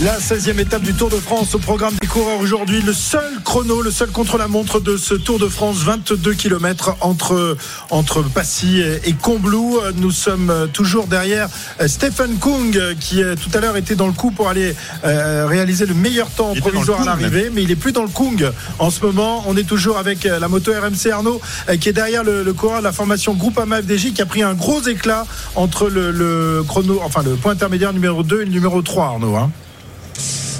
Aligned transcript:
La 0.00 0.16
16e 0.20 0.60
étape 0.60 0.82
du 0.82 0.94
Tour 0.94 1.10
de 1.10 1.16
France 1.16 1.56
au 1.56 1.58
programme 1.58 1.94
des 2.00 2.06
coureurs 2.06 2.38
aujourd'hui. 2.38 2.80
Le 2.82 2.92
seul 2.92 3.40
chrono, 3.44 3.82
le 3.82 3.90
seul 3.90 4.10
contre-la-montre 4.10 4.78
de 4.78 4.96
ce 4.96 5.14
Tour 5.14 5.40
de 5.40 5.48
France, 5.48 5.78
22 5.78 6.34
km 6.34 6.94
entre, 7.00 7.56
entre 7.90 8.22
Passy 8.22 8.80
et 8.80 9.12
Combloux. 9.14 9.80
Nous 9.96 10.12
sommes 10.12 10.68
toujours 10.72 11.08
derrière 11.08 11.48
Stephen 11.84 12.38
Kung 12.38 12.80
qui 13.00 13.22
tout 13.42 13.50
à 13.58 13.60
l'heure 13.60 13.76
était 13.76 13.96
dans 13.96 14.06
le 14.06 14.12
coup 14.12 14.30
pour 14.30 14.48
aller 14.48 14.76
euh, 15.04 15.46
réaliser 15.48 15.84
le 15.84 15.94
meilleur 15.94 16.30
temps 16.30 16.54
provisoire 16.54 17.00
à 17.00 17.04
l'arrivée, 17.04 17.50
mais 17.52 17.64
il 17.64 17.70
est 17.72 17.76
plus 17.76 17.90
dans 17.90 18.04
le 18.04 18.08
Kung 18.08 18.52
en 18.78 18.90
ce 18.90 19.04
moment. 19.04 19.42
On 19.48 19.56
est 19.56 19.66
toujours 19.66 19.98
avec 19.98 20.22
la 20.22 20.46
moto 20.46 20.70
RMC 20.70 21.10
Arnaud 21.10 21.40
euh, 21.68 21.76
qui 21.76 21.88
est 21.88 21.92
derrière 21.92 22.22
le, 22.22 22.44
le 22.44 22.52
coureur 22.52 22.78
de 22.78 22.84
la 22.84 22.92
formation 22.92 23.34
Groupama 23.34 23.82
FDJ 23.82 24.12
qui 24.12 24.22
a 24.22 24.26
pris 24.26 24.44
un 24.44 24.54
gros 24.54 24.80
éclat 24.82 25.26
entre 25.56 25.88
le, 25.88 26.12
le 26.12 26.62
chrono, 26.62 27.00
enfin 27.02 27.24
le 27.24 27.34
point 27.34 27.50
intermédiaire 27.50 27.92
numéro 27.92 28.22
2 28.22 28.42
et 28.42 28.44
le 28.44 28.52
numéro 28.52 28.80
3 28.80 29.04
Arnaud. 29.04 29.34
Hein. 29.34 29.50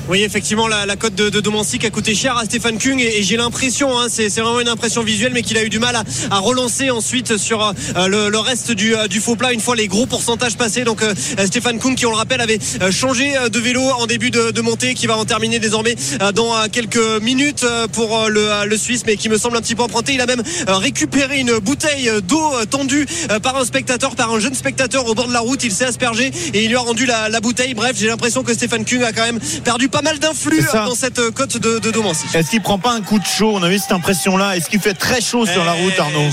Oui, 0.09 0.23
effectivement, 0.23 0.69
la, 0.69 0.87
la 0.87 0.97
cote 0.97 1.15
de, 1.15 1.29
de 1.29 1.87
a 1.87 1.91
coûté 1.91 2.15
cher 2.15 2.39
à 2.39 2.47
Stéphane 2.47 2.79
Kung 2.79 2.99
et, 2.99 3.19
et 3.19 3.23
j'ai 3.23 3.37
l'impression, 3.37 3.99
hein, 3.99 4.07
c'est 4.09 4.29
vraiment 4.29 4.61
une 4.61 4.69
impression 4.69 5.03
visuelle, 5.03 5.33
mais 5.35 5.43
qu'il 5.43 5.59
a 5.59 5.65
eu 5.65 5.69
du 5.69 5.79
mal 5.79 5.97
à, 5.97 6.05
à 6.31 6.39
relancer 6.39 6.91
ensuite 6.91 7.37
sur 7.37 7.63
euh, 7.63 8.09
le, 8.09 8.31
le, 8.31 8.39
reste 8.39 8.71
du, 8.71 8.97
euh, 8.97 9.07
du, 9.07 9.21
faux 9.21 9.37
plat 9.37 9.53
une 9.53 9.61
fois 9.61 9.77
les 9.77 9.87
gros 9.87 10.07
pourcentages 10.07 10.57
passés. 10.57 10.85
Donc 10.85 11.03
euh, 11.03 11.15
Stéphane 11.45 11.79
Kung, 11.79 11.95
qui 11.95 12.07
on 12.07 12.11
le 12.11 12.17
rappelle, 12.17 12.41
avait 12.41 12.59
euh, 12.81 12.91
changé 12.91 13.37
euh, 13.37 13.51
de 13.51 13.59
vélo 13.59 13.83
en 13.83 14.07
début 14.07 14.31
de, 14.31 14.51
de 14.51 14.61
montée, 14.63 14.95
qui 14.95 15.07
va 15.07 15.19
en 15.19 15.27
terminer 15.27 15.59
désormais 15.59 15.95
dans 16.35 16.55
quelques 16.73 17.21
minutes 17.21 17.67
pour 17.93 18.29
le, 18.29 18.67
le, 18.67 18.77
Suisse, 18.79 19.03
mais 19.07 19.17
qui 19.17 19.29
me 19.29 19.37
semble 19.37 19.59
un 19.59 19.61
petit 19.61 19.75
peu 19.75 19.83
emprunté. 19.83 20.15
Il 20.15 20.21
a 20.23 20.27
même 20.27 20.43
récupéré 20.69 21.41
une 21.41 21.59
bouteille 21.59 22.11
d'eau 22.23 22.53
tendue 22.71 23.07
par 23.43 23.57
un 23.57 23.65
spectateur, 23.65 24.17
par 24.17 24.33
un 24.33 24.41
jeune 24.41 24.55
spectateur 24.55 25.07
au 25.07 25.15
bord 25.15 25.29
de 25.29 25.33
la 25.33 25.41
route. 25.41 25.63
Il 25.65 25.73
s'est 25.73 25.85
aspergé 25.85 26.31
et 26.55 26.65
il 26.65 26.69
lui 26.69 26.77
a 26.77 26.81
rendu 26.81 27.05
la, 27.05 27.29
la 27.29 27.41
bouteille. 27.41 27.75
Bref, 27.75 27.97
j'ai 27.99 28.07
l'impression 28.07 28.43
que 28.43 28.55
Stéphane 28.55 28.85
Kung 28.85 29.03
a 29.03 29.13
quand 29.13 29.25
même 29.25 29.41
perdu 29.65 29.89
pas 29.89 29.98
mal 30.03 30.19
d'influx 30.19 30.63
dans 30.73 30.95
cette 30.95 31.31
côte 31.31 31.59
de, 31.59 31.79
de 31.79 31.91
Domancy. 31.91 32.27
Est-ce 32.35 32.51
qu'il 32.51 32.63
prend 32.63 32.79
pas 32.79 32.93
un 32.93 33.01
coup 33.01 33.19
de 33.19 33.27
chaud 33.27 33.53
On 33.55 33.63
a 33.63 33.71
eu 33.71 33.79
cette 33.79 33.93
impression-là? 33.93 34.57
Est-ce 34.57 34.69
qu'il 34.69 34.81
fait 34.81 34.95
très 34.95 35.21
chaud 35.21 35.47
sur 35.47 35.65
la 35.65 35.73
route, 35.73 35.99
Arnaud? 35.99 36.31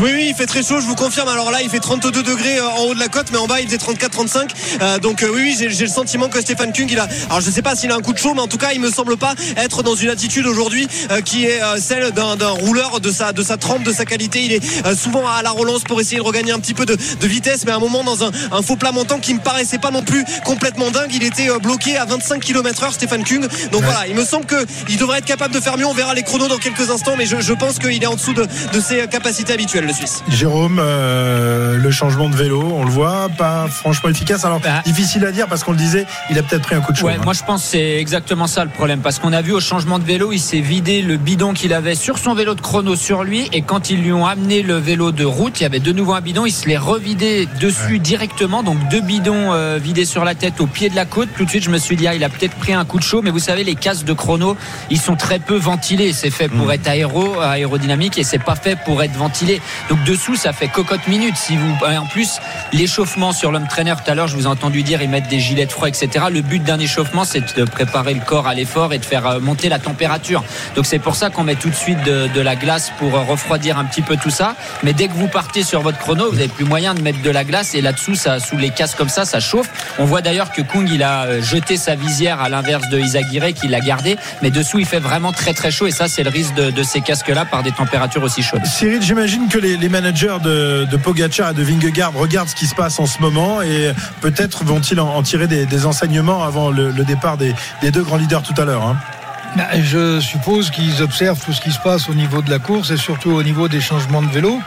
Oui, 0.00 0.10
oui, 0.14 0.26
il 0.28 0.34
fait 0.34 0.46
très 0.46 0.62
chaud, 0.62 0.80
je 0.80 0.86
vous 0.86 0.94
confirme. 0.94 1.28
Alors 1.28 1.50
là, 1.50 1.60
il 1.62 1.68
fait 1.68 1.80
32 1.80 2.22
degrés 2.22 2.58
euh, 2.58 2.68
en 2.68 2.84
haut 2.84 2.94
de 2.94 3.00
la 3.00 3.08
côte, 3.08 3.26
mais 3.32 3.38
en 3.38 3.46
bas, 3.46 3.60
il 3.60 3.66
faisait 3.66 3.78
34-35. 3.78 4.50
Euh, 4.80 4.98
donc 4.98 5.22
euh, 5.22 5.30
oui, 5.32 5.54
oui, 5.58 5.68
j'ai 5.70 5.84
le 5.84 5.90
sentiment 5.90 6.28
que 6.28 6.40
Stéphane 6.40 6.72
Kung, 6.72 6.90
il 6.90 6.98
a. 6.98 7.08
Alors 7.26 7.40
je 7.40 7.50
sais 7.50 7.62
pas 7.62 7.74
s'il 7.74 7.90
a 7.90 7.96
un 7.96 8.00
coup 8.00 8.12
de 8.12 8.18
chaud, 8.18 8.32
mais 8.34 8.40
en 8.40 8.46
tout 8.46 8.58
cas, 8.58 8.72
il 8.72 8.80
me 8.80 8.90
semble 8.90 9.16
pas 9.16 9.34
être 9.56 9.82
dans 9.82 9.94
une 9.94 10.08
attitude 10.08 10.46
aujourd'hui 10.46 10.88
qui 11.24 11.46
est 11.46 11.60
celle 11.78 12.12
d'un 12.12 12.50
rouleur 12.50 13.00
de 13.00 13.10
sa 13.10 13.32
de 13.32 13.42
sa 13.42 13.56
trempe, 13.56 13.82
de 13.82 13.92
sa 13.92 14.04
qualité. 14.04 14.44
Il 14.44 14.52
est 14.52 14.94
souvent 14.94 15.26
à 15.26 15.42
la 15.42 15.50
relance 15.50 15.82
pour 15.82 16.00
essayer 16.00 16.18
de 16.18 16.22
regagner 16.22 16.52
un 16.52 16.58
petit 16.58 16.74
peu 16.74 16.86
de, 16.86 16.96
vitesse, 17.22 17.64
mais 17.64 17.72
à 17.72 17.76
un 17.76 17.80
moment 17.80 18.04
dans 18.04 18.24
un, 18.24 18.62
faux 18.62 18.76
plat 18.76 18.92
montant 18.92 19.18
qui 19.18 19.34
me 19.34 19.40
paraissait 19.40 19.78
pas 19.78 19.90
non 19.90 20.02
plus 20.02 20.24
complètement 20.44 20.90
dingue. 20.90 21.10
Il 21.12 21.24
était 21.24 21.48
bloqué 21.58 21.96
à 21.96 22.04
25 22.04 22.40
km/h, 22.40 22.92
Stéphane 22.92 23.24
Kung. 23.24 23.46
Donc 23.70 23.82
voilà, 23.82 24.06
il 24.06 24.14
me 24.14 24.24
semble 24.24 24.46
que 24.46 24.66
il 24.88 24.96
devrait 24.96 25.18
être 25.18 25.26
capable 25.26 25.54
de 25.54 25.60
faire 25.60 25.76
mieux. 25.76 25.86
On 25.86 25.94
verra 25.94 26.14
les 26.14 26.22
chronos 26.22 26.48
dans 26.48 26.58
quelques 26.58 26.90
instants, 26.90 27.14
mais 27.16 27.26
je, 27.26 27.52
pense 27.52 27.78
qu'il 27.78 28.02
est 28.02 28.06
en 28.06 28.14
dessous 28.14 28.34
de, 28.34 28.46
de 28.72 28.80
ses 28.80 29.06
capacités 29.08 29.52
habituelles, 29.52 29.71
le 29.80 29.92
Suisse. 29.92 30.22
Jérôme, 30.28 30.78
euh, 30.80 31.76
le 31.76 31.90
changement 31.90 32.28
de 32.28 32.36
vélo, 32.36 32.62
on 32.74 32.84
le 32.84 32.90
voit, 32.90 33.28
pas 33.36 33.66
franchement 33.68 34.10
efficace. 34.10 34.44
Alors 34.44 34.60
bah, 34.60 34.82
difficile 34.84 35.24
à 35.24 35.32
dire 35.32 35.48
parce 35.48 35.64
qu'on 35.64 35.72
le 35.72 35.78
disait, 35.78 36.06
il 36.30 36.38
a 36.38 36.42
peut-être 36.42 36.62
pris 36.62 36.74
un 36.74 36.80
coup 36.80 36.92
de 36.92 36.96
chaud. 36.98 37.06
Ouais, 37.06 37.14
hein. 37.14 37.22
moi 37.24 37.32
je 37.32 37.42
pense 37.42 37.62
que 37.62 37.68
c'est 37.70 37.98
exactement 37.98 38.46
ça 38.46 38.64
le 38.64 38.70
problème 38.70 39.00
parce 39.00 39.18
qu'on 39.18 39.32
a 39.32 39.42
vu 39.42 39.52
au 39.52 39.60
changement 39.60 39.98
de 39.98 40.04
vélo, 40.04 40.32
il 40.32 40.40
s'est 40.40 40.60
vidé 40.60 41.02
le 41.02 41.16
bidon 41.16 41.54
qu'il 41.54 41.72
avait 41.72 41.94
sur 41.94 42.18
son 42.18 42.34
vélo 42.34 42.54
de 42.54 42.60
chrono 42.60 42.96
sur 42.96 43.24
lui 43.24 43.48
et 43.52 43.62
quand 43.62 43.90
ils 43.90 44.02
lui 44.02 44.12
ont 44.12 44.26
amené 44.26 44.62
le 44.62 44.76
vélo 44.76 45.12
de 45.12 45.24
route, 45.24 45.60
il 45.60 45.62
y 45.62 45.66
avait 45.66 45.80
de 45.80 45.92
nouveau 45.92 46.12
un 46.14 46.20
bidon, 46.20 46.46
il 46.46 46.52
se 46.52 46.68
l'est 46.68 46.76
revidé 46.76 47.48
dessus 47.60 47.94
ouais. 47.94 47.98
directement, 47.98 48.62
donc 48.62 48.76
deux 48.90 49.00
bidons 49.00 49.52
euh, 49.52 49.78
vidés 49.82 50.04
sur 50.04 50.24
la 50.24 50.34
tête 50.34 50.60
au 50.60 50.66
pied 50.66 50.90
de 50.90 50.96
la 50.96 51.04
côte. 51.04 51.28
Tout 51.36 51.44
de 51.44 51.50
suite, 51.50 51.64
je 51.64 51.70
me 51.70 51.78
suis 51.78 51.96
dit, 51.96 52.06
ah, 52.06 52.14
il 52.14 52.24
a 52.24 52.28
peut-être 52.28 52.54
pris 52.56 52.74
un 52.74 52.84
coup 52.84 52.98
de 52.98 53.04
chaud, 53.04 53.22
mais 53.22 53.30
vous 53.30 53.38
savez, 53.38 53.64
les 53.64 53.74
casques 53.74 54.04
de 54.04 54.12
chrono, 54.12 54.56
ils 54.90 55.00
sont 55.00 55.16
très 55.16 55.38
peu 55.38 55.56
ventilés. 55.56 56.12
C'est 56.12 56.30
fait 56.30 56.48
pour 56.48 56.66
mmh. 56.66 56.72
être 56.72 56.88
aéro, 56.88 57.40
aérodynamique 57.40 58.18
et 58.18 58.24
c'est 58.24 58.38
pas 58.38 58.56
fait 58.56 58.76
pour 58.84 59.02
être 59.02 59.14
ventilé. 59.14 59.61
Donc 59.88 60.02
dessous, 60.04 60.36
ça 60.36 60.52
fait 60.52 60.68
cocotte 60.68 61.06
minute. 61.08 61.36
Si 61.36 61.56
vous, 61.56 61.76
en 61.84 62.06
plus, 62.06 62.40
l'échauffement 62.72 63.32
sur 63.32 63.52
l'homme 63.52 63.68
trainer, 63.68 63.94
tout 64.02 64.10
à 64.10 64.14
l'heure, 64.14 64.28
je 64.28 64.36
vous 64.36 64.44
ai 64.44 64.48
entendu 64.48 64.82
dire, 64.82 65.02
ils 65.02 65.08
mettent 65.08 65.28
des 65.28 65.40
gilets 65.40 65.66
de 65.66 65.72
froid, 65.72 65.88
etc. 65.88 66.26
Le 66.30 66.42
but 66.42 66.62
d'un 66.62 66.78
échauffement, 66.78 67.24
c'est 67.24 67.56
de 67.56 67.64
préparer 67.64 68.14
le 68.14 68.20
corps 68.20 68.46
à 68.46 68.54
l'effort 68.54 68.92
et 68.92 68.98
de 68.98 69.04
faire 69.04 69.40
monter 69.40 69.68
la 69.68 69.78
température. 69.78 70.44
Donc 70.76 70.86
c'est 70.86 70.98
pour 70.98 71.16
ça 71.16 71.30
qu'on 71.30 71.44
met 71.44 71.54
tout 71.54 71.70
de 71.70 71.74
suite 71.74 72.02
de, 72.04 72.40
la 72.42 72.56
glace 72.56 72.92
pour 72.98 73.12
refroidir 73.12 73.78
un 73.78 73.84
petit 73.84 74.02
peu 74.02 74.16
tout 74.16 74.30
ça. 74.30 74.56
Mais 74.82 74.92
dès 74.92 75.06
que 75.06 75.12
vous 75.12 75.28
partez 75.28 75.62
sur 75.62 75.80
votre 75.80 75.98
chrono, 75.98 76.28
vous 76.28 76.36
n'avez 76.36 76.48
plus 76.48 76.64
moyen 76.64 76.94
de 76.94 77.00
mettre 77.00 77.22
de 77.22 77.30
la 77.30 77.44
glace 77.44 77.74
et 77.74 77.80
là-dessous, 77.80 78.16
ça, 78.16 78.40
sous 78.40 78.56
les 78.56 78.70
casques 78.70 78.98
comme 78.98 79.08
ça, 79.08 79.24
ça 79.24 79.38
chauffe. 79.38 79.68
On 79.98 80.04
voit 80.04 80.22
d'ailleurs 80.22 80.50
que 80.50 80.62
Kung, 80.62 80.88
il 80.90 81.02
a 81.02 81.40
jeté 81.40 81.76
sa 81.76 81.94
visière 81.94 82.40
à 82.40 82.48
l'inverse 82.48 82.88
de 82.88 82.98
Isagire 82.98 83.52
qui 83.54 83.68
l'a 83.68 83.80
gardé, 83.80 84.16
mais 84.42 84.50
dessous, 84.50 84.78
il 84.78 84.86
fait 84.86 84.98
vraiment 84.98 85.32
très 85.32 85.54
très 85.54 85.70
chaud 85.70 85.86
et 85.86 85.90
ça, 85.90 86.08
c'est 86.08 86.22
le 86.22 86.30
risque 86.30 86.54
de, 86.54 86.70
de 86.70 86.82
ces 86.82 87.00
casques-là 87.00 87.44
par 87.44 87.62
des 87.62 87.72
températures 87.72 88.22
aussi 88.22 88.42
chaudes. 88.42 88.66
Cyril, 88.66 89.02
j'imagine 89.02 89.48
que 89.52 89.58
les, 89.58 89.88
managers 89.90 90.38
de, 90.42 90.86
de 90.90 90.96
Pogacar 90.96 91.50
et 91.50 91.54
de 91.54 91.62
Vingegaard 91.62 92.14
regardent 92.14 92.48
ce 92.48 92.54
qui 92.54 92.66
se 92.66 92.74
passe 92.74 92.98
en 92.98 93.04
ce 93.04 93.20
moment 93.20 93.60
et 93.60 93.92
peut-être 94.22 94.64
vont-ils 94.64 94.98
en, 94.98 95.22
tirer 95.22 95.46
des, 95.46 95.86
enseignements 95.86 96.42
avant 96.42 96.70
le, 96.70 96.90
départ 97.04 97.36
des, 97.36 97.54
deux 97.92 98.02
grands 98.02 98.16
leaders 98.16 98.42
tout 98.42 98.58
à 98.58 98.64
l'heure. 98.64 98.82
Hein. 98.82 98.96
Je 99.82 100.20
suppose 100.20 100.70
qu'ils 100.70 101.02
observent 101.02 101.38
tout 101.44 101.52
ce 101.52 101.60
qui 101.60 101.70
se 101.70 101.78
passe 101.80 102.08
au 102.08 102.14
niveau 102.14 102.40
de 102.40 102.48
la 102.48 102.60
course 102.60 102.92
et 102.92 102.96
surtout 102.96 103.32
au 103.32 103.42
niveau 103.42 103.68
des 103.68 103.82
changements 103.82 104.22
de 104.22 104.30
vélo. 104.30 104.58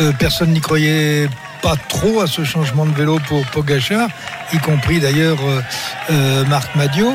Euh, 0.00 0.10
personne 0.18 0.50
n'y 0.50 0.60
croyait 0.60 1.28
pas 1.62 1.76
trop 1.88 2.20
à 2.20 2.26
ce 2.26 2.42
changement 2.42 2.86
de 2.86 2.94
vélo 2.94 3.20
pour 3.28 3.46
Pogacar, 3.46 4.08
y 4.52 4.58
compris 4.58 4.98
d'ailleurs 4.98 5.38
euh, 5.46 5.60
euh, 6.10 6.44
Marc 6.46 6.74
Madio. 6.74 7.14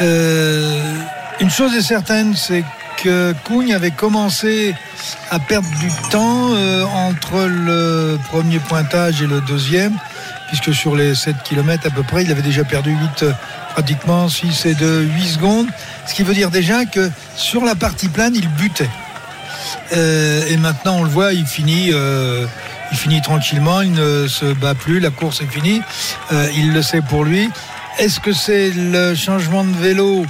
Euh, 0.00 0.94
une 1.38 1.50
chose 1.50 1.76
est 1.76 1.82
certaine, 1.82 2.34
c'est 2.34 2.64
que 3.02 3.34
Kuhn 3.44 3.72
avait 3.72 3.90
commencé 3.90 4.74
à 5.30 5.38
perdre 5.38 5.68
du 5.78 5.88
temps 6.10 6.54
euh, 6.54 6.84
entre 6.84 7.46
le 7.46 8.18
premier 8.28 8.58
pointage 8.58 9.22
et 9.22 9.26
le 9.26 9.40
deuxième, 9.40 9.94
puisque 10.48 10.74
sur 10.74 10.96
les 10.96 11.14
7 11.14 11.36
km 11.44 11.86
à 11.86 11.90
peu 11.90 12.02
près, 12.02 12.24
il 12.24 12.30
avait 12.30 12.42
déjà 12.42 12.64
perdu 12.64 12.90
8, 12.90 13.22
euh, 13.22 13.32
pratiquement 13.72 14.28
6 14.28 14.66
et 14.66 14.74
2, 14.74 15.02
8 15.02 15.26
secondes. 15.26 15.66
Ce 16.06 16.14
qui 16.14 16.22
veut 16.22 16.34
dire 16.34 16.50
déjà 16.50 16.84
que 16.84 17.10
sur 17.36 17.64
la 17.64 17.74
partie 17.74 18.08
plane, 18.08 18.34
il 18.34 18.48
butait. 18.48 18.90
Euh, 19.92 20.44
et 20.48 20.56
maintenant, 20.56 20.98
on 20.98 21.04
le 21.04 21.10
voit, 21.10 21.32
il 21.32 21.46
finit, 21.46 21.88
il 21.88 22.98
finit 22.98 23.22
tranquillement, 23.22 23.80
il 23.82 23.92
ne 23.92 24.26
se 24.28 24.52
bat 24.52 24.74
plus, 24.74 25.00
la 25.00 25.10
course 25.10 25.40
est 25.40 25.46
finie. 25.46 25.80
Il 26.56 26.72
le 26.72 26.82
sait 26.82 27.00
pour 27.00 27.24
lui. 27.24 27.50
Est-ce 27.98 28.18
que 28.20 28.32
c'est 28.32 28.70
le 28.70 29.14
changement 29.14 29.64
de 29.64 29.76
vélo 29.76 30.26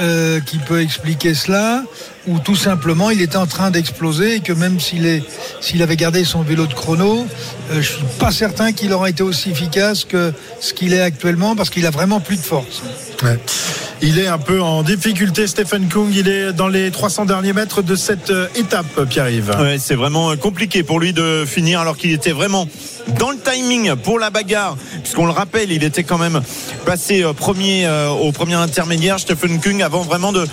euh, 0.00 0.40
qui 0.40 0.58
peut 0.58 0.80
expliquer 0.80 1.34
cela, 1.34 1.84
ou 2.26 2.38
tout 2.38 2.56
simplement 2.56 3.10
il 3.10 3.22
était 3.22 3.36
en 3.36 3.46
train 3.46 3.70
d'exploser 3.70 4.36
et 4.36 4.40
que 4.40 4.52
même 4.52 4.78
s'il 4.80 5.06
est 5.06 5.22
s'il 5.60 5.82
avait 5.82 5.96
gardé 5.96 6.24
son 6.24 6.42
vélo 6.42 6.66
de 6.66 6.74
chrono, 6.74 7.26
euh, 7.70 7.80
je 7.80 7.92
suis 7.92 8.04
pas 8.18 8.30
certain 8.30 8.72
qu'il 8.72 8.92
aurait 8.92 9.10
été 9.10 9.22
aussi 9.22 9.50
efficace 9.50 10.04
que 10.04 10.32
ce 10.60 10.74
qu'il 10.74 10.92
est 10.92 11.00
actuellement 11.00 11.56
parce 11.56 11.70
qu'il 11.70 11.86
a 11.86 11.90
vraiment 11.90 12.20
plus 12.20 12.36
de 12.36 12.42
force. 12.42 12.82
Ouais. 13.22 13.38
Il 14.02 14.18
est 14.18 14.28
un 14.28 14.38
peu 14.38 14.62
en 14.62 14.82
difficulté, 14.82 15.46
Stephen 15.46 15.88
Kung. 15.88 16.08
Il 16.14 16.26
est 16.26 16.54
dans 16.54 16.68
les 16.68 16.90
300 16.90 17.26
derniers 17.26 17.52
mètres 17.52 17.82
de 17.82 17.94
cette 17.94 18.32
étape, 18.54 19.04
Pierre-Yves. 19.04 19.54
Ouais, 19.60 19.76
c'est 19.78 19.94
vraiment 19.94 20.34
compliqué 20.38 20.82
pour 20.82 21.00
lui 21.00 21.12
de 21.12 21.44
finir 21.46 21.80
alors 21.80 21.98
qu'il 21.98 22.12
était 22.12 22.32
vraiment 22.32 22.66
dans 23.18 23.30
le 23.30 23.36
timing 23.36 23.94
pour 23.96 24.18
la 24.18 24.30
bagarre, 24.30 24.76
puisqu'on 25.02 25.26
le 25.26 25.32
rappelle, 25.32 25.70
il 25.70 25.84
était 25.84 26.04
quand 26.04 26.16
même 26.16 26.40
passé 26.86 27.24
premier 27.36 27.86
euh, 27.86 28.08
au 28.08 28.32
premier 28.32 28.54
intermédiaire, 28.54 29.20
Stephen 29.20 29.60
Kung, 29.60 29.82
avant 29.82 30.02
vraiment 30.02 30.32
de 30.32 30.46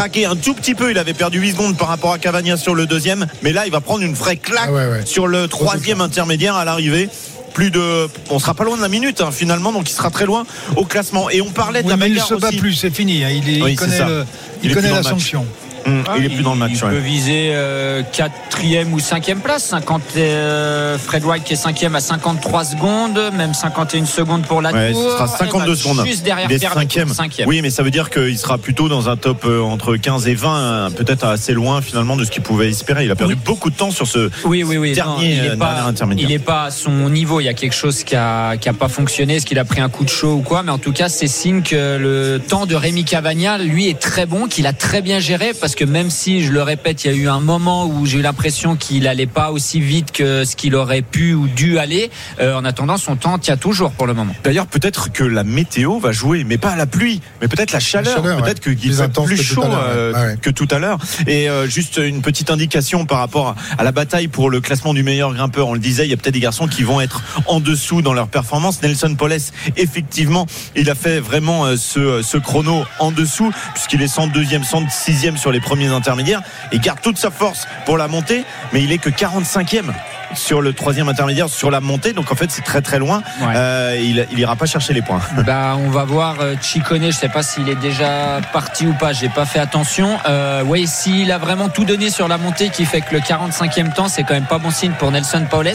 craquer 0.00 0.24
un 0.24 0.36
tout 0.36 0.54
petit 0.54 0.74
peu. 0.74 0.90
Il 0.90 0.96
avait 0.96 1.12
perdu 1.12 1.38
8 1.38 1.52
secondes 1.52 1.76
par 1.76 1.88
rapport 1.88 2.14
à 2.14 2.18
Cavagna 2.18 2.56
sur 2.56 2.74
le 2.74 2.86
deuxième, 2.86 3.26
mais 3.42 3.52
là, 3.52 3.66
il 3.66 3.72
va 3.72 3.82
prendre 3.82 4.02
une 4.02 4.14
vraie 4.14 4.36
claque 4.36 4.68
ah 4.68 4.72
ouais, 4.72 4.86
ouais. 4.86 5.04
sur 5.04 5.26
le 5.26 5.46
troisième 5.46 6.00
intermédiaire 6.00 6.56
à 6.56 6.64
l'arrivée 6.64 7.10
plus 7.52 7.72
de 7.72 8.08
on 8.30 8.38
sera 8.38 8.54
pas 8.54 8.62
loin 8.62 8.76
de 8.76 8.82
la 8.82 8.88
minute 8.88 9.20
hein, 9.20 9.32
finalement 9.32 9.72
donc 9.72 9.90
il 9.90 9.92
sera 9.92 10.08
très 10.08 10.24
loin 10.24 10.46
au 10.76 10.84
classement 10.84 11.30
et 11.30 11.40
on 11.40 11.50
parlait 11.50 11.80
oui, 11.80 11.86
de 11.86 11.90
la 11.90 11.96
mais 11.96 12.08
bagarre 12.08 12.26
il 12.30 12.34
se 12.36 12.40
bat 12.40 12.48
aussi. 12.48 12.58
plus 12.58 12.74
c'est 12.74 12.94
fini 12.94 13.24
hein. 13.24 13.30
il, 13.30 13.56
est, 13.56 13.60
oui, 13.60 13.72
il, 13.72 13.76
connaît, 13.76 13.98
le, 13.98 14.24
il, 14.62 14.70
il 14.70 14.74
connaît 14.76 14.92
la 14.92 15.02
sanction 15.02 15.44
Mmh, 15.86 16.02
ah, 16.06 16.14
il 16.18 16.24
est 16.24 16.28
plus 16.28 16.42
dans 16.42 16.52
le 16.52 16.58
match. 16.58 16.72
Il 16.74 16.84
ouais. 16.84 16.90
peut 16.90 16.98
viser 16.98 17.50
euh, 17.52 18.02
quatrième 18.12 18.92
ou 18.92 19.00
cinquième 19.00 19.40
place. 19.40 19.64
50, 19.64 20.02
euh, 20.16 20.98
Fred 20.98 21.24
White 21.24 21.44
qui 21.44 21.54
est 21.54 21.56
cinquième 21.56 21.94
à 21.94 22.00
53 22.00 22.64
secondes, 22.64 23.20
même 23.36 23.54
51 23.54 24.04
secondes 24.06 24.42
pour 24.42 24.60
la 24.62 24.72
ouais, 24.72 24.92
tour. 24.92 25.02
Ce 25.02 25.16
sera 25.16 25.28
52 25.28 25.74
secondes. 25.74 26.06
Juste 26.06 26.24
derrière 26.24 26.48
il 26.50 26.54
est 26.54 26.58
Pierre 26.58 26.74
cinquième. 26.74 27.08
cinquième. 27.08 27.48
Oui, 27.48 27.62
mais 27.62 27.70
ça 27.70 27.82
veut 27.82 27.90
dire 27.90 28.10
qu'il 28.10 28.38
sera 28.38 28.58
plutôt 28.58 28.88
dans 28.88 29.08
un 29.08 29.16
top 29.16 29.44
euh, 29.44 29.60
entre 29.60 29.96
15 29.96 30.28
et 30.28 30.34
20, 30.34 30.90
peut-être 30.96 31.24
assez 31.24 31.52
loin 31.52 31.80
finalement 31.82 32.16
de 32.16 32.24
ce 32.24 32.30
qu'il 32.30 32.42
pouvait 32.42 32.68
espérer. 32.68 33.04
Il 33.04 33.10
a 33.10 33.16
perdu 33.16 33.34
oui. 33.34 33.40
beaucoup 33.44 33.70
de 33.70 33.76
temps 33.76 33.90
sur 33.90 34.06
ce 34.06 34.30
oui, 34.44 34.62
oui, 34.62 34.76
oui. 34.76 34.92
dernier, 34.92 35.36
non, 35.36 35.42
il 35.44 35.52
est 35.52 35.56
pas, 35.56 35.82
intermédiaire. 35.82 36.28
Il 36.28 36.32
n'est 36.32 36.38
pas 36.38 36.64
à 36.64 36.70
son 36.70 37.08
niveau. 37.08 37.40
Il 37.40 37.44
y 37.44 37.48
a 37.48 37.54
quelque 37.54 37.74
chose 37.74 38.04
qui 38.04 38.16
a, 38.16 38.56
qui 38.56 38.68
a 38.68 38.72
pas 38.72 38.88
fonctionné. 38.88 39.36
Est-ce 39.36 39.46
qu'il 39.46 39.58
a 39.58 39.64
pris 39.64 39.80
un 39.80 39.88
coup 39.88 40.04
de 40.04 40.10
chaud 40.10 40.34
ou 40.34 40.40
quoi? 40.40 40.62
Mais 40.62 40.72
en 40.72 40.78
tout 40.78 40.92
cas, 40.92 41.08
c'est 41.08 41.26
signe 41.26 41.62
que 41.62 41.96
le 41.98 42.40
temps 42.40 42.66
de 42.66 42.74
Rémi 42.74 43.04
Cavagna, 43.04 43.58
lui, 43.58 43.88
est 43.88 43.98
très 43.98 44.26
bon, 44.26 44.46
qu'il 44.46 44.66
a 44.66 44.72
très 44.72 45.02
bien 45.02 45.20
géré 45.20 45.52
parce 45.58 45.69
parce 45.70 45.78
que 45.78 45.84
même 45.84 46.10
si, 46.10 46.42
je 46.42 46.50
le 46.50 46.64
répète, 46.64 47.04
il 47.04 47.12
y 47.12 47.14
a 47.14 47.16
eu 47.16 47.28
un 47.28 47.38
moment 47.38 47.86
où 47.86 48.04
j'ai 48.04 48.18
eu 48.18 48.22
l'impression 48.22 48.74
qu'il 48.74 49.06
allait 49.06 49.28
pas 49.28 49.52
aussi 49.52 49.80
vite 49.80 50.10
que 50.10 50.42
ce 50.42 50.56
qu'il 50.56 50.74
aurait 50.74 51.00
pu 51.00 51.32
ou 51.32 51.46
dû 51.46 51.78
aller, 51.78 52.10
euh, 52.40 52.56
en 52.56 52.64
attendant, 52.64 52.96
son 52.96 53.14
temps 53.14 53.38
tient 53.38 53.56
toujours 53.56 53.92
pour 53.92 54.08
le 54.08 54.14
moment. 54.14 54.34
D'ailleurs, 54.42 54.66
peut-être 54.66 55.12
que 55.12 55.22
la 55.22 55.44
météo 55.44 56.00
va 56.00 56.10
jouer, 56.10 56.42
mais 56.42 56.58
pas 56.58 56.74
la 56.74 56.86
pluie, 56.86 57.20
mais 57.40 57.46
peut-être 57.46 57.70
la 57.70 57.78
chaleur. 57.78 58.16
chaleur, 58.16 58.36
ouais. 58.38 58.42
peut-être 58.42 58.58
qu'il 58.58 58.76
Plus 58.76 58.96
fait 58.96 59.02
intense 59.02 59.26
plus 59.26 59.36
que 59.36 59.42
tout 59.42 59.54
chaud 59.54 59.62
à 59.62 59.68
l'heure, 59.68 59.86
euh. 59.86 60.12
Ouais. 60.12 60.36
que 60.42 60.50
tout 60.50 60.66
à 60.72 60.80
l'heure. 60.80 60.98
Et 61.28 61.48
euh, 61.48 61.68
juste 61.68 61.98
une 61.98 62.20
petite 62.20 62.50
indication 62.50 63.06
par 63.06 63.18
rapport 63.18 63.54
à 63.78 63.84
la 63.84 63.92
bataille 63.92 64.26
pour 64.26 64.50
le 64.50 64.60
classement 64.60 64.92
du 64.92 65.04
meilleur 65.04 65.32
grimpeur. 65.32 65.68
On 65.68 65.74
le 65.74 65.78
disait, 65.78 66.04
il 66.04 66.10
y 66.10 66.14
a 66.14 66.16
peut-être 66.16 66.34
des 66.34 66.40
garçons 66.40 66.66
qui 66.66 66.82
vont 66.82 67.00
être 67.00 67.22
en 67.46 67.60
dessous 67.60 68.02
dans 68.02 68.12
leur 68.12 68.26
performance. 68.26 68.82
Nelson 68.82 69.14
Poles, 69.14 69.38
effectivement, 69.76 70.46
il 70.74 70.90
a 70.90 70.96
fait 70.96 71.20
vraiment 71.20 71.76
ce, 71.76 72.22
ce 72.22 72.38
chrono 72.38 72.82
en 72.98 73.12
dessous, 73.12 73.52
puisqu'il 73.74 74.02
est 74.02 74.12
102e, 74.12 74.68
106e 74.68 75.36
sur 75.36 75.52
les 75.52 75.59
premiers 75.60 75.88
intermédiaires. 75.88 76.42
Il 76.72 76.80
garde 76.80 77.00
toute 77.00 77.18
sa 77.18 77.30
force 77.30 77.66
pour 77.86 77.96
la 77.96 78.08
montée, 78.08 78.44
mais 78.72 78.82
il 78.82 78.92
est 78.92 78.98
que 78.98 79.10
45e 79.10 79.92
sur 80.34 80.60
le 80.60 80.72
troisième 80.72 81.08
intermédiaire 81.08 81.48
sur 81.48 81.70
la 81.70 81.80
montée 81.80 82.12
donc 82.12 82.30
en 82.32 82.34
fait 82.36 82.50
c'est 82.50 82.62
très 82.64 82.80
très 82.82 82.98
loin 82.98 83.22
Ouais. 83.40 83.54
Euh, 83.56 83.96
il, 84.00 84.26
il 84.32 84.38
ira 84.38 84.54
pas 84.56 84.66
chercher 84.66 84.92
les 84.92 85.02
points 85.02 85.20
Bah, 85.46 85.74
on 85.78 85.88
va 85.90 86.04
voir 86.04 86.36
euh, 86.40 86.54
Chicone. 86.60 87.06
Je 87.06 87.10
sais 87.10 87.28
pas 87.28 87.42
s'il 87.42 87.68
est 87.68 87.74
déjà 87.76 88.40
parti 88.52 88.86
ou 88.86 88.92
pas. 88.92 89.12
J'ai 89.12 89.28
pas 89.28 89.46
fait 89.46 89.58
attention. 89.58 90.18
Euh, 90.28 90.62
oui, 90.66 90.86
s'il 90.86 91.32
a 91.32 91.38
vraiment 91.38 91.68
tout 91.68 91.84
donné 91.84 92.10
sur 92.10 92.28
la 92.28 92.36
montée, 92.38 92.68
qui 92.68 92.84
fait 92.84 93.00
que 93.00 93.14
le 93.14 93.20
45e 93.20 93.92
temps, 93.94 94.08
c'est 94.08 94.22
quand 94.24 94.34
même 94.34 94.44
pas 94.44 94.58
bon 94.58 94.70
signe 94.70 94.92
pour 94.92 95.10
Nelson 95.10 95.46
Paules. 95.48 95.72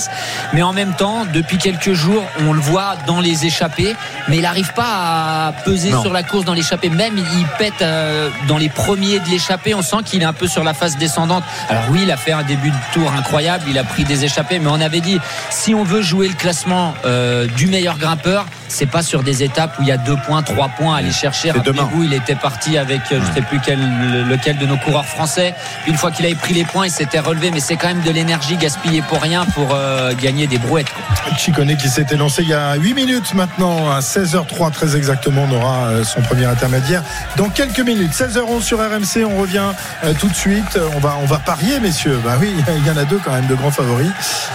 Mais 0.53 0.61
en 0.61 0.73
même 0.73 0.93
temps, 0.93 1.25
depuis 1.33 1.57
quelques 1.57 1.93
jours, 1.93 2.23
on 2.47 2.53
le 2.53 2.59
voit 2.61 2.95
dans 3.07 3.19
les 3.21 3.45
échappées, 3.45 3.95
mais 4.27 4.37
il 4.37 4.41
n'arrive 4.43 4.73
pas 4.73 5.47
à 5.47 5.51
peser 5.65 5.89
Non. 5.91 6.01
sur 6.03 6.13
la 6.13 6.21
course 6.23 6.45
dans 6.45 6.53
l'échappée. 6.53 6.89
Même 6.89 7.17
il 7.17 7.45
pète 7.57 7.81
euh, 7.81 8.29
dans 8.47 8.57
les 8.57 8.69
premiers 8.69 9.19
de 9.19 9.29
l'échappée. 9.29 9.73
On 9.73 9.81
sent 9.81 9.97
qu'il 10.05 10.21
est 10.21 10.25
un 10.25 10.33
peu 10.33 10.47
sur 10.47 10.63
la 10.63 10.73
phase 10.75 10.97
descendante. 10.97 11.43
Alors 11.69 11.83
oui, 11.89 12.01
il 12.03 12.11
a 12.11 12.17
fait 12.17 12.31
un 12.33 12.43
début 12.43 12.69
de 12.69 12.75
tour 12.93 13.11
incroyable. 13.17 13.63
Il 13.67 13.77
a 13.79 13.83
pris 13.83 14.03
des 14.03 14.23
échappées, 14.25 14.44
mais 14.51 14.67
on 14.67 14.81
avait 14.81 15.01
dit 15.01 15.19
si 15.49 15.73
on 15.73 15.83
veut 15.83 16.01
jouer 16.01 16.27
le 16.27 16.33
classement 16.33 16.93
euh, 17.05 17.47
du 17.47 17.67
meilleur 17.67 17.97
grimpeur, 17.97 18.45
c'est 18.67 18.85
pas 18.85 19.03
sur 19.03 19.23
des 19.23 19.43
étapes 19.43 19.77
où 19.79 19.83
il 19.83 19.87
y 19.87 19.91
a 19.91 19.97
deux 19.97 20.17
points, 20.25 20.43
trois 20.43 20.69
points 20.69 20.95
à 20.95 20.99
aller 20.99 21.11
chercher. 21.11 21.51
Rappelez-vous, 21.51 22.03
il 22.03 22.13
était 22.13 22.35
parti 22.35 22.77
avec 22.77 23.01
euh, 23.11 23.19
je 23.21 23.33
sais 23.33 23.41
plus 23.41 23.59
quel, 23.63 23.79
lequel 24.27 24.57
de 24.57 24.65
nos 24.65 24.77
coureurs 24.77 25.05
français. 25.05 25.53
Une 25.87 25.95
fois 25.95 26.11
qu'il 26.11 26.25
avait 26.25 26.35
pris 26.35 26.53
les 26.53 26.65
points, 26.65 26.85
il 26.85 26.91
s'était 26.91 27.19
relevé, 27.19 27.51
mais 27.51 27.59
c'est 27.59 27.75
quand 27.75 27.87
même 27.87 28.01
de 28.01 28.11
l'énergie 28.11 28.57
gaspillée 28.57 29.01
pour 29.01 29.21
rien 29.21 29.45
pour 29.53 29.69
euh, 29.73 30.13
gagner 30.21 30.47
des 30.47 30.57
brouettes. 30.57 30.87
Chicone 31.37 31.75
qui 31.75 31.89
s'était 31.89 32.17
lancé 32.17 32.43
il 32.43 32.49
y 32.49 32.53
a 32.53 32.75
8 32.75 32.93
minutes 32.93 33.33
maintenant, 33.33 33.91
à 33.91 33.99
16h03 33.99 34.71
très 34.71 34.95
exactement, 34.95 35.47
on 35.49 35.55
aura 35.55 35.87
euh, 35.87 36.03
son 36.03 36.21
premier 36.21 36.45
intermédiaire 36.45 37.03
dans 37.37 37.49
quelques 37.49 37.79
minutes. 37.79 38.11
16h11 38.13 38.61
sur 38.61 38.79
RMC, 38.79 39.25
on 39.25 39.41
revient 39.41 39.71
euh, 40.03 40.13
tout 40.19 40.27
de 40.27 40.35
suite. 40.35 40.79
On 40.95 40.99
va, 40.99 41.17
on 41.21 41.25
va 41.25 41.39
parier, 41.39 41.79
messieurs. 41.79 42.19
Bah 42.23 42.37
oui, 42.39 42.53
il 42.77 42.85
y 42.85 42.91
en 42.91 42.97
a 42.97 43.05
deux 43.05 43.19
quand 43.23 43.31
même 43.31 43.47
de 43.47 43.55
grands 43.55 43.71
favoris. 43.71 44.11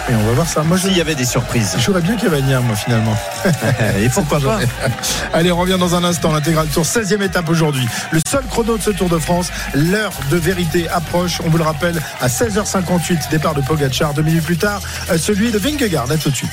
Et 0.09 0.15
on 0.15 0.27
va 0.27 0.33
voir 0.33 0.47
ça. 0.49 0.63
Moi, 0.63 0.77
je, 0.77 0.89
s'il 0.89 0.97
y 0.97 1.01
avait 1.01 1.15
des 1.15 1.25
surprises 1.25 1.77
j'aurais 1.79 2.01
bien 2.01 2.17
Cavagna, 2.17 2.61
moi, 2.61 2.77
finalement. 2.77 3.17
et 3.99 4.09
pourquoi 4.09 4.41
pas 4.41 4.59
Allez, 5.33 5.53
on 5.53 5.57
revient 5.57 5.77
dans 5.79 5.95
un 5.95 6.05
instant. 6.05 6.33
L'intégral 6.33 6.69
tour, 6.69 6.85
16e 6.85 7.23
étape 7.23 7.49
aujourd'hui. 7.49 7.87
Le 8.11 8.21
seul 8.29 8.45
chrono 8.47 8.77
de 8.77 8.83
ce 8.83 8.91
Tour 8.91 9.09
de 9.09 9.19
France. 9.19 9.51
L'heure 9.75 10.13
de 10.31 10.37
vérité 10.37 10.89
approche. 10.89 11.41
On 11.45 11.51
vous 11.51 11.59
le 11.59 11.65
rappelle, 11.65 12.01
à 12.21 12.29
16h58, 12.29 13.31
départ 13.31 13.55
de 13.55 13.61
Pogacar. 13.61 14.15
Deux 14.15 14.23
minutes 14.23 14.45
plus 14.45 14.59
tard, 14.59 14.81
euh, 15.11 15.19
celui 15.19 15.51
de 15.51 15.59
Vingegaard. 15.59 16.11
À 16.11 16.17
tout 16.17 16.31
de 16.31 16.37
suite. 16.37 16.51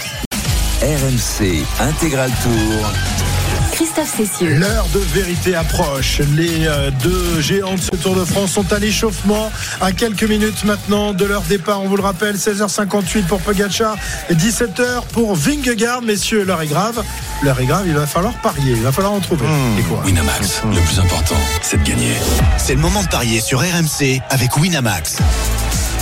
RMC 0.81 1.65
Intégral 1.79 2.31
Tour. 2.43 3.36
Christophe 3.77 4.15
Cessieux. 4.17 4.55
L'heure 4.55 4.87
de 4.91 4.97
vérité 4.97 5.53
approche. 5.53 6.19
Les 6.35 6.65
euh, 6.65 6.89
deux 7.03 7.39
géants 7.41 7.75
de 7.75 7.79
ce 7.79 7.91
Tour 7.91 8.15
de 8.15 8.25
France 8.25 8.53
sont 8.53 8.73
à 8.73 8.79
l'échauffement 8.79 9.51
à 9.81 9.91
quelques 9.91 10.23
minutes 10.23 10.63
maintenant 10.63 11.13
de 11.13 11.23
leur 11.25 11.43
départ. 11.43 11.83
On 11.83 11.87
vous 11.87 11.95
le 11.95 12.01
rappelle, 12.01 12.37
16h58 12.37 13.25
pour 13.27 13.39
Pogacar 13.39 13.95
et 14.31 14.33
17h 14.33 15.05
pour 15.13 15.35
Vingegaard. 15.35 16.01
Messieurs, 16.01 16.43
l'heure 16.43 16.63
est 16.63 16.67
grave. 16.67 17.03
L'heure 17.43 17.59
est 17.59 17.67
grave, 17.67 17.83
il 17.85 17.93
va 17.93 18.07
falloir 18.07 18.33
parier. 18.41 18.71
Il 18.71 18.81
va 18.81 18.91
falloir 18.91 19.13
en 19.13 19.19
trouver. 19.19 19.45
Et 19.77 19.83
quoi? 19.83 20.01
Winamax, 20.03 20.63
le 20.73 20.81
plus 20.81 20.99
important, 20.99 21.37
c'est 21.61 21.77
de 21.77 21.87
gagner. 21.87 22.15
C'est 22.57 22.73
le 22.73 22.81
moment 22.81 23.03
de 23.03 23.09
parier 23.09 23.41
sur 23.41 23.59
RMC 23.59 24.23
avec 24.31 24.57
Winamax. 24.57 25.17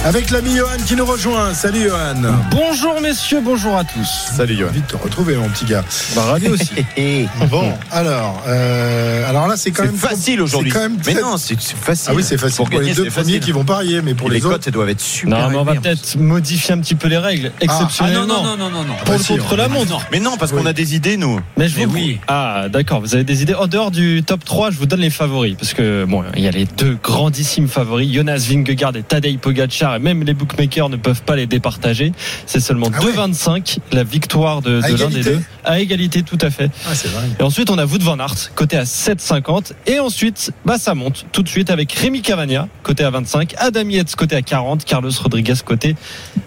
Avec 0.05 0.29
l'ami 0.29 0.55
Johan 0.55 0.69
qui 0.85 0.95
nous 0.95 1.05
rejoint. 1.05 1.55
Salut 1.55 1.85
Johan. 1.85 2.13
Bonjour 2.51 3.01
messieurs, 3.01 3.41
bonjour 3.43 3.75
à 3.75 3.83
tous. 3.83 4.07
salut 4.37 4.55
Johan 4.55 4.69
Vite 4.71 4.85
de 4.85 4.91
te 4.91 4.97
retrouver 5.03 5.35
mon 5.35 5.49
petit 5.49 5.65
gars. 5.65 5.83
Bah, 6.15 6.25
ravi 6.25 6.47
aussi. 6.47 6.69
Bon, 7.49 7.73
alors, 7.91 8.43
euh, 8.47 9.27
alors 9.29 9.47
là 9.47 9.55
c'est 9.57 9.71
quand 9.71 9.83
même 9.83 9.95
facile 9.95 10.41
aujourd'hui 10.41 10.71
mais 11.05 11.13
non 11.15 11.37
c'est 11.37 11.59
facile 11.59 12.09
Ah 12.11 12.15
oui, 12.15 12.23
c'est 12.23 12.37
facile 12.37 12.57
pour, 12.57 12.69
gagner, 12.69 12.89
les 12.89 12.93
deux 12.95 13.05
premiers 13.05 13.11
facile. 13.25 13.39
qui 13.39 13.51
vont 13.51 13.63
parier, 13.65 14.01
mais 14.03 14.13
pour 14.13 14.27
Et 14.27 14.33
les, 14.33 14.39
les 14.39 14.45
autres. 14.45 14.55
cotes 14.55 14.67
elles 14.67 14.73
doivent 14.73 14.89
être 14.89 15.01
super 15.01 15.37
Non, 15.39 15.49
mais 15.49 15.57
on 15.57 15.63
va 15.63 15.75
peut-être 15.75 16.15
modifier 16.17 16.73
un 16.73 16.79
petit 16.79 16.95
peu 16.95 17.07
les 17.07 17.17
règles, 17.17 17.51
Ah 17.61 17.65
non, 17.65 17.73
exceptionnellement. 17.73 18.43
non, 18.43 18.43
non, 18.43 18.57
non, 18.57 18.69
non, 18.69 18.83
non. 18.83 18.93
Pour 19.05 19.15
Bah 19.15 19.21
si, 19.21 19.27
contre 19.37 19.53
on- 19.53 19.55
la 19.57 19.67
montre. 19.67 20.01
mais 20.11 20.19
non 20.19 20.37
parce 20.37 20.51
qu'on 20.51 20.65
a 20.65 20.73
des 20.73 20.95
idées 20.95 21.17
nous 21.17 21.39
Mais 21.57 21.67
je 21.67 21.77
Mais 21.79 21.85
vous 21.85 21.95
oui. 21.95 22.19
Ah, 22.27 22.67
d'accord, 22.69 23.01
vous 23.01 23.15
avez 23.15 23.23
des 23.23 23.41
idées. 23.41 23.55
En 23.55 23.67
dehors 23.67 23.91
du 23.91 24.23
top 24.25 24.43
3, 24.45 24.71
je 24.71 24.77
vous 24.77 24.85
donne 24.85 25.01
les 25.01 25.09
favoris. 25.09 25.55
Parce 25.59 25.73
que, 25.73 26.05
bon, 26.05 26.23
il 26.35 26.43
y 26.43 26.47
a 26.47 26.51
les 26.51 26.65
deux 26.65 26.97
grandissimes 27.01 27.67
favoris, 27.67 28.11
Jonas 28.11 28.45
Vingegaard 28.49 28.95
et 28.95 29.03
Tadej 29.03 29.37
Pogacar. 29.39 29.94
Même 29.99 30.23
les 30.23 30.33
bookmakers 30.33 30.89
ne 30.89 30.97
peuvent 30.97 31.23
pas 31.23 31.35
les 31.35 31.47
départager. 31.47 32.11
C'est 32.45 32.59
seulement 32.59 32.89
Ah 32.93 33.03
ouais. 33.03 33.11
2,25 33.13 33.77
la 33.91 34.03
victoire 34.03 34.61
de, 34.61 34.81
l'un 34.81 35.09
des 35.09 35.23
deux. 35.23 35.41
À 35.63 35.79
égalité, 35.79 36.23
tout 36.23 36.37
à 36.41 36.49
fait. 36.49 36.69
Ah. 36.87 36.91
Et 37.39 37.43
ensuite, 37.43 37.69
on 37.69 37.77
a 37.77 37.85
Wout 37.85 38.01
van 38.01 38.19
Aert, 38.19 38.53
côté 38.55 38.77
à 38.77 38.83
7,50. 38.83 39.71
Et 39.87 39.99
ensuite, 39.99 40.51
bah, 40.65 40.77
ça 40.77 40.95
monte 40.95 41.25
tout 41.31 41.43
de 41.43 41.49
suite 41.49 41.69
avec 41.69 41.91
Rémi 41.93 42.21
Cavagna, 42.21 42.67
côté 42.83 43.03
à 43.03 43.09
25. 43.09 43.55
Adam 43.57 43.89
Yates, 43.89 44.15
côté 44.15 44.35
à 44.35 44.41
40. 44.41 44.85
Carlos 44.85 45.11
Rodriguez, 45.21 45.55
côté 45.65 45.95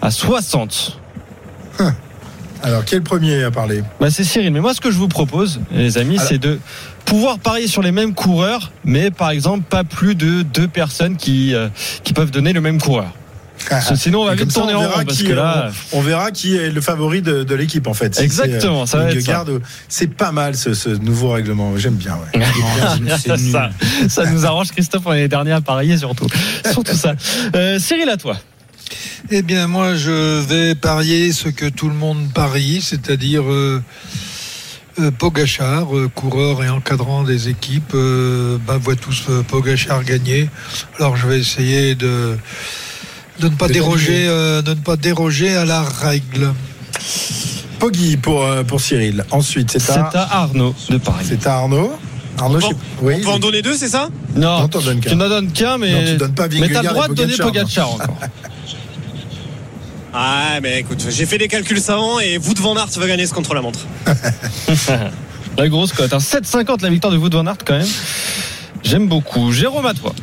à 0.01 0.11
60. 0.11 0.99
Alors, 2.61 2.83
qui 2.83 2.95
est 2.95 2.97
le 2.97 3.03
premier 3.03 3.43
à 3.43 3.51
parler? 3.51 3.83
Bah, 4.01 4.09
c'est 4.11 4.23
Cyril. 4.25 4.51
Mais 4.51 4.59
moi, 4.59 4.73
ce 4.73 4.81
que 4.81 4.91
je 4.91 4.97
vous 4.97 5.07
propose, 5.07 5.61
les 5.71 5.97
amis, 5.97 6.17
Alors- 6.17 6.27
c'est 6.27 6.37
de 6.37 6.59
pouvoir 7.05 7.39
parier 7.39 7.67
sur 7.67 7.81
les 7.81 7.91
mêmes 7.91 8.13
coureurs, 8.13 8.71
mais 8.83 9.11
par 9.11 9.29
exemple, 9.29 9.63
pas 9.69 9.83
plus 9.83 10.13
de 10.15 10.41
deux 10.43 10.67
personnes 10.67 11.15
qui, 11.15 11.55
euh, 11.55 11.69
qui 12.03 12.13
peuvent 12.13 12.31
donner 12.31 12.53
le 12.53 12.61
même 12.61 12.79
coureur. 12.81 13.13
Que 13.65 13.95
Sinon, 13.95 14.21
on 14.21 14.25
va 14.25 14.35
vite 14.35 14.51
ça, 14.51 14.61
tourner 14.61 14.73
en 14.73 14.81
verra 14.81 14.95
rond. 14.95 15.05
Parce 15.05 15.17
qui, 15.17 15.25
que 15.25 15.33
là, 15.33 15.71
on, 15.91 15.99
on 15.99 16.01
verra 16.01 16.31
qui 16.31 16.55
est 16.55 16.71
le 16.71 16.81
favori 16.81 17.21
de, 17.21 17.43
de 17.43 17.55
l'équipe 17.55 17.87
en 17.87 17.93
fait. 17.93 18.15
Si 18.15 18.23
Exactement, 18.23 18.85
c'est, 18.85 18.93
ça 18.93 18.97
va 18.99 19.09
être 19.09 19.15
Vingegaard, 19.15 19.45
C'est 19.87 20.13
pas 20.13 20.31
mal 20.31 20.55
ce, 20.55 20.73
ce 20.73 20.89
nouveau 20.89 21.31
règlement. 21.31 21.77
J'aime 21.77 21.95
bien. 21.95 22.17
Ouais. 22.33 23.17
ça, 23.17 23.69
ça 24.07 24.25
nous 24.25 24.45
arrange, 24.45 24.71
Christophe, 24.71 25.03
on 25.05 25.13
est 25.13 25.21
les 25.21 25.27
derniers 25.27 25.51
à 25.51 25.61
parier 25.61 25.97
surtout. 25.97 26.27
Surtout 26.71 26.95
ça. 26.95 27.13
Euh, 27.55 27.79
Cyril, 27.79 28.09
à 28.09 28.17
toi. 28.17 28.37
Eh 29.31 29.41
bien, 29.41 29.67
moi, 29.67 29.95
je 29.95 30.39
vais 30.41 30.75
parier 30.75 31.31
ce 31.31 31.49
que 31.49 31.67
tout 31.67 31.89
le 31.89 31.95
monde 31.95 32.31
parie, 32.33 32.81
c'est-à-dire 32.81 33.43
euh, 33.43 33.83
euh, 34.99 35.11
Pogachar, 35.11 35.95
euh, 35.95 36.09
coureur 36.13 36.63
et 36.63 36.69
encadrant 36.69 37.23
des 37.23 37.49
équipes, 37.49 37.93
euh, 37.93 38.57
bah, 38.65 38.77
voit 38.77 38.95
tous 38.95 39.25
euh, 39.29 39.43
Pogachar 39.43 40.03
gagner. 40.03 40.49
Alors, 40.97 41.15
je 41.15 41.27
vais 41.27 41.39
essayer 41.39 41.95
de, 41.95 42.37
de 43.39 43.47
ne 43.49 43.55
pas 43.55 43.67
déroger, 43.67 44.25
euh, 44.27 44.61
de 44.61 44.71
ne 44.71 44.79
pas 44.79 44.95
déroger 44.97 45.55
à 45.55 45.65
la 45.65 45.81
règle. 45.83 46.53
Poggi 47.79 48.17
pour, 48.17 48.43
euh, 48.43 48.63
pour 48.63 48.81
Cyril. 48.81 49.23
Ensuite, 49.31 49.71
c'est 49.71 49.89
à, 49.91 50.09
à 50.13 50.41
Arnaud 50.43 50.75
de 50.89 50.97
Paris. 50.97 51.25
c'est 51.27 51.47
à 51.47 51.55
Arnaud. 51.55 51.91
Arnaud, 52.37 52.57
On 52.57 52.59
je 52.59 52.65
sais- 52.67 52.73
peut- 52.73 52.79
oui. 53.01 53.13
On 53.17 53.23
peut 53.23 53.29
en 53.29 53.39
donner 53.39 53.61
deux, 53.61 53.75
c'est 53.75 53.87
ça? 53.89 54.09
Non, 54.35 54.59
Non, 54.61 54.67
t'en 54.67 54.79
donnes 54.81 54.99
qu'un. 54.99 55.09
tu 55.11 55.15
n'en 55.15 55.29
donnes 55.29 55.51
qu'un, 55.51 55.77
mais, 55.77 55.91
Non, 55.93 56.05
tu 56.11 56.17
donnes 56.17 56.33
pas 56.35 56.47
mais 56.49 56.69
t'as 56.69 56.81
le 56.83 56.89
droit 56.89 57.07
de 57.07 57.13
donner 57.13 57.35
Pogacar, 57.37 57.91
encore. 57.93 58.17
Ah, 60.11 60.59
mais 60.63 60.79
écoute, 60.79 61.05
j'ai 61.07 61.25
fait 61.27 61.37
des 61.37 61.47
calculs 61.47 61.79
savants 61.79 62.19
et 62.19 62.39
vous 62.39 62.55
devant 62.55 62.75
Aert 62.75 62.87
va 62.97 63.07
gagner 63.07 63.27
ce 63.27 63.33
contre 63.33 63.53
la 63.53 63.61
montre. 63.61 63.81
La 65.57 65.69
grosse 65.69 65.93
cote. 65.93 66.11
hein. 66.13 66.17
7,50 66.17 66.81
la 66.81 66.89
victoire 66.89 67.13
de 67.13 67.17
Wout 67.17 67.29
van 67.31 67.45
Aert 67.45 67.57
quand 67.63 67.77
même. 67.77 67.87
J'aime 68.83 69.07
beaucoup. 69.07 69.51
Jérôme, 69.51 69.85
à 69.85 69.93
toi. 69.93 70.13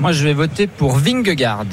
Moi, 0.00 0.12
je 0.12 0.22
vais 0.22 0.34
voter 0.34 0.68
pour 0.68 0.98
Vingegaard. 0.98 1.64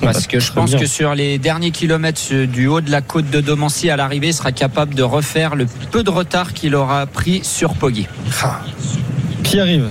Parce 0.00 0.26
que 0.26 0.38
je 0.40 0.52
pense 0.52 0.70
bien. 0.70 0.80
que 0.80 0.86
sur 0.86 1.14
les 1.14 1.38
derniers 1.38 1.70
kilomètres 1.70 2.20
euh, 2.32 2.46
du 2.46 2.66
haut 2.66 2.80
de 2.80 2.90
la 2.90 3.00
côte 3.02 3.30
de 3.30 3.40
Domancy 3.40 3.90
à 3.90 3.96
l'arrivée, 3.96 4.28
il 4.28 4.34
sera 4.34 4.52
capable 4.52 4.94
de 4.94 5.02
refaire 5.02 5.56
le 5.56 5.66
peu 5.90 6.02
de 6.02 6.10
retard 6.10 6.52
qu'il 6.52 6.74
aura 6.74 7.06
pris 7.06 7.40
sur 7.44 7.74
Poggi. 7.74 8.06
Ah, 8.42 8.60
Qui 9.42 9.60
arrive? 9.60 9.88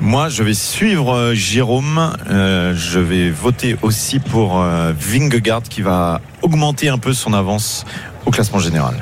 Moi, 0.00 0.28
je 0.28 0.42
vais 0.42 0.54
suivre 0.54 1.14
euh, 1.14 1.34
Jérôme. 1.34 2.12
Euh, 2.28 2.74
je 2.76 2.98
vais 2.98 3.30
voter 3.30 3.76
aussi 3.82 4.18
pour 4.18 4.60
euh, 4.60 4.92
Vingegaard 4.98 5.62
qui 5.62 5.82
va 5.82 6.20
augmenter 6.42 6.88
un 6.88 6.98
peu 6.98 7.12
son 7.14 7.32
avance 7.32 7.84
au 8.26 8.30
classement 8.30 8.58
général. 8.58 8.96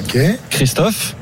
ok. 0.00 0.18
Christophe? 0.50 1.14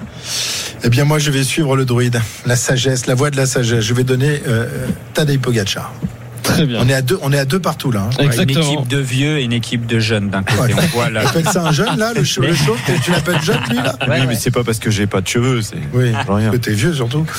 Eh 0.85 0.89
bien, 0.89 1.05
moi, 1.05 1.19
je 1.19 1.31
vais 1.31 1.43
suivre 1.45 1.77
le 1.77 1.85
druide. 1.85 2.21
La 2.47 2.57
sagesse, 2.57 3.07
la 3.07 3.15
voix 3.15 3.31
de 3.31 3.37
la 3.37 3.47
sagesse. 3.47 3.85
Je 3.85 3.93
vais 3.95 4.05
donner 4.05 4.41
euh, 4.47 4.67
Tadej 5.13 5.39
Pogacar. 5.39 5.93
Très 6.43 6.67
bien. 6.67 6.81
On 6.83 6.89
est 6.89 6.95
à 6.95 7.03
deux, 7.03 7.19
on 7.23 7.33
est 7.33 7.39
à 7.39 7.45
deux 7.45 7.59
partout 7.61 7.91
là. 7.91 8.09
hein. 8.19 8.25
Une 8.43 8.51
équipe 8.51 8.89
de 8.89 8.99
vieux 8.99 9.39
et 9.39 9.43
une 9.45 9.53
équipe 9.53 9.87
de 9.87 9.99
jeunes 9.99 10.31
d'un 10.31 10.43
côté. 10.43 10.75
Ouais. 10.75 10.81
Tu 11.11 11.17
appelles 11.19 11.49
ça 11.49 11.63
un 11.65 11.73
jeune 11.73 11.97
là, 11.99 12.13
le, 12.15 12.25
chauve- 12.25 12.47
le 12.47 12.55
chauve 12.55 12.79
Tu 13.05 13.11
l'appelles 13.11 13.41
jeune 13.43 13.61
lui 13.69 13.77
là? 13.77 13.95
Ouais, 14.03 14.07
oui, 14.09 14.21
ouais. 14.21 14.27
mais 14.27 14.35
c'est 14.35 14.51
pas 14.51 14.65
parce 14.65 14.79
que 14.79 14.91
j'ai 14.91 15.07
pas 15.07 15.21
de 15.21 15.29
cheveux, 15.29 15.63
c'est 15.63 15.77
Oui, 15.93 16.13
que 16.51 16.57
t'es 16.57 16.73
vieux 16.73 16.93
surtout. 16.95 17.27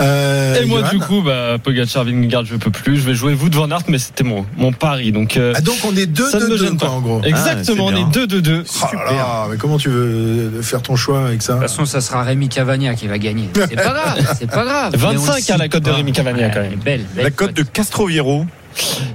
Euh, 0.00 0.62
Et 0.62 0.66
moi, 0.66 0.80
Johan? 0.80 0.90
du 0.90 0.98
coup, 1.00 1.22
bah, 1.22 1.56
Pogacar, 1.62 2.04
Vingegaard, 2.04 2.44
je 2.44 2.54
peux 2.54 2.70
plus. 2.70 2.98
Je 2.98 3.02
vais 3.02 3.14
jouer 3.14 3.34
Wout 3.34 3.50
van 3.52 3.68
Aert, 3.70 3.82
mais 3.88 3.98
c'était 3.98 4.22
mon, 4.22 4.46
mon 4.56 4.72
pari. 4.72 5.10
Donc, 5.10 5.36
euh, 5.36 5.52
Ah, 5.56 5.60
donc 5.60 5.76
on 5.84 5.96
est 5.96 6.06
2 6.06 6.30
ça 6.30 6.38
ne 6.38 6.44
2 6.44 6.52
me 6.52 6.58
2 6.58 6.64
gêne 6.66 6.76
quoi 6.78 6.88
pas. 6.88 6.94
en 6.94 7.00
gros. 7.00 7.20
Exactement, 7.24 7.88
Ah, 7.90 7.94
on 7.96 8.10
est 8.12 8.14
2-2-2. 8.26 8.64
Oh 8.82 8.86
là 8.94 9.12
là, 9.12 9.46
mais 9.50 9.56
comment 9.56 9.76
tu 9.76 9.88
veux 9.88 10.62
faire 10.62 10.82
ton 10.82 10.94
choix 10.94 11.26
avec 11.26 11.42
ça? 11.42 11.54
De 11.54 11.58
toute 11.58 11.68
façon, 11.68 11.84
ça 11.84 12.00
sera 12.00 12.22
Rémi 12.22 12.48
Cavagna 12.48 12.94
qui 12.94 13.08
va 13.08 13.18
gagner. 13.18 13.48
C'est 13.54 13.74
pas 13.74 13.82
grave, 13.92 14.36
c'est 14.38 14.48
pas 14.50 14.64
grave. 14.64 14.92
Mais 14.98 15.04
on 15.04 15.12
le 15.12 15.18
25 15.18 15.50
à 15.50 15.56
la 15.56 15.64
cite 15.64 15.72
cote 15.72 15.82
de. 15.82 15.90
Rémi 15.90 16.12
Cavagna, 16.12 16.50
quand 16.50 16.60
même. 16.60 16.76
Belle 16.84 17.04
La 17.16 17.30
cote 17.30 17.54
de 17.54 17.62
Castroviero. 17.78 18.44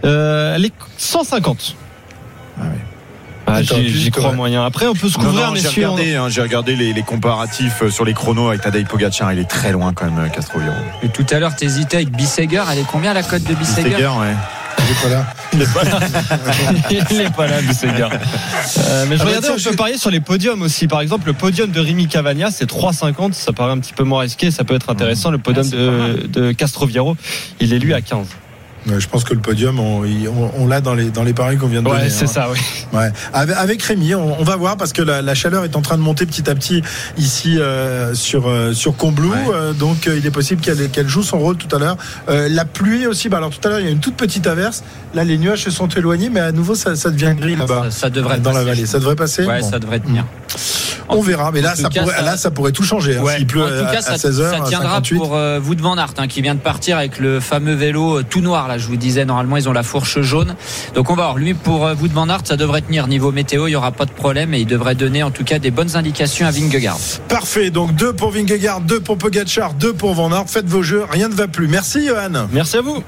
Euh, 0.06 0.56
elle 0.56 0.64
est 0.64 0.72
150. 0.98 1.76
Ah 2.58 2.62
ouais. 2.64 2.68
Ah, 3.46 3.62
j'y 3.62 4.10
crois 4.10 4.30
ouais. 4.30 4.36
moyen. 4.38 4.66
Après, 4.66 4.88
on 4.88 4.94
peut 4.94 5.10
se 5.10 5.18
couvrir, 5.18 5.50
non, 5.50 5.56
j'ai 5.56 5.64
messieurs. 5.64 5.90
regardé, 5.90 6.16
hein, 6.16 6.30
j'ai 6.30 6.42
regardé 6.42 6.76
les, 6.78 6.94
les 6.94 7.02
comparatifs 7.04 7.82
euh, 7.84 7.90
sur 7.90 8.06
les 8.06 8.14
chronos 8.14 8.48
avec 8.48 8.62
Tadej 8.62 8.86
Pogacar. 8.88 9.34
Il 9.34 9.40
est 9.40 9.50
très 9.50 9.74
loin 9.74 9.92
quand 9.94 10.06
même, 10.06 10.18
euh, 10.18 10.30
Castroviero. 10.30 10.74
Et 11.04 11.10
tout 11.10 11.26
à 11.30 11.40
l'heure, 11.40 11.54
t'hésitais 11.58 11.98
avec 11.98 12.12
Bisseger. 12.12 12.64
Elle 12.72 12.80
est 12.80 12.88
combien 12.90 13.14
la 13.14 13.22
cote 13.22 13.44
de 13.44 13.54
Bisseger 13.54 13.84
Bisseger, 13.84 14.08
ouais. 14.08 14.34
Il 14.80 14.92
est 14.92 15.04
pas 15.04 15.10
là. 15.10 15.26
Il 15.54 15.62
est 17.22 17.30
pas 17.36 17.48
là, 17.48 17.62
Bisseger. 17.68 18.08
Euh, 18.80 19.06
mais 19.10 19.18
je 19.18 19.22
Ah 19.22 19.26
regardais, 19.26 19.50
on 19.50 19.58
je- 19.58 19.70
peut 19.70 19.76
parier 19.76 19.98
sur 19.98 20.10
les 20.10 20.20
podiums 20.22 20.62
aussi. 20.62 20.88
Par 20.88 21.02
exemple, 21.02 21.28
le 21.28 21.34
podium 21.34 21.70
de 21.70 21.80
Rémi 21.82 22.08
Cavagna, 22.08 22.50
c'est 22.50 22.66
3,50. 22.70 23.34
Ça 23.34 23.52
paraît 23.52 23.74
un 23.74 23.80
petit 23.80 23.94
peu 23.94 24.04
moins 24.06 24.22
risqué. 24.22 24.52
Ça 24.52 24.64
peut 24.64 24.74
être 24.76 24.90
intéressant. 24.90 25.32
Le 25.32 25.38
podium 25.38 25.66
Ah, 25.74 25.76
de, 25.76 26.28
de 26.28 26.52
Castroviero, 26.54 27.18
il 27.60 27.74
est 27.74 27.80
lui 27.80 27.94
à 27.94 28.00
15. 28.02 28.26
Ouais, 28.88 29.00
je 29.00 29.08
pense 29.08 29.24
que 29.24 29.34
le 29.34 29.40
podium, 29.40 29.80
on, 29.80 30.04
il- 30.04 30.28
on- 30.28 30.52
on 30.58 30.68
l'a 30.68 30.82
dans 30.82 30.94
les, 30.94 31.10
dans 31.10 31.24
les 31.24 31.34
paris 31.34 31.58
qu'on 31.58 31.68
vient 31.68 31.82
de 31.82 31.88
donner. 31.90 32.04
Ouais, 32.04 32.10
c'est 32.10 32.26
hein. 32.26 32.28
ça, 32.28 32.50
oui. 32.52 32.60
Ouais. 32.92 33.12
Avec, 33.32 33.56
avec 33.56 33.82
Rémi, 33.82 34.14
on, 34.16 34.40
on 34.40 34.44
va 34.44 34.56
voir 34.58 34.76
parce 34.78 34.92
que 34.92 35.02
la, 35.02 35.22
la 35.22 35.34
chaleur 35.36 35.64
est 35.64 35.76
en 35.76 35.82
train 35.82 35.96
de 35.98 36.02
monter 36.02 36.26
petit 36.26 36.50
à 36.50 36.56
petit 36.56 36.82
ici 37.18 37.60
euh, 37.60 38.14
sur 38.14 38.48
euh, 38.50 38.74
sur 38.74 38.96
Combloux. 38.98 39.32
Ouais. 39.32 39.54
Euh, 39.54 39.74
donc 39.74 40.08
euh, 40.08 40.18
il 40.18 40.26
est 40.26 40.32
possible 40.32 40.62
qu'elle 40.62 40.90
qu'elle 40.90 41.08
joue 41.08 41.24
son 41.24 41.40
rôle 41.40 41.56
tout 41.58 41.74
à 41.76 41.80
l'heure. 41.80 41.98
La 42.28 42.66
pluie 42.66 43.08
aussi. 43.08 43.30
Bah 43.30 43.38
alors 43.38 43.52
tout 43.52 43.66
à 43.66 43.72
l'heure 43.72 43.80
il 43.80 43.86
y 43.86 43.90
a 43.90 43.92
une 43.92 44.00
toute 44.00 44.16
petite 44.16 44.48
averse. 44.48 44.84
Là 45.14 45.24
les 45.24 45.38
nuages 45.38 45.64
se 45.64 45.72
sont 45.72 45.88
éloignés, 45.88 46.30
mais 46.30 46.40
à 46.42 46.52
nouveau 46.52 46.76
ça, 46.76 46.96
ça 46.96 47.10
devient 47.10 47.34
gris 47.38 47.56
là-bas 47.56 47.86
ça, 47.86 47.92
ça 47.92 48.10
devrait 48.10 48.40
dans 48.40 48.50
la 48.52 48.58
passer. 48.58 48.66
vallée. 48.70 48.86
Ça 48.86 49.00
devrait 49.00 49.16
passer. 49.16 49.46
Ouais, 49.46 49.62
Bon. 49.62 49.70
ça 49.70 49.80
devrait 49.80 50.00
tenir. 50.00 50.26
On 51.10 51.22
verra. 51.22 51.52
Mais 51.52 51.62
là 51.62 51.76
ça 51.76 51.90
cas, 51.90 52.02
pourrait 52.02 52.16
ça- 52.16 52.22
là 52.22 52.38
ça 52.38 52.52
pourrait 52.52 52.72
tout 52.72 52.84
changer. 52.84 53.18
hein, 53.18 53.22
Ouais. 53.24 53.38
S'il 53.38 53.48
pleut 53.48 53.64
en 53.64 53.68
tout 53.68 53.74
à, 53.88 53.92
cas, 53.92 54.00
à 54.00 54.02
ça, 54.02 54.18
16 54.18 54.42
h 54.42 54.50
ça 54.52 54.60
tiendra 54.70 55.02
pour 55.02 55.36
euh, 55.36 55.60
Wout 55.60 55.76
van 55.80 55.98
Aert, 55.98 56.14
hein, 56.18 56.28
qui 56.28 56.42
vient 56.42 56.56
de 56.56 56.60
partir 56.60 56.98
avec 56.98 57.20
le 57.20 57.40
fameux 57.40 57.74
vélo 57.76 58.24
tout 58.24 58.42
noir. 58.42 58.68
Là, 58.68 58.73
je 58.78 58.88
vous 58.88 58.98
disais, 58.98 59.26
normalement, 59.26 59.58
ils 59.58 59.70
ont 59.70 59.74
la 59.74 59.84
fourche 59.84 60.22
jaune. 60.22 60.56
Donc, 60.94 61.10
on 61.10 61.16
va 61.16 61.24
voir. 61.24 61.38
Lui, 61.38 61.54
pour 61.54 61.86
euh, 61.86 61.96
Wout 61.96 62.12
van 62.12 62.30
Aert, 62.30 62.42
ça 62.44 62.58
devrait 62.58 62.82
tenir 62.82 63.08
niveau 63.08 63.32
météo. 63.32 63.68
Il 63.68 63.72
y 63.72 63.76
aura 63.76 63.92
pas 63.92 64.06
de 64.06 64.12
problème 64.12 64.54
et 64.54 64.60
il 64.60 64.68
devrait 64.68 64.96
donner, 64.96 65.24
en 65.24 65.32
tout 65.32 65.44
cas, 65.44 65.60
des 65.60 65.72
bonnes 65.72 65.96
indications 65.96 66.46
à 66.46 66.52
Vingegaard. 66.52 66.98
Parfait. 67.28 67.70
Donc 67.70 67.96
deux 67.96 68.14
pour 68.14 68.32
Vingegaard, 68.32 68.82
deux 68.82 69.00
pour 69.00 69.18
Pogacar, 69.18 69.74
deux 69.74 69.94
pour 69.94 70.14
Van 70.14 70.32
Aert. 70.32 70.46
Faites 70.48 70.68
vos 70.68 70.84
jeux. 70.84 71.04
Rien 71.10 71.30
ne 71.30 71.34
va 71.34 71.48
plus. 71.48 71.68
Merci 71.68 72.08
Johan. 72.08 72.48
Merci 72.52 72.78
à 72.78 72.82
vous. 72.82 73.04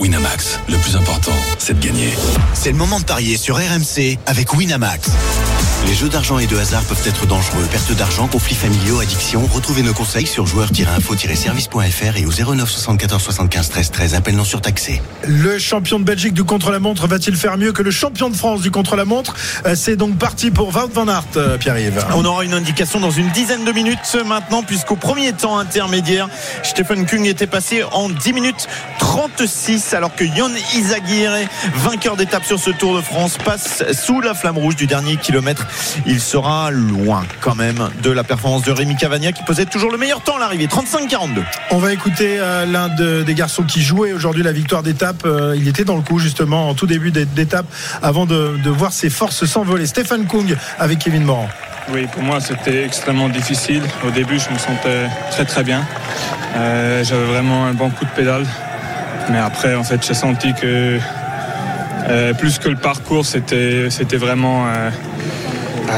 Winamax, 0.00 0.58
le 0.66 0.78
plus 0.78 0.96
important, 0.96 1.30
c'est 1.58 1.78
de 1.78 1.86
gagner. 1.86 2.08
C'est 2.54 2.70
le 2.70 2.78
moment 2.78 2.98
de 3.00 3.04
parier 3.04 3.36
sur 3.36 3.56
RMC 3.56 4.16
avec 4.24 4.54
Winamax. 4.54 5.10
Les 5.86 5.94
jeux 5.94 6.08
d'argent 6.08 6.38
et 6.38 6.46
de 6.46 6.56
hasard 6.56 6.82
peuvent 6.84 7.02
être 7.06 7.26
dangereux. 7.26 7.66
Perte 7.70 7.92
d'argent, 7.92 8.26
conflits 8.26 8.54
familiaux, 8.54 9.00
addiction. 9.00 9.46
Retrouvez 9.52 9.82
nos 9.82 9.92
conseils 9.94 10.26
sur 10.26 10.46
joueurs-info-service.fr 10.46 12.16
et 12.16 12.26
au 12.26 12.30
09 12.54 12.68
74 12.70 13.22
75 13.22 13.70
13 13.70 13.90
13. 13.90 14.14
Appel 14.14 14.36
non 14.36 14.44
surtaxé. 14.44 15.02
Le 15.26 15.58
champion 15.58 15.98
de 15.98 16.04
Belgique 16.04 16.34
du 16.34 16.44
contre-la-montre 16.44 17.06
va-t-il 17.06 17.36
faire 17.36 17.56
mieux 17.56 17.72
que 17.72 17.82
le 17.82 17.90
champion 17.90 18.28
de 18.30 18.36
France 18.36 18.60
du 18.60 18.70
contre-la-montre? 18.70 19.34
Euh, 19.66 19.74
C'est 19.74 19.96
donc 19.96 20.16
parti 20.18 20.50
pour 20.50 20.68
Wout 20.68 20.92
van 20.92 21.08
Aert, 21.08 21.24
euh, 21.36 21.56
Pierre-Yves. 21.58 22.04
On 22.14 22.24
aura 22.24 22.44
une 22.44 22.54
indication 22.54 23.00
dans 23.00 23.10
une 23.10 23.30
dizaine 23.30 23.64
de 23.64 23.72
minutes 23.72 24.16
maintenant, 24.26 24.62
puisqu'au 24.62 24.96
premier 24.96 25.32
temps 25.32 25.58
intermédiaire, 25.58 26.28
Stephen 26.62 27.06
Kung 27.06 27.26
était 27.26 27.46
passé 27.46 27.82
en 27.90 28.10
10 28.10 28.32
minutes 28.34 28.68
36, 28.98 29.89
alors 29.94 30.14
que 30.14 30.24
Yon 30.24 30.50
Izagirre, 30.74 31.32
vainqueur 31.74 32.16
d'étape 32.16 32.44
sur 32.44 32.58
ce 32.58 32.70
Tour 32.70 32.96
de 32.96 33.00
France, 33.02 33.36
passe 33.44 33.82
sous 33.92 34.20
la 34.20 34.34
flamme 34.34 34.58
rouge 34.58 34.76
du 34.76 34.86
dernier 34.86 35.16
kilomètre. 35.16 35.66
Il 36.06 36.20
sera 36.20 36.70
loin 36.70 37.24
quand 37.40 37.54
même 37.54 37.88
de 38.02 38.10
la 38.10 38.24
performance 38.24 38.62
de 38.62 38.72
Rémi 38.72 38.96
Cavagna 38.96 39.32
qui 39.32 39.42
possède 39.44 39.68
toujours 39.70 39.90
le 39.90 39.98
meilleur 39.98 40.20
temps 40.22 40.36
à 40.36 40.40
l'arrivée, 40.40 40.66
35-42. 40.66 41.42
On 41.70 41.78
va 41.78 41.92
écouter 41.92 42.36
euh, 42.38 42.66
l'un 42.66 42.88
de- 42.88 43.22
des 43.22 43.34
garçons 43.34 43.62
qui 43.62 43.82
jouait 43.82 44.12
aujourd'hui 44.12 44.42
la 44.42 44.52
victoire 44.52 44.82
d'étape. 44.82 45.22
Euh, 45.24 45.54
il 45.56 45.66
était 45.68 45.84
dans 45.84 45.96
le 45.96 46.02
coup 46.02 46.18
justement 46.18 46.68
en 46.68 46.74
tout 46.74 46.86
début 46.86 47.10
d'é- 47.10 47.24
d'étape 47.24 47.66
avant 48.02 48.26
de, 48.26 48.56
de 48.62 48.70
voir 48.70 48.92
ses 48.92 49.10
forces 49.10 49.44
s'envoler. 49.46 49.86
Stéphane 49.86 50.26
Kung 50.26 50.56
avec 50.78 50.98
Kevin 51.00 51.24
Morand. 51.24 51.48
Oui, 51.92 52.06
pour 52.12 52.22
moi, 52.22 52.40
c'était 52.40 52.84
extrêmement 52.84 53.28
difficile. 53.28 53.82
Au 54.06 54.10
début, 54.10 54.38
je 54.38 54.52
me 54.52 54.58
sentais 54.58 55.08
très 55.32 55.44
très 55.44 55.64
bien. 55.64 55.84
Euh, 56.56 57.02
J'avais 57.04 57.24
vraiment 57.24 57.66
un 57.66 57.74
bon 57.74 57.90
coup 57.90 58.04
de 58.04 58.10
pédale. 58.10 58.46
Mais 59.30 59.38
après, 59.38 59.74
en 59.74 59.84
fait, 59.84 60.04
j'ai 60.06 60.14
senti 60.14 60.52
que 60.54 60.98
euh, 62.08 62.34
plus 62.34 62.58
que 62.58 62.68
le 62.68 62.76
parcours, 62.76 63.24
c'était 63.24 63.88
c'était 63.90 64.16
vraiment 64.16 64.66
euh, 64.66 64.90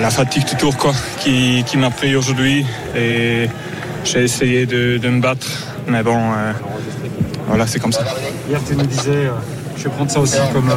la 0.01 0.11
fatigue 0.11 0.45
du 0.45 0.57
tour 0.57 0.77
quoi, 0.77 0.93
qui, 1.21 1.65
qui 1.67 1.79
m'a 1.79 1.91
pris 1.91 2.15
aujourd'hui. 2.17 2.67
Et 2.97 3.49
j'ai 4.05 4.25
essayé 4.25 4.67
de, 4.67 4.99
de 4.99 5.09
me 5.09 5.21
battre. 5.21 5.47
Mais 5.89 6.03
bon, 6.03 6.19
euh, 6.19 6.53
voilà, 7.49 7.67
c'est 7.67 7.81
comme 7.81 7.93
ça. 7.93 8.05
Hier, 8.49 8.61
tu 8.67 8.77
nous 8.77 8.87
disais, 8.87 9.31
je 9.77 9.85
vais 9.85 9.91
prendre 9.91 10.11
ça 10.11 10.21
aussi 10.21 10.39
comme 10.53 10.71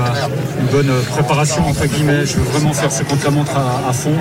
une 0.59 0.67
bonne 0.67 0.91
préparation, 1.09 1.67
entre 1.67 1.85
guillemets. 1.85 2.25
Je 2.25 2.37
veux 2.37 2.43
vraiment 2.43 2.73
faire 2.73 2.91
ce 2.91 3.03
contre-la-montre 3.03 3.57
à 3.87 3.93
fond. 3.93 4.15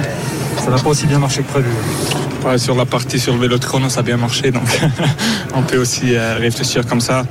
Ça 0.58 0.70
n'a 0.70 0.78
pas 0.78 0.88
aussi 0.88 1.06
bien 1.06 1.18
marché 1.18 1.42
que 1.42 1.48
prévu. 1.48 1.68
Ouais, 2.46 2.58
sur 2.58 2.74
la 2.74 2.84
partie 2.84 3.18
sur 3.18 3.32
le 3.34 3.40
vélo 3.40 3.58
de 3.58 3.64
chrono, 3.64 3.88
ça 3.88 4.00
a 4.00 4.02
bien 4.02 4.18
marché, 4.18 4.50
donc 4.50 4.68
on 5.54 5.62
peut 5.62 5.78
aussi 5.78 6.14
euh, 6.14 6.36
réfléchir 6.38 6.84
comme 6.86 7.00
ça. 7.00 7.24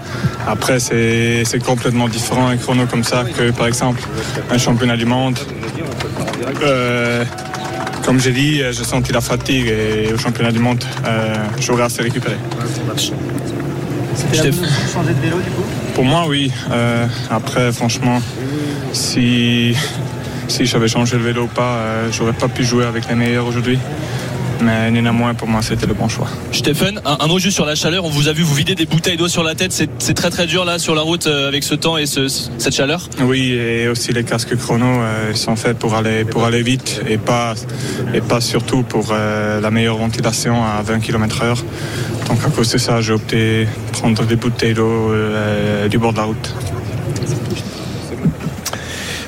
Après, 0.47 0.79
c'est 0.79 1.43
c'est 1.45 1.63
complètement 1.63 2.07
différent 2.07 2.47
un 2.47 2.57
chrono 2.57 2.85
comme 2.87 3.03
ça 3.03 3.23
que 3.23 3.51
par 3.51 3.67
exemple 3.67 4.01
un 4.49 4.57
championnat 4.57 4.97
du 4.97 5.05
monde. 5.05 5.37
Euh, 6.63 7.23
comme 8.05 8.19
j'ai 8.19 8.31
dit, 8.31 8.61
euh, 8.61 8.71
j'ai 8.73 8.83
senti 8.83 9.13
la 9.13 9.21
fatigue 9.21 9.67
et 9.67 10.13
au 10.13 10.17
championnat 10.17 10.51
du 10.51 10.59
monde, 10.59 10.83
euh, 11.05 11.35
j'aurais 11.59 11.83
assez 11.83 12.01
récupéré. 12.01 12.35
C'était 14.15 14.51
changer 14.93 15.13
de 15.13 15.21
vélo, 15.21 15.37
du 15.37 15.49
coup? 15.51 15.63
Pour 15.95 16.03
moi, 16.03 16.25
oui. 16.27 16.51
Euh, 16.71 17.07
après, 17.29 17.71
franchement, 17.71 18.21
si, 18.91 19.75
si 20.47 20.65
j'avais 20.65 20.87
changé 20.87 21.17
le 21.17 21.23
vélo 21.23 21.43
ou 21.43 21.47
pas, 21.47 21.75
euh, 21.77 22.09
j'aurais 22.11 22.33
pas 22.33 22.47
pu 22.47 22.63
jouer 22.63 22.85
avec 22.85 23.07
les 23.09 23.15
meilleurs 23.15 23.47
aujourd'hui. 23.47 23.79
Mais 24.61 24.89
néanmoins, 24.91 25.33
pour 25.33 25.47
moi, 25.49 25.61
c'était 25.61 25.87
le 25.87 25.93
bon 25.93 26.07
choix. 26.07 26.27
Stéphane, 26.53 27.01
un, 27.03 27.17
un 27.19 27.27
mot 27.27 27.37
juste 27.37 27.55
sur 27.55 27.65
la 27.65 27.75
chaleur. 27.75 28.05
On 28.05 28.09
vous 28.09 28.29
a 28.29 28.33
vu 28.33 28.43
vous 28.43 28.53
vider 28.53 28.75
des 28.75 28.85
bouteilles 28.85 29.17
d'eau 29.17 29.27
sur 29.27 29.43
la 29.43 29.55
tête. 29.55 29.73
C'est 29.99 30.13
très 30.13 30.29
très 30.29 30.45
dur 30.45 30.63
là 30.63 30.79
sur 30.79 30.95
la 30.95 31.01
route 31.01 31.27
euh, 31.27 31.49
avec 31.49 31.63
ce 31.63 31.75
temps 31.75 31.97
et 31.97 32.05
ce- 32.05 32.29
cette 32.29 32.73
chaleur. 32.73 33.09
Oui, 33.23 33.51
et 33.51 33.89
aussi 33.89 34.13
les 34.13 34.23
casques 34.23 34.55
chrono, 34.55 34.85
euh, 34.85 35.33
sont 35.33 35.57
faits 35.57 35.77
pour 35.77 35.95
aller, 35.95 36.23
pour 36.23 36.45
aller 36.45 36.61
vite 36.61 37.01
et 37.09 37.17
pas, 37.17 37.55
et 38.13 38.21
pas 38.21 38.39
surtout 38.39 38.83
pour 38.83 39.07
euh, 39.11 39.59
la 39.59 39.71
meilleure 39.71 39.97
ventilation 39.97 40.63
à 40.63 40.81
20 40.81 40.99
km/h. 40.99 41.61
Donc 42.27 42.37
à 42.45 42.49
cause 42.49 42.71
de 42.71 42.77
ça, 42.77 43.01
j'ai 43.01 43.11
opté 43.13 43.67
prendre 43.91 44.23
des 44.23 44.37
bouteilles 44.37 44.75
d'eau 44.75 45.11
du 45.89 45.97
bord 45.97 46.13
de 46.13 46.17
la 46.19 46.23
route. 46.23 46.53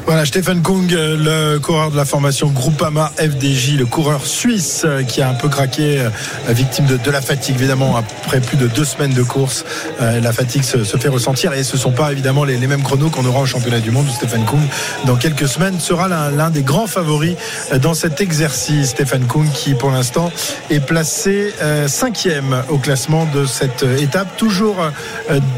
Voilà, 0.05 0.24
Stéphane 0.24 0.62
Kung, 0.62 0.93
euh, 0.93 1.53
le 1.53 1.59
coureur 1.59 1.89
de 1.89 1.97
la 1.97 2.05
formation 2.05 2.47
Groupama 2.50 3.12
FDJ, 3.17 3.75
le 3.79 3.88
coureur 3.88 4.24
suisse 4.27 4.83
euh, 4.85 5.01
qui 5.01 5.19
a 5.19 5.27
un 5.27 5.33
peu 5.33 5.50
craqué, 5.50 6.00
euh, 6.00 6.53
victime 6.53 6.85
de, 6.85 7.12
la 7.12 7.21
fatigue, 7.21 7.55
évidemment, 7.55 7.97
après 7.97 8.39
plus 8.39 8.55
de 8.55 8.67
deux 8.67 8.85
semaines 8.85 9.13
de 9.13 9.24
course. 9.24 9.65
la 10.00 10.31
fatigue 10.31 10.63
se, 10.63 10.83
fait 10.83 11.07
ressentir 11.07 11.53
et 11.53 11.63
ce 11.63 11.75
ne 11.75 11.81
sont 11.81 11.91
pas 11.91 12.12
évidemment 12.12 12.43
les, 12.43 12.57
mêmes 12.57 12.83
chronos 12.83 13.09
qu'on 13.09 13.25
aura 13.25 13.39
au 13.41 13.45
championnat 13.45 13.79
du 13.79 13.89
monde 13.89 14.07
Stéphane 14.09 14.45
Kung, 14.45 14.59
dans 15.05 15.15
quelques 15.15 15.47
semaines, 15.47 15.79
sera 15.79 16.07
l'un 16.07 16.50
des 16.50 16.62
grands 16.62 16.88
favoris 16.88 17.35
dans 17.81 17.93
cet 17.93 18.21
exercice. 18.21 18.89
Stéphane 18.89 19.25
Kung 19.25 19.50
qui, 19.51 19.74
pour 19.74 19.91
l'instant, 19.91 20.31
est 20.69 20.81
placé 20.81 21.53
cinquième 21.88 22.63
au 22.69 22.77
classement 22.77 23.25
de 23.33 23.45
cette 23.45 23.83
étape, 24.00 24.35
toujours 24.38 24.77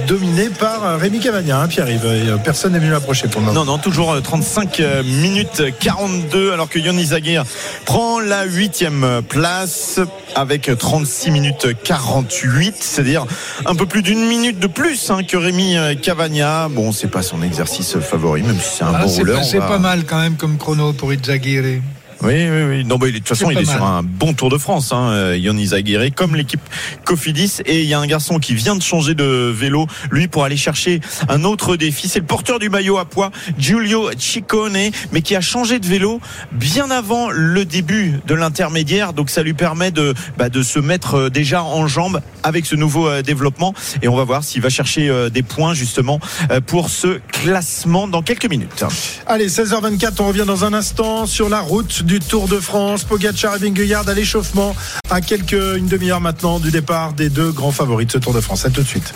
dominé 0.08 0.50
par 0.50 1.00
Rémi 1.00 1.20
Cavagna, 1.20 1.62
hein, 1.62 1.68
Pierre-Yves. 1.68 2.40
Personne 2.44 2.74
n'est 2.74 2.80
venu 2.80 2.92
l'approcher 2.92 3.28
pour 3.28 3.42
le 3.42 3.48
moment. 3.48 3.66
Non, 3.66 3.66
non, 3.66 3.78
toujours 3.78 4.16
35 4.42 4.82
minutes 5.04 5.64
42, 5.80 6.52
alors 6.52 6.70
que 6.70 6.78
Yon 6.78 6.96
Izagir 6.98 7.44
prend 7.86 8.20
la 8.20 8.44
huitième 8.46 9.22
place 9.28 10.00
avec 10.36 10.70
36 10.78 11.32
minutes 11.32 11.68
48, 11.84 12.76
c'est-à-dire 12.80 13.26
un 13.66 13.74
peu 13.74 13.88
plus 13.88 14.04
d'une 14.04 14.28
minute 14.28 14.60
de 14.60 14.68
plus 14.68 15.10
hein, 15.10 15.24
que 15.24 15.38
Rémi 15.38 15.76
euh, 15.76 15.96
Cavagna. 15.96 16.68
Bon, 16.70 16.92
c'est 16.92 17.08
pas 17.08 17.24
son 17.24 17.42
exercice 17.42 17.98
favori, 17.98 18.44
même 18.44 18.60
si 18.60 18.78
c'est 18.78 18.84
un 18.84 18.94
Ah, 18.94 19.02
bon 19.06 19.08
rouleur. 19.08 19.44
c'est 19.44 19.58
va- 19.58 19.68
pas 19.68 19.80
mal 19.80 20.04
quand 20.06 20.20
même 20.20 20.36
comme 20.36 20.58
chrono 20.60 20.94
pour 20.94 21.12
Izaguirre. 21.12 21.82
Oui, 22.22 22.34
oui, 22.50 22.64
oui. 22.70 22.86
Non, 22.86 22.98
bah, 22.98 23.08
de 23.08 23.18
toute 23.18 23.28
façon, 23.28 23.52
il 23.52 23.58
est 23.60 23.66
sur 23.66 23.84
un 23.84 24.04
bon 24.04 24.34
Tour 24.34 24.50
de 24.50 24.58
France, 24.58 24.92
hein, 24.92 25.10
euh, 25.12 25.38
Yannis 25.38 25.74
Aguirre, 25.74 26.10
comme 26.16 26.36
l'équipe 26.36 26.62
Cofidis. 27.06 27.62
Et 27.66 27.82
il 27.82 27.88
y 27.88 27.94
a 27.94 28.00
un 28.00 28.08
garçon 28.08 28.40
qui 28.40 28.54
vient 28.56 28.76
de 28.76 28.82
changer 28.82 29.14
de 29.14 29.52
vélo, 29.54 29.88
lui, 30.12 30.28
pour 30.28 30.44
aller 30.44 30.58
chercher 30.58 31.02
un 31.30 31.44
autre 31.44 31.76
défi. 31.76 32.08
C'est 32.08 32.20
le 32.20 32.26
porteur 32.26 32.60
du 32.60 32.70
maillot 32.70 32.98
à 32.98 33.06
poids, 33.06 33.32
Giulio 33.58 34.10
Ciccone, 34.18 34.92
mais 35.12 35.22
qui 35.22 35.36
a 35.36 35.42
changé 35.42 35.80
de 35.80 35.86
vélo 35.86 36.20
bien 36.52 36.90
avant 36.92 37.30
le 37.30 37.66
début 37.66 38.20
de 38.26 38.34
l'intermédiaire. 38.34 39.14
Donc, 39.14 39.30
ça 39.30 39.44
lui 39.44 39.54
permet 39.54 39.92
de, 39.92 40.14
bah, 40.38 40.50
de 40.50 40.62
se 40.62 40.80
mettre 40.80 41.16
euh, 41.16 41.30
déjà 41.30 41.64
en 41.64 41.88
jambes 41.88 42.22
avec 42.44 42.66
ce 42.66 42.76
nouveau 42.76 43.08
euh, 43.08 43.22
développement. 43.22 43.74
Et 44.02 44.08
on 44.08 44.16
va 44.16 44.24
voir 44.24 44.44
s'il 44.44 44.62
va 44.62 44.70
chercher 44.70 45.10
euh, 45.10 45.30
des 45.30 45.44
points, 45.44 45.74
justement, 45.74 46.20
euh, 46.52 46.62
pour 46.62 46.90
ce 46.90 47.20
classement 47.32 48.08
dans 48.08 48.22
quelques 48.22 48.50
minutes. 48.50 48.84
Allez, 49.26 49.48
16h24, 49.48 50.14
on 50.20 50.28
revient 50.28 50.46
dans 50.48 50.66
un 50.66 50.74
instant 50.74 51.26
sur 51.26 51.50
la 51.50 51.60
route 51.60 52.04
du 52.08 52.20
Tour 52.20 52.48
de 52.48 52.60
France. 52.60 53.04
Pogacar 53.04 53.58
et 53.58 53.60
Vingegaard 53.60 54.08
à 54.08 54.14
l'échauffement 54.14 54.76
à 55.10 55.22
quelques 55.22 55.52
une 55.78 55.88
demi-heure 55.88 56.22
maintenant 56.22 56.60
du 56.60 56.72
départ 56.72 57.14
des 57.14 57.30
deux 57.30 57.52
grands 57.52 57.72
favoris 57.72 58.08
de 58.08 58.14
ce 58.14 58.18
Tour 58.18 58.34
de 58.34 58.42
France. 58.42 58.66
À 58.66 58.70
tout 58.70 58.82
de 58.82 58.88
suite. 58.88 59.14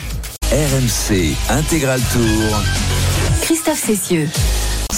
RMC 0.51 1.33
Intégral 1.49 2.01
Tour. 2.11 2.61
Christophe 3.41 3.79
Cessieux. 3.79 4.27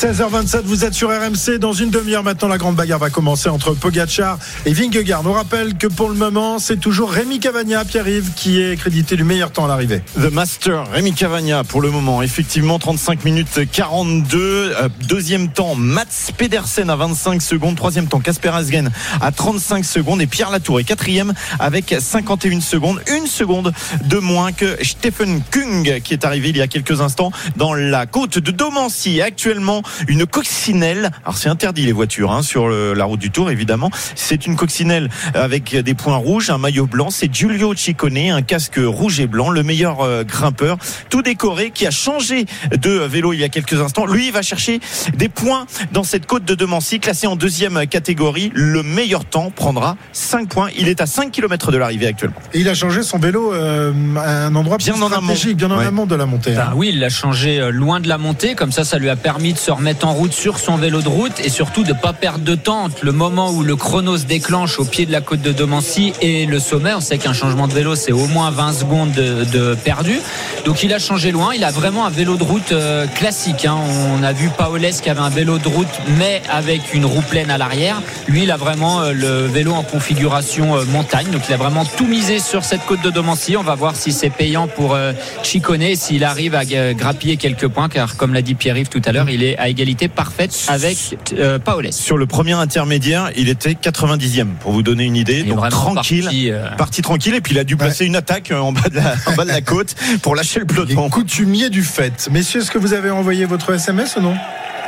16h27, 0.04 0.64
vous 0.66 0.84
êtes 0.84 0.94
sur 0.94 1.08
RMC. 1.08 1.60
Dans 1.60 1.72
une 1.72 1.90
demi-heure 1.90 2.24
maintenant, 2.24 2.50
la 2.50 2.58
grande 2.58 2.76
bagarre 2.76 3.00
va 3.00 3.10
commencer 3.10 3.48
entre 3.48 3.74
Pogacar 3.74 4.38
et 4.66 4.74
Vingegaard. 4.74 5.26
On 5.26 5.32
rappelle 5.32 5.78
que 5.78 5.88
pour 5.88 6.10
le 6.10 6.16
moment, 6.16 6.60
c'est 6.60 6.76
toujours 6.76 7.10
Rémi 7.10 7.40
Cavagna, 7.40 7.86
Pierre-Yves, 7.86 8.32
qui 8.36 8.62
est 8.62 8.76
crédité 8.76 9.16
du 9.16 9.24
meilleur 9.24 9.52
temps 9.54 9.64
à 9.64 9.70
l'arrivée. 9.70 10.02
The 10.16 10.30
Master, 10.30 10.92
Rémi 10.92 11.14
Cavagna 11.14 11.64
pour 11.64 11.80
le 11.80 11.90
moment. 11.90 12.22
Effectivement, 12.22 12.80
35 12.80 13.24
minutes 13.24 13.62
42. 13.72 14.40
Euh, 14.42 14.90
Deuxième 15.08 15.48
temps, 15.48 15.74
Mats 15.76 16.32
Pedersen 16.36 16.90
à 16.90 16.98
25 16.98 17.42
secondes. 17.42 17.78
Troisième 17.78 18.08
temps, 18.08 18.20
Casper 18.20 18.50
Asgen 18.50 18.92
à 19.22 19.32
35 19.32 19.86
secondes. 19.86 20.22
Et 20.22 20.28
Pierre 20.28 20.52
Latour 20.52 20.82
est 20.82 20.84
quatrième 20.84 21.34
avec 21.60 21.96
51 21.98 22.60
secondes. 22.60 23.02
Une 23.10 23.26
seconde 23.26 23.72
de 24.04 24.18
moins 24.18 24.52
que 24.52 24.76
Stephen 24.84 25.42
Kung 25.50 26.02
qui 26.02 26.12
est 26.14 26.26
arrivé 26.26 26.50
il 26.50 26.58
y 26.58 26.62
a 26.62 26.68
quelques 26.68 27.00
instants 27.00 27.32
dans 27.56 27.74
la 27.74 28.06
côte 28.06 28.38
de 28.38 28.52
Domancy. 28.52 29.22
Actuellement, 29.22 29.82
une 30.08 30.26
coccinelle. 30.26 31.12
Alors 31.24 31.38
c'est 31.38 31.50
interdit 31.50 31.86
les 31.86 31.92
voitures 31.92 32.32
hein, 32.32 32.42
sur 32.42 32.68
le- 32.68 32.94
la 32.94 33.06
route 33.06 33.20
du 33.20 33.32
Tour 33.32 33.50
évidemment. 33.52 33.92
C'est 34.16 34.46
une 34.46 34.56
coccinelle 34.56 35.10
avec 35.34 35.76
des 35.76 35.94
points 35.94 36.16
rouges, 36.18 36.50
un 36.50 36.58
maillot 36.58 36.86
blanc. 36.86 37.10
C'est 37.10 37.34
Giulio 37.34 37.74
Ciccone, 37.76 38.32
un 38.32 38.42
casque 38.42 38.80
rouge 38.84 39.20
et 39.20 39.28
blanc, 39.28 39.50
le 39.50 39.64
meilleur 39.64 40.02
euh, 40.02 40.24
grimpeur, 40.24 40.78
tout 41.10 41.22
décoré, 41.22 41.72
qui 41.72 41.86
a 41.88 41.92
changé 41.92 42.46
de 42.76 42.90
vélo 42.90 43.34
il 43.34 43.40
y 43.40 43.44
a 43.44 43.50
quelques 43.50 43.80
instants. 43.82 44.06
Lui, 44.06 44.28
il 44.28 44.32
va 44.34 44.42
chercher 44.42 44.80
des 45.16 45.30
points 45.30 45.66
dans 45.92 46.04
cette 46.04 46.26
côte 46.26 46.46
de 46.46 46.56
Demancy, 46.56 47.00
classé 47.00 47.28
en 47.28 47.36
deuxième 47.36 47.86
catégorie. 47.88 48.52
Le 48.54 48.84
meilleur 48.84 49.26
temps 49.26 49.52
prendra 49.56 49.98
5 50.14 50.48
points. 50.50 50.70
Il 50.78 50.88
est 50.88 51.02
à 51.02 51.06
5 51.06 51.32
km 51.32 51.72
de 51.72 51.78
l'arrivée 51.78 52.08
actuellement. 52.08 52.36
Et 52.54 52.60
il 52.60 52.70
a 52.70 52.74
changé 52.74 53.04
son 53.04 53.18
vélo 53.20 53.54
euh, 53.54 53.92
à 54.18 54.46
un 54.46 54.56
endroit 54.56 54.78
Bien 54.78 54.94
plus 54.94 55.02
en 55.04 55.08
amont. 55.08 55.34
stratégique, 55.34 55.58
bien 55.58 55.72
en 55.72 55.78
Ouais. 55.78 55.86
amont 55.86 56.06
de 56.06 56.16
la 56.16 56.26
montée. 56.26 56.52
hein. 56.56 56.68
Ben 56.70 56.74
oui, 56.76 56.90
il 56.94 57.00
l'a 57.00 57.10
changé 57.10 57.60
euh, 57.60 57.72
loin 57.72 58.00
de 58.00 58.08
la 58.08 58.18
montée, 58.18 58.56
comme 58.56 58.72
ça, 58.72 58.84
ça 58.84 58.98
lui 59.00 59.10
a 59.10 59.16
permis 59.16 59.54
de 59.54 59.58
se 59.58 59.72
remettre 59.72 59.83
en 60.04 60.14
route 60.14 60.34
sur 60.34 60.60
son 60.60 60.78
vélo 60.78 61.02
de 61.02 61.10
route 61.10 61.40
et 61.44 61.50
surtout 61.50 61.84
de 61.84 61.92
pas 61.92 62.14
perdre 62.14 62.44
de 62.46 62.56
temps 62.56 62.84
entre 62.84 63.04
le 63.04 63.12
moment 63.12 63.52
où 63.52 63.64
le 63.64 63.76
chrono 63.76 64.18
se 64.18 64.24
déclenche 64.24 64.80
au 64.80 64.86
pied 64.86 65.06
de 65.06 65.12
la 65.12 65.20
côte 65.20 65.42
de 65.42 65.52
Domancy 65.52 66.14
et 66.22 66.46
le 66.46 66.60
sommet. 66.60 66.94
On 66.94 67.02
sait 67.02 67.18
qu'un 67.18 67.34
changement 67.34 67.68
de 67.68 67.74
vélo, 67.74 67.96
c'est 67.96 68.14
au 68.14 68.28
moins 68.28 68.50
20 68.50 68.74
secondes 68.74 69.12
de, 69.12 69.76
perdu. 69.76 70.20
Donc 70.66 70.84
il 70.84 70.94
a 70.94 71.00
changé 71.00 71.32
loin. 71.32 71.54
Il 71.54 71.64
a 71.66 71.72
vraiment 71.72 72.06
un 72.06 72.10
vélo 72.10 72.38
de 72.38 72.44
route 72.44 72.72
euh, 72.72 73.08
classique. 73.08 73.66
hein. 73.66 73.78
On 74.18 74.24
a 74.24 74.32
vu 74.32 74.50
Paoles 74.58 74.82
qui 75.02 75.10
avait 75.10 75.20
un 75.20 75.30
vélo 75.30 75.58
de 75.58 75.68
route, 75.68 75.88
mais 76.18 76.42
avec 76.50 76.94
une 76.94 77.06
roue 77.06 77.22
pleine 77.22 77.52
à 77.52 77.58
l'arrière. 77.58 78.02
Lui, 78.28 78.44
il 78.44 78.52
a 78.52 78.58
vraiment 78.58 79.02
euh, 79.02 79.12
le 79.12 79.48
vélo 79.48 79.74
en 79.74 79.84
configuration 79.84 80.78
euh, 80.78 80.86
montagne. 80.86 81.28
Donc 81.30 81.42
il 81.50 81.54
a 81.54 81.58
vraiment 81.58 81.84
tout 81.84 82.08
misé 82.08 82.40
sur 82.40 82.64
cette 82.64 82.86
côte 82.86 83.02
de 83.02 83.10
Domancy. 83.10 83.58
On 83.58 83.64
va 83.64 83.76
voir 83.76 83.98
si 83.98 84.14
c'est 84.14 84.30
payant 84.30 84.68
pour 84.68 84.98
Chicone, 85.44 85.96
s'il 85.96 86.24
arrive 86.24 86.56
à 86.56 86.64
grappiller 86.94 87.38
quelques 87.38 87.68
points, 87.68 87.90
car 87.90 88.16
comme 88.16 88.34
l'a 88.34 88.42
dit 88.42 88.56
Pierre-Yves 88.56 88.90
tout 88.90 89.02
à 89.06 89.12
l'heure, 89.12 89.30
il 89.30 89.44
est 89.44 89.58
à 89.64 89.70
égalité 89.70 90.10
parfaite 90.10 90.66
avec 90.68 90.98
euh, 91.38 91.58
Paoles. 91.58 91.94
Sur 91.94 92.18
le 92.18 92.26
premier 92.26 92.52
intermédiaire, 92.52 93.32
il 93.38 93.48
était 93.48 93.72
90e 93.72 94.48
pour 94.60 94.74
vous 94.74 94.84
donner 94.84 95.06
une 95.06 95.16
idée. 95.16 95.44
Donc 95.44 95.70
tranquille. 95.70 96.24
parti, 96.26 96.52
euh, 96.52 96.68
Parti 96.78 97.02
tranquille 97.02 97.34
et 97.36 97.40
puis 97.42 97.54
il 97.54 97.60
a 97.60 97.64
dû 97.64 97.78
placer 97.78 98.06
une 98.06 98.18
attaque 98.18 98.52
euh, 98.52 98.60
en 98.60 98.74
bas 98.74 98.90
de 98.90 98.96
la, 98.98 99.16
en 99.26 99.34
bas 99.36 99.46
de 99.46 99.50
la 99.52 99.62
côte 99.62 99.96
pour 100.22 100.36
lâcher 100.36 100.60
le 100.60 100.66
Les 100.66 100.74
peloton. 100.74 101.10
coutumiers 101.10 101.70
du 101.70 101.84
fait. 101.84 102.28
Messieurs, 102.30 102.60
est-ce 102.62 102.72
que 102.72 102.78
vous 102.78 102.94
avez 102.94 103.10
envoyé 103.10 103.46
votre 103.46 103.74
SMS 103.74 104.18
ou 104.18 104.22
non? 104.22 104.36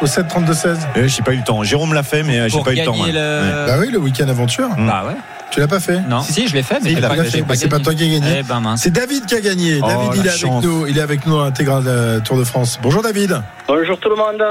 Au 0.01 0.07
7 0.07 0.27
32 0.27 0.53
16 0.53 0.77
Euh, 0.97 1.07
j'ai 1.07 1.21
pas 1.21 1.31
eu 1.31 1.37
le 1.37 1.43
temps. 1.43 1.63
Jérôme 1.63 1.93
l'a 1.93 2.03
fait, 2.03 2.21
mais 2.23 2.37
euh, 2.37 2.49
j'ai 2.49 2.61
pas 2.61 2.73
eu 2.73 2.79
le 2.79 2.83
temps. 2.83 3.01
ouais. 3.01 3.13
le. 3.13 3.65
Bah 3.67 3.77
oui, 3.79 3.87
le 3.91 3.97
week-end 3.97 4.27
aventure. 4.27 4.67
Mm. 4.77 4.87
Bah 4.87 5.05
ouais. 5.07 5.15
Tu 5.51 5.59
l'as 5.59 5.67
pas 5.67 5.79
fait 5.79 6.01
Non, 6.01 6.21
si, 6.21 6.47
je 6.47 6.53
l'ai 6.53 6.63
fait, 6.63 6.75
mais 6.75 6.81
Si, 6.81 6.89
j'ai 6.89 6.93
il 6.97 7.01
l'a 7.01 7.09
pas, 7.09 7.15
pas 7.15 7.23
fait. 7.23 7.41
Bah, 7.43 7.55
c'est 7.55 7.69
pas 7.69 7.79
toi 7.79 7.93
qui 7.93 8.03
as 8.03 8.07
gagné. 8.19 8.39
Eh 8.39 8.43
ben. 8.43 8.75
C'est 8.77 8.91
David 8.91 9.25
qui 9.25 9.35
a 9.35 9.41
gagné. 9.41 9.79
Oh, 9.81 9.87
David, 9.87 10.11
il 10.15 10.25
est 10.27 10.29
avec 10.29 10.63
nous. 10.63 10.87
Il 10.87 10.97
est 10.97 11.01
avec 11.01 11.25
nous 11.25 11.39
à 11.39 11.45
l'intégral 11.45 11.83
euh, 11.87 12.19
Tour 12.19 12.37
de 12.37 12.43
France. 12.43 12.79
Bonjour 12.81 13.01
David. 13.01 13.41
Bonjour 13.67 13.97
tout 13.99 14.09
le 14.09 14.15
monde. 14.15 14.43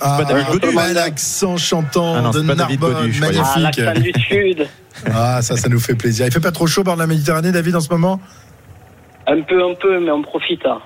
Ah, 0.00 0.16
pas 0.18 0.24
David 0.24 0.46
Godu. 0.60 0.74
bel 0.74 0.98
accent 0.98 1.56
chantant 1.58 2.14
Ah 2.16 2.22
non, 2.22 2.30
de 2.30 2.40
pas 2.42 2.54
Narbonne, 2.54 3.12
croyais. 3.12 3.38
Ah, 3.42 3.58
magnifique. 3.58 3.84
l'accent 3.84 4.00
du 4.00 4.12
Sud. 4.28 4.66
Ah, 5.14 5.40
ça, 5.40 5.56
ça 5.56 5.68
nous 5.70 5.80
fait 5.80 5.94
plaisir. 5.94 6.26
Il 6.26 6.32
fait 6.32 6.40
pas 6.40 6.50
trop 6.52 6.66
chaud 6.66 6.82
de 6.82 6.90
la 6.90 7.06
Méditerranée, 7.06 7.52
David, 7.52 7.74
en 7.76 7.80
ce 7.80 7.88
moment? 7.88 8.20
Un 9.26 9.40
peu, 9.42 9.62
un 9.64 9.74
peu, 9.74 9.98
mais 10.00 10.10
on 10.10 10.20
profite. 10.20 10.66
hein. 10.66 10.78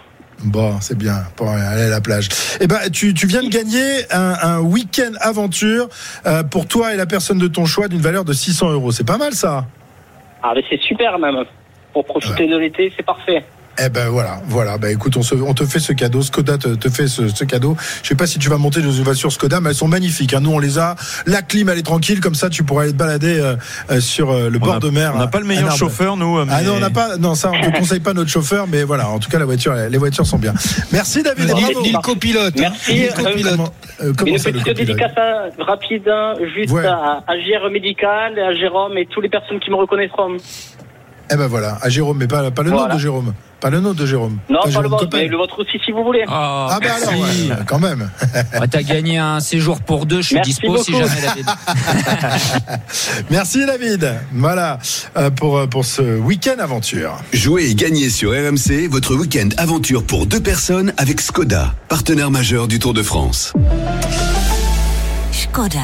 Bon, 0.42 0.80
c'est 0.80 0.98
bien 0.98 1.22
pour 1.36 1.48
aller 1.48 1.82
à 1.84 1.88
la 1.88 2.00
plage. 2.00 2.28
Eh 2.60 2.66
ben, 2.66 2.78
tu, 2.92 3.14
tu 3.14 3.26
viens 3.26 3.42
de 3.42 3.48
gagner 3.48 4.04
un, 4.12 4.34
un 4.42 4.60
week-end 4.60 5.12
aventure 5.20 5.88
euh, 6.26 6.42
pour 6.42 6.66
toi 6.66 6.92
et 6.92 6.96
la 6.96 7.06
personne 7.06 7.38
de 7.38 7.46
ton 7.48 7.64
choix 7.66 7.88
d'une 7.88 8.00
valeur 8.00 8.24
de 8.24 8.32
600 8.32 8.72
euros. 8.72 8.92
C'est 8.92 9.06
pas 9.06 9.16
mal, 9.16 9.32
ça 9.32 9.66
Ah, 10.42 10.52
mais 10.54 10.62
c'est 10.68 10.80
super 10.80 11.18
même. 11.18 11.44
Pour 11.92 12.04
profiter 12.04 12.46
de 12.48 12.56
l'été, 12.56 12.92
c'est 12.96 13.04
parfait. 13.04 13.44
Eh 13.82 13.88
ben 13.88 14.08
voilà, 14.08 14.40
voilà. 14.46 14.78
Bah 14.78 14.90
écoute, 14.90 15.16
on, 15.16 15.22
se- 15.22 15.34
on 15.34 15.52
te 15.52 15.64
fait 15.66 15.80
ce 15.80 15.92
cadeau. 15.92 16.22
Skoda 16.22 16.58
te, 16.58 16.68
te 16.68 16.88
fait 16.88 17.08
ce, 17.08 17.26
ce 17.28 17.44
cadeau. 17.44 17.76
Je 18.02 18.08
sais 18.08 18.14
pas 18.14 18.26
si 18.26 18.38
tu 18.38 18.48
vas 18.48 18.56
monter 18.56 18.80
dans 18.82 18.92
une 18.92 19.02
voiture 19.02 19.32
Skoda, 19.32 19.60
mais 19.60 19.70
elles 19.70 19.74
sont 19.74 19.88
magnifiques. 19.88 20.32
hein. 20.32 20.40
Nous, 20.40 20.52
on 20.52 20.58
les 20.60 20.78
a. 20.78 20.94
La 21.26 21.42
clim, 21.42 21.68
elle 21.68 21.78
est 21.78 21.82
tranquille, 21.82 22.20
comme 22.20 22.36
ça, 22.36 22.48
tu 22.50 22.62
pourras 22.62 22.82
aller 22.84 22.92
te 22.92 22.96
balader 22.96 23.38
euh, 23.40 23.56
euh, 23.90 24.00
sur 24.00 24.30
euh, 24.30 24.48
le 24.48 24.58
On 24.62 24.64
bord 24.64 24.74
a- 24.76 24.78
de 24.80 24.90
mer. 24.90 25.12
On 25.14 25.18
n'a 25.18 25.26
pas 25.26 25.40
le 25.40 25.46
meilleur 25.46 25.74
chauffeur, 25.76 26.16
nous. 26.16 26.38
euh, 26.38 26.46
Ah 26.48 26.58
mais- 26.60 26.66
non, 26.68 26.74
on 26.76 26.80
n'a 26.80 26.90
pas. 26.90 27.16
Non, 27.16 27.34
ça, 27.34 27.50
on 27.52 27.66
ne 27.70 27.76
conseille 27.76 28.00
pas 28.00 28.12
notre 28.12 28.30
chauffeur, 28.30 28.66
mais 28.68 28.84
voilà. 28.84 29.08
En 29.08 29.18
tout 29.18 29.28
cas, 29.28 29.38
la 29.40 29.44
voiture, 29.44 29.74
les 29.74 29.98
voitures 29.98 30.26
sont 30.26 30.38
bien. 30.38 30.54
Merci 30.92 31.22
David. 31.24 31.46
Ni, 31.54 31.62
bravo. 31.62 31.82
ni 31.82 31.92
le 31.92 31.98
copilote. 31.98 32.54
hein. 32.58 32.60
Merci. 32.60 32.92
Ni 32.94 33.00
le 33.00 33.08
Euh, 33.10 33.12
copilote. 33.24 33.50
Comment, 33.56 33.72
euh, 34.02 34.12
comment 34.16 34.32
Une 34.36 34.42
petite 34.42 34.76
dédicace 34.76 35.12
hein, 35.16 35.48
rapide, 35.58 36.08
hein, 36.08 36.34
juste 36.54 36.70
Ouais. 36.70 36.86
à, 36.86 37.22
à 37.26 37.36
JR 37.38 37.68
Médical, 37.72 38.38
à 38.38 38.54
Jérôme 38.54 38.96
et 38.98 39.06
toutes 39.06 39.24
les 39.24 39.28
personnes 39.28 39.58
qui 39.60 39.70
me 39.70 39.76
reconnaîtront. 39.76 40.36
Eh 41.30 41.36
ben 41.36 41.46
voilà, 41.46 41.78
à 41.80 41.88
Jérôme, 41.88 42.18
mais 42.18 42.26
pas, 42.26 42.50
pas 42.50 42.62
le 42.62 42.70
nom 42.70 42.86
de 42.92 42.98
Jérôme. 42.98 43.32
Pas 43.60 43.70
le 43.70 43.80
nom 43.80 43.94
de 43.94 44.04
Jérôme. 44.04 44.38
Non, 44.50 44.58
pas, 44.62 44.68
Jérôme 44.68 44.82
le 44.84 44.88
vôtre, 44.90 45.08
mais 45.14 45.26
le 45.26 45.36
vôtre 45.38 45.58
aussi 45.60 45.78
si 45.82 45.90
vous 45.90 46.04
voulez. 46.04 46.22
Oh, 46.26 46.30
Ah 46.30 46.78
bah 46.82 46.86
merci. 46.86 47.08
alors, 47.08 47.22
ouais, 47.22 47.64
quand 47.66 47.78
même. 47.78 48.10
Ouais, 48.60 48.68
T'as 48.68 48.82
gagné 48.82 49.16
un 49.16 49.40
séjour 49.40 49.80
pour 49.80 50.04
deux, 50.04 50.20
je 50.20 50.26
suis 50.26 50.34
Merci 50.34 50.50
dispo 50.50 50.76
si 50.76 50.92
jamais 50.92 51.20
David. 51.22 51.46
Merci 53.30 53.64
David. 53.64 54.14
Voilà 54.34 54.78
euh, 55.16 55.30
pour, 55.30 55.56
euh, 55.56 55.66
pour 55.66 55.84
ce 55.86 56.18
week-end 56.18 56.58
aventure. 56.58 57.16
Jouez 57.32 57.70
et 57.70 57.74
gagnez 57.74 58.10
sur 58.10 58.30
RMC 58.32 58.86
votre 58.90 59.14
week-end 59.14 59.48
aventure 59.56 60.04
pour 60.04 60.26
deux 60.26 60.40
personnes 60.40 60.92
avec 60.98 61.20
Skoda, 61.22 61.74
partenaire 61.88 62.30
majeur 62.30 62.68
du 62.68 62.78
Tour 62.78 62.92
de 62.92 63.02
France. 63.02 63.54
Skoda. 65.32 65.80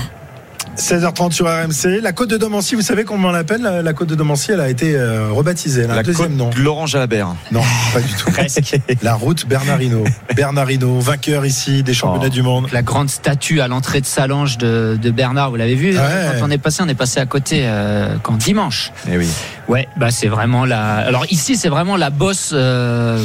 16h30 0.77 1.33
sur 1.33 1.47
RMC. 1.47 2.01
La 2.01 2.13
côte 2.13 2.31
de 2.31 2.37
Domancy, 2.37 2.75
vous 2.75 2.81
savez 2.83 3.05
comment 3.05 3.29
on 3.29 3.33
l'appelle 3.33 3.61
la, 3.63 3.83
la 3.83 3.93
côte 3.93 4.09
de 4.09 4.15
Domancy, 4.15 4.53
elle 4.53 4.61
a 4.61 4.69
été 4.69 4.95
euh, 4.97 5.29
rebaptisée. 5.31 5.83
Elle 5.83 5.91
a 5.91 5.95
un 5.95 5.97
La 5.97 6.03
deuxième 6.03 6.29
côte 6.29 6.37
nom. 6.39 6.51
de 6.51 6.59
Laurent 6.61 6.87
Jalabert. 6.87 7.35
Non, 7.53 7.63
pas 7.93 8.01
du 8.01 8.09
tout. 8.15 8.31
La 9.03 9.15
route 9.15 9.47
Bernardino. 9.47 10.05
Bernardino, 10.35 10.99
vainqueur 11.01 11.45
ici 11.45 11.83
des 11.83 11.95
championnats 11.95 12.27
Oh. 12.29 12.35
du 12.35 12.43
monde. 12.43 12.69
La 12.73 12.83
grande 12.83 13.11
statue 13.11 13.61
à 13.61 13.69
l'entrée 13.69 14.01
de 14.01 14.07
Salange 14.07 14.59
de, 14.59 14.99
de 15.01 15.11
Bernard, 15.11 15.51
vous 15.51 15.57
l'avez 15.57 15.75
vu? 15.75 15.91
Ouais. 15.97 16.03
Quand 16.39 16.47
on 16.47 16.51
est 16.51 16.59
passé, 16.59 16.83
on 16.85 16.89
est 16.89 16.95
passé 16.95 17.21
à 17.21 17.27
côté 17.27 17.63
euh, 17.65 18.17
quand 18.23 18.37
dimanche. 18.37 18.93
Eh 19.11 19.17
oui. 19.19 19.29
Ouais, 19.71 19.87
bah 19.97 20.11
c'est 20.11 20.27
vraiment 20.27 20.65
la. 20.65 20.97
Alors 20.97 21.27
ici, 21.31 21.55
c'est 21.55 21.69
vraiment 21.69 21.97
la 21.97 22.11
bosse 22.11 22.51
euh, 22.53 23.25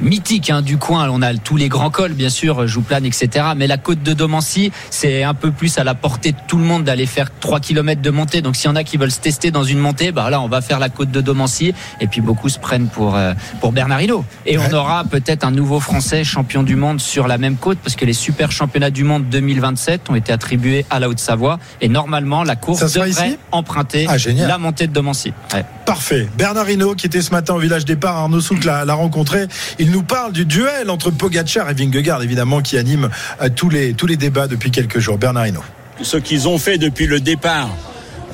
mythique 0.00 0.48
hein, 0.48 0.62
du 0.62 0.78
coin. 0.78 1.06
On 1.10 1.20
a 1.20 1.34
tous 1.34 1.58
les 1.58 1.68
grands 1.68 1.90
cols, 1.90 2.14
bien 2.14 2.30
sûr, 2.30 2.66
Jouplane, 2.66 3.04
etc. 3.04 3.48
Mais 3.54 3.66
la 3.66 3.76
côte 3.76 4.02
de 4.02 4.14
Domancy, 4.14 4.72
c'est 4.88 5.22
un 5.22 5.34
peu 5.34 5.50
plus 5.50 5.76
à 5.76 5.84
la 5.84 5.94
portée 5.94 6.32
de 6.32 6.38
tout 6.48 6.56
le 6.56 6.64
monde 6.64 6.84
d'aller 6.84 7.04
faire 7.04 7.28
3 7.40 7.60
km 7.60 8.00
de 8.00 8.08
montée. 8.08 8.40
Donc 8.40 8.56
s'il 8.56 8.70
y 8.70 8.72
en 8.72 8.76
a 8.76 8.84
qui 8.84 8.96
veulent 8.96 9.10
se 9.10 9.20
tester 9.20 9.50
dans 9.50 9.64
une 9.64 9.78
montée, 9.78 10.12
bah 10.12 10.30
là, 10.30 10.40
on 10.40 10.48
va 10.48 10.62
faire 10.62 10.78
la 10.78 10.88
côte 10.88 11.10
de 11.10 11.20
Domancy. 11.20 11.74
Et 12.00 12.06
puis 12.06 12.22
beaucoup 12.22 12.48
se 12.48 12.58
prennent 12.58 12.88
pour 12.88 13.14
euh, 13.14 13.34
pour 13.60 13.72
Bernard 13.72 14.00
Hinault. 14.00 14.24
Et 14.46 14.56
on 14.56 14.72
aura 14.72 15.04
peut-être 15.04 15.44
un 15.44 15.50
nouveau 15.50 15.78
Français 15.78 16.24
champion 16.24 16.62
du 16.62 16.76
monde 16.76 17.02
sur 17.02 17.28
la 17.28 17.36
même 17.36 17.56
côte, 17.56 17.76
parce 17.84 17.96
que 17.96 18.06
les 18.06 18.14
super 18.14 18.50
championnats 18.50 18.88
du 18.88 19.04
monde 19.04 19.28
2027 19.28 20.08
ont 20.08 20.14
été 20.14 20.32
attribués 20.32 20.86
à 20.88 21.00
la 21.00 21.10
Haute-Savoie. 21.10 21.58
Et 21.82 21.90
normalement, 21.90 22.44
la 22.44 22.56
course 22.56 22.80
devrait 22.94 23.10
ici? 23.10 23.36
emprunter 23.52 24.06
Ah, 24.08 24.16
la 24.34 24.56
montée 24.56 24.86
de 24.86 24.92
Domancy. 24.94 25.34
Ouais. 25.52 25.65
Parfait. 25.86 26.26
Bernard 26.36 26.68
Hinault, 26.68 26.94
qui 26.96 27.06
était 27.06 27.22
ce 27.22 27.30
matin 27.30 27.54
au 27.54 27.58
village 27.58 27.84
départ, 27.84 28.16
Arnaud 28.16 28.40
Souk 28.40 28.64
l'a 28.64 28.82
rencontré. 28.94 29.46
Il 29.78 29.92
nous 29.92 30.02
parle 30.02 30.32
du 30.32 30.44
duel 30.44 30.90
entre 30.90 31.12
Pogacar 31.12 31.70
et 31.70 31.74
Vingegaard, 31.74 32.22
évidemment, 32.24 32.60
qui 32.60 32.76
anime 32.76 33.08
euh, 33.40 33.48
tous 33.54 33.68
les, 33.70 33.94
tous 33.94 34.06
les 34.08 34.16
débats 34.16 34.48
depuis 34.48 34.72
quelques 34.72 34.98
jours. 34.98 35.16
Bernard 35.16 35.46
Hinault. 35.46 35.62
ce 36.02 36.16
qu'ils 36.16 36.48
ont 36.48 36.58
fait 36.58 36.76
depuis 36.76 37.06
le 37.06 37.20
départ, 37.20 37.68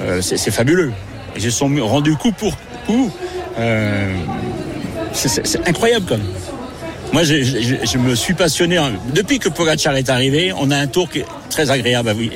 euh, 0.00 0.22
c'est 0.22 0.50
fabuleux. 0.50 0.92
Ils 1.36 1.42
se 1.42 1.50
sont 1.50 1.70
rendus 1.80 2.16
coup 2.16 2.32
pour 2.32 2.56
coup. 2.86 3.12
Euh, 3.58 4.14
c'est- 5.12 5.68
incroyable 5.68 6.06
même. 6.10 6.22
Moi, 7.12 7.24
je, 7.24 7.98
me 7.98 8.14
suis 8.14 8.32
passionné. 8.32 8.80
Depuis 9.14 9.38
que 9.38 9.50
Pogacar 9.50 9.94
est 9.96 10.08
arrivé, 10.08 10.54
on 10.56 10.70
a 10.70 10.78
un 10.78 10.86
tour 10.86 11.10
qui 11.10 11.18
est 11.18 11.26
très 11.50 11.70
agréable 11.70 12.08
à 12.08 12.14
vivre. 12.14 12.32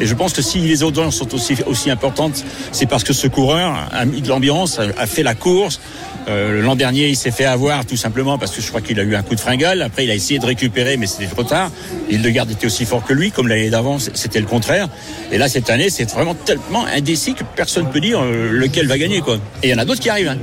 Et 0.00 0.06
je 0.06 0.14
pense 0.14 0.32
que 0.32 0.42
si 0.42 0.58
les 0.60 0.82
audiences 0.82 1.16
sont 1.16 1.34
aussi, 1.34 1.56
aussi 1.66 1.90
importantes, 1.90 2.44
c'est 2.72 2.86
parce 2.86 3.04
que 3.04 3.12
ce 3.12 3.26
coureur 3.28 3.88
a 3.92 4.04
mis 4.04 4.20
de 4.22 4.28
l'ambiance, 4.28 4.78
a, 4.78 5.06
fait 5.06 5.22
la 5.22 5.34
course. 5.34 5.80
Euh, 6.28 6.60
L'an 6.60 6.74
dernier, 6.74 7.08
il 7.08 7.16
s'est 7.16 7.30
fait 7.30 7.44
avoir 7.44 7.86
tout 7.86 7.96
simplement 7.96 8.36
parce 8.36 8.50
que 8.50 8.60
je 8.60 8.66
crois 8.68 8.80
qu'il 8.80 8.98
a 8.98 9.04
eu 9.04 9.14
un 9.14 9.22
coup 9.22 9.34
de 9.36 9.40
fringale. 9.40 9.80
Après, 9.80 10.04
il 10.04 10.10
a 10.10 10.14
essayé 10.14 10.38
de 10.40 10.44
récupérer, 10.46 10.96
mais 10.96 11.06
c'était 11.06 11.26
trop 11.26 11.44
tard. 11.44 11.70
Il 12.10 12.20
de 12.20 12.28
garde 12.30 12.50
était 12.50 12.66
aussi 12.66 12.84
fort 12.84 13.04
que 13.04 13.12
lui, 13.12 13.30
comme 13.30 13.46
l'année 13.48 13.70
d'avant, 13.70 13.98
c'était 13.98 14.40
le 14.40 14.46
contraire. 14.46 14.88
Et 15.32 15.38
là, 15.38 15.48
cette 15.48 15.70
année, 15.70 15.88
c'est 15.88 16.10
vraiment 16.10 16.34
tellement 16.34 16.84
indécis 16.86 17.34
que 17.34 17.44
personne 17.54 17.86
ne 17.86 17.90
peut 17.92 18.00
dire 18.00 18.18
euh, 18.20 18.50
lequel 18.50 18.88
va 18.88 18.98
gagner. 18.98 19.20
Quoi. 19.20 19.36
Et 19.62 19.68
il 19.68 19.70
y 19.70 19.74
en 19.74 19.78
a 19.78 19.84
d'autres 19.84 20.00
qui 20.00 20.10
arrivent. 20.10 20.28
hein. 20.28 20.38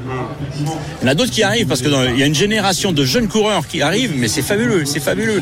Il 1.02 1.06
y 1.06 1.08
en 1.08 1.12
a 1.12 1.16
d'autres 1.16 1.32
qui 1.32 1.44
arrivent 1.44 1.68
parce 1.68 1.82
que 1.82 1.90
dans- 1.90 2.06
il 2.06 2.18
y 2.18 2.24
a 2.24 2.28
une 2.28 2.34
génération 2.36 2.92
de 2.94 3.04
jeunes 3.04 3.28
coureurs 3.28 3.68
qui 3.68 3.82
arrivent, 3.82 4.14
mais 4.16 4.30
c'est 4.30 4.42
fabuleux, 4.42 4.86
c'est 4.86 5.02
fabuleux. 5.02 5.42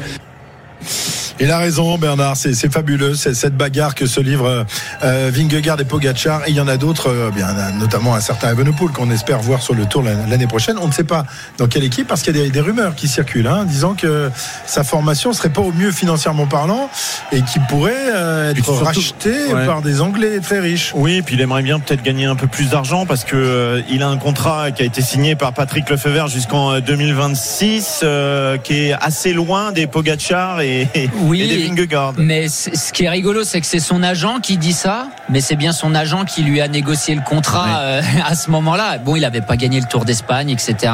Il 1.44 1.50
a 1.52 1.58
raison, 1.58 1.98
Bernard. 1.98 2.38
C'est 2.38 2.72
fabuleux, 2.72 3.16
c'est 3.16 3.34
cette 3.34 3.58
bagarre 3.58 3.96
que 3.96 4.06
se 4.06 4.20
livrent 4.22 4.66
euh, 5.04 5.32
Vingegaard 5.34 5.82
et 5.82 5.86
Pogacar. 5.86 6.42
Et 6.48 6.52
il 6.52 6.56
y 6.56 6.60
en 6.62 6.68
a 6.68 6.78
d'autres, 6.78 7.10
euh, 7.10 7.32
bien 7.32 7.48
notamment 7.80 8.14
un 8.14 8.20
certain 8.20 8.52
Evenepoel 8.52 8.92
qu'on 8.92 9.10
espère 9.10 9.40
voir 9.40 9.62
sur 9.64 9.74
le 9.74 9.86
Tour 9.86 10.04
l'an- 10.04 10.28
l'année 10.30 10.46
prochaine. 10.46 10.78
On 10.80 10.88
ne 10.88 10.92
sait 10.94 11.04
pas 11.04 11.26
dans 11.58 11.68
quelle 11.68 11.84
équipe 11.84 12.08
parce 12.08 12.22
qu'il 12.22 12.38
y 12.38 12.40
a 12.40 12.44
des, 12.44 12.52
des 12.52 12.60
rumeurs 12.62 12.94
qui 12.94 13.08
circulent, 13.08 13.48
hein, 13.48 13.66
disant 13.66 13.96
que 13.96 14.30
sa 14.68 14.84
formation 14.84 15.34
serait 15.34 15.50
pas 15.50 15.62
au 15.62 15.72
mieux 15.72 15.92
financièrement 15.92 16.46
parlant 16.46 16.90
et 17.32 17.42
qu'il 17.42 17.64
pourrait 17.64 17.96
euh, 18.14 18.52
être 18.52 18.64
surtout- 18.64 18.86
racheté 18.86 19.32
Ouais. 19.52 19.66
par 19.66 19.82
des 19.82 20.00
Anglais 20.02 20.40
très 20.42 20.60
riches. 20.60 20.92
Oui, 20.96 21.16
et 21.16 21.22
puis 21.24 21.36
il 21.36 21.42
aimerait 21.42 21.64
bien 21.64 21.80
peut-être 21.80 22.04
gagner 22.04 22.26
un 22.26 22.36
peu 22.36 22.46
plus 22.48 22.70
d'argent 22.70 23.08
parce 23.08 23.24
que 23.24 23.36
euh, 23.36 23.82
il 23.90 24.04
a 24.04 24.08
un 24.10 24.18
contrat 24.18 24.70
qui 24.72 24.84
a 24.84 24.86
été 24.86 25.02
signé 25.02 25.36
par 25.36 25.54
Patrick 25.54 25.90
Lefebvre 25.90 26.28
jusqu'en 26.28 26.74
euh, 26.74 26.80
2026, 26.82 28.02
euh, 28.04 28.58
qui 28.58 28.74
est 28.90 28.94
assez 28.94 29.34
loin 29.34 29.72
des 29.72 29.88
Pogacar 29.88 30.62
et, 30.62 30.88
et 30.94 31.10
Oui, 31.22 31.31
des 31.40 31.68
Vingegaard. 31.68 32.14
mais 32.18 32.48
ce 32.50 32.92
qui 32.94 33.04
est 33.06 33.10
rigolo, 33.10 33.44
c'est 33.44 33.60
que 33.62 33.68
c'est 33.68 33.80
son 33.80 34.04
agent 34.04 34.40
qui 34.40 34.58
dit 34.58 34.74
ça, 34.74 35.08
mais 35.30 35.42
c'est 35.42 35.56
bien 35.56 35.72
son 35.72 35.96
agent 35.96 36.26
qui 36.26 36.44
lui 36.44 36.62
a 36.62 36.68
négocié 36.68 37.16
le 37.16 37.22
contrat 37.22 37.80
euh, 37.80 38.02
à 38.26 38.36
ce 38.36 38.50
moment-là. 38.52 38.98
Bon, 38.98 39.16
il 39.16 39.22
n'avait 39.22 39.42
pas 39.42 39.56
gagné 39.58 39.80
le 39.80 39.86
Tour 39.88 40.06
d'Espagne, 40.06 40.50
etc. 40.50 40.94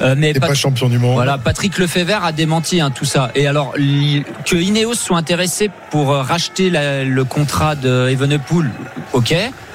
Euh, 0.00 0.14
mais 0.16 0.32
Pat- 0.34 0.48
pas 0.48 0.54
champion 0.54 0.88
du 0.88 0.98
monde. 0.98 1.14
Voilà, 1.14 1.38
Patrick 1.38 1.78
Lefebvre 1.78 2.24
a 2.24 2.32
démenti 2.32 2.80
hein, 2.80 2.90
tout 2.90 3.04
ça. 3.04 3.30
Et 3.34 3.46
alors, 3.46 3.74
que 3.74 4.56
Ineos 4.56 4.94
soit 4.94 5.16
intéressé 5.18 5.70
pour 5.90 6.12
euh, 6.12 6.22
racheter 6.22 6.70
la- 6.70 7.04
le 7.04 7.24
contrat 7.24 7.74
de 7.76 8.08
Evenepoel, 8.10 8.70
ok. 9.12 9.34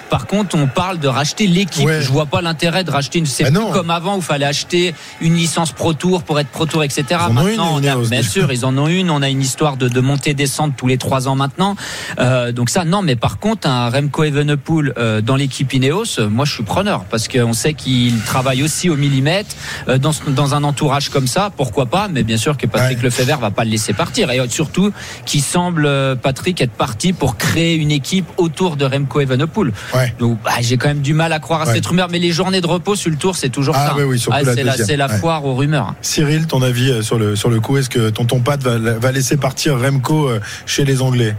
Par 0.10 0.26
contre, 0.28 0.56
on 0.58 0.68
parle 0.68 1.00
de 1.00 1.08
racheter 1.08 1.48
l'équipe. 1.48 1.86
Ouais. 1.86 2.02
Je 2.02 2.12
vois 2.12 2.26
pas 2.26 2.42
l'intérêt 2.42 2.84
de 2.84 2.92
racheter 2.92 3.20
une. 3.20 3.26
C'est 3.26 3.44
Bah 3.52 3.60
plus 3.60 3.72
comme 3.74 3.90
avant 3.92 4.18
où 4.18 4.22
fallait 4.22 4.46
acheter 4.46 4.94
une 5.22 5.36
licence 5.36 5.72
Pro 5.72 5.94
Tour 5.94 6.24
pour 6.24 6.40
être 6.40 6.50
Pro 6.50 6.66
Tour, 6.66 6.84
etc. 6.84 7.04
Ils 7.10 7.16
en 7.16 7.34
maintenant, 7.34 7.70
on 7.76 7.78
a- 7.78 7.96
bien 8.10 8.22
sûr, 8.24 8.52
ils 8.52 8.66
en 8.66 8.78
ont 8.78 8.88
une. 8.88 9.10
On 9.10 9.22
a 9.22 9.30
une 9.30 9.42
histoire 9.42 9.78
de, 9.78 9.88
de 9.88 10.00
montée 10.02 10.34
descente 10.34 10.74
tous 10.78 10.88
les 10.88 10.98
trois 10.98 11.28
ans 11.28 11.36
maintenant. 11.36 11.76
Euh, 12.20 12.52
donc 12.52 12.70
ça, 12.70 12.86
non. 12.86 13.02
Mais 13.02 13.16
par 13.16 13.40
contre, 13.40 13.68
un 13.68 13.90
Remco 13.90 14.24
Evenepoel 14.24 14.94
euh, 14.98 15.22
dans 15.22 15.36
l'équipe 15.36 15.72
Ineos, 15.74 16.20
euh, 16.20 16.30
moi, 16.30 16.46
je 16.46 16.54
suis 16.54 16.64
preneur 16.64 17.06
parce 17.06 17.28
qu'on 17.28 17.54
sait 17.54 17.74
qu'il 17.74 18.20
travaille 18.22 18.64
aussi 18.64 18.90
au 18.90 18.96
millimètre 18.96 19.56
euh, 19.88 19.98
dans, 19.98 20.12
dans 20.28 20.56
un 20.56 20.64
entourage 20.64 21.10
comme 21.10 21.28
ça. 21.28 21.52
Pourquoi 21.56 21.86
pas? 21.86 22.08
Mais 22.08 22.24
bien 22.24 22.38
sûr 22.38 22.58
que 22.58 22.66
Patrick 22.68 22.98
Ouais. 23.00 23.04
Lefebvre 23.06 23.40
va 23.40 23.52
pas 23.52 23.64
le 23.64 23.70
laisser 23.72 23.94
partir. 23.94 24.32
Et 24.32 24.40
surtout, 24.50 24.92
qui 25.26 25.40
semble 25.42 25.86
euh, 25.86 26.16
Patrick 26.16 26.60
être 26.62 26.72
parti 26.72 27.14
pour 27.14 27.38
créer 27.38 27.76
une 27.76 27.92
équipe 27.92 28.26
autour 28.38 28.76
de 28.76 28.86
Remco 28.86 29.20
Evenepoel. 29.22 29.72
Ouais. 29.94 29.99
Donc, 30.20 30.40
bah, 30.44 30.52
j'ai 30.62 30.78
quand 30.78 30.88
même 30.90 31.02
du 31.02 31.14
mal 31.14 31.34
à 31.34 31.40
croire 31.40 31.62
à 31.62 31.68
Ouais. 31.68 31.76
cette 31.76 31.86
rumeur. 31.86 32.08
Mais 32.12 32.20
les 32.20 32.32
journées 32.32 32.62
de 32.62 32.68
repos 32.68 32.96
sur 32.96 33.10
le 33.12 33.18
tour, 33.18 33.36
c'est 33.36 33.50
toujours 33.50 33.76
Ah 33.78 33.88
ça. 33.90 33.96
oui, 34.06 34.22
la 34.64 34.78
c'est 34.78 34.98
la, 34.98 35.08
foire 35.10 35.46
aux 35.46 35.56
rumeurs. 35.56 35.94
Cyril, 36.02 36.48
ton 36.48 36.62
avis 36.62 36.90
euh, 36.92 37.02
sur 37.02 37.18
le, 37.20 37.36
sur 37.36 37.50
le 37.50 37.60
coup 37.60 37.78
Est-ce 37.78 37.90
que 37.90 38.10
tonton 38.10 38.40
Pat 38.40 38.62
va, 38.62 38.78
va 38.78 39.12
laisser 39.12 39.38
partir 39.38 39.80
Remco 39.80 40.28
euh, 40.30 40.40
chez 40.66 40.86
les 40.86 41.02
Anglais? 41.02 41.36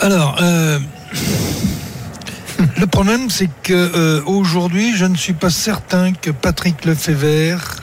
Alors, 0.00 0.36
euh, 0.42 0.78
le 2.80 2.86
problème, 2.86 3.30
c'est 3.30 3.50
que 3.62 3.72
euh, 3.72 4.22
aujourd'hui, 4.26 4.96
je 4.96 5.04
ne 5.04 5.16
suis 5.16 5.32
pas 5.34 5.50
certain 5.50 6.12
que 6.12 6.30
Patrick 6.30 6.84
Lefebvre 6.84 7.76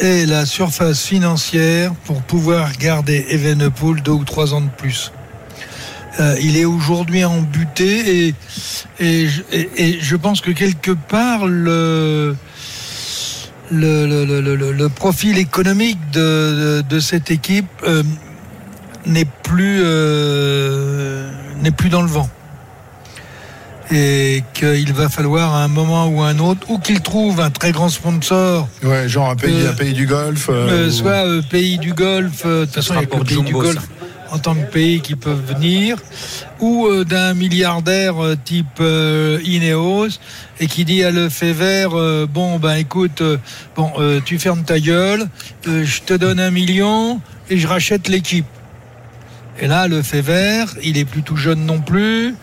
ait 0.00 0.26
la 0.26 0.46
surface 0.46 1.02
financière 1.04 1.92
pour 2.04 2.22
pouvoir 2.22 2.72
garder 2.78 3.26
Evenepoel 3.30 4.02
deux 4.02 4.12
ou 4.12 4.24
trois 4.24 4.54
ans 4.54 4.60
de 4.60 4.68
plus. 4.76 5.12
Euh, 6.20 6.34
il 6.42 6.56
est 6.56 6.64
aujourd'hui 6.64 7.24
embuté 7.24 8.26
et, 8.28 8.34
et, 8.98 9.28
je- 9.28 9.42
et- 9.52 9.70
et 9.76 9.98
je 10.00 10.16
pense 10.16 10.40
que 10.40 10.50
quelque 10.50 10.90
part 10.90 11.46
le 11.46 12.34
le, 13.70 14.06
le- 14.06 14.24
le- 14.24 14.40
le- 14.40 14.56
le- 14.56 14.72
le 14.72 14.88
profil 14.88 15.38
économique 15.38 15.98
de, 16.12 16.82
de- 16.82 16.84
de 16.88 17.00
cette 17.00 17.30
équipe 17.30 17.66
euh, 17.86 18.02
n'est 19.06 19.26
plus 19.44 19.80
euh, 19.84 21.30
n'est 21.62 21.70
plus 21.70 21.88
dans 21.90 22.02
le 22.02 22.08
vent 22.08 22.28
et 23.90 24.42
qu'il 24.54 24.92
va 24.92 25.08
falloir 25.08 25.54
à 25.54 25.62
un 25.64 25.68
moment 25.68 26.08
ou 26.08 26.22
à 26.22 26.28
un 26.28 26.38
autre 26.40 26.66
ou 26.68 26.78
qu'il 26.78 27.00
trouve 27.00 27.40
un 27.40 27.50
très 27.50 27.72
grand 27.72 27.88
sponsor 27.88 28.68
Ouais, 28.82 29.08
genre 29.08 29.30
un 29.30 29.36
pays, 29.36 29.54
Euh, 29.62 29.70
un 29.70 29.74
pays 29.74 29.94
du 29.94 30.06
Golfe. 30.06 30.48
euh, 30.50 30.68
euh, 30.68 30.88
ou- 30.88 30.90
soit 30.90 31.26
euh, 31.26 31.42
pays 31.42 31.78
du 31.78 31.94
Golfe, 31.94 32.44
de 32.44 32.64
toute 32.66 32.74
façon 32.74 32.94
il 32.94 32.98
n'y 32.98 33.04
a 33.04 33.24
pays 33.24 33.42
du 33.42 33.52
Golfe 33.52 33.88
en 34.30 34.38
tant 34.38 34.54
que 34.54 34.70
pays 34.70 35.00
qui 35.00 35.14
peuvent 35.14 35.44
venir, 35.44 35.96
ou 36.60 36.86
euh, 36.86 37.04
d'un 37.04 37.34
milliardaire 37.34 38.22
euh, 38.22 38.36
type 38.36 38.66
euh, 38.80 39.40
Ineos 39.44 40.08
et 40.60 40.66
qui 40.66 40.84
dit 40.84 41.04
à 41.04 41.10
Lefebvre 41.10 41.96
euh, 41.96 42.26
bon 42.26 42.58
ben 42.58 42.74
écoute 42.74 43.22
bon 43.76 43.92
tu 44.24 44.38
fermes 44.38 44.64
ta 44.64 44.80
gueule, 44.80 45.28
je 45.64 46.00
te 46.00 46.14
donne 46.14 46.40
un 46.40 46.50
million 46.50 47.20
et 47.50 47.58
je 47.58 47.66
rachète 47.66 48.08
l'équipe. 48.08 48.46
Et 49.60 49.66
là, 49.66 49.88
le 49.88 50.02
fait 50.02 50.20
vert, 50.20 50.68
il 50.84 50.98
est 50.98 51.04
plus 51.04 51.22
tout 51.22 51.36
jeune 51.36 51.66
non 51.66 51.80
plus. 51.80 52.34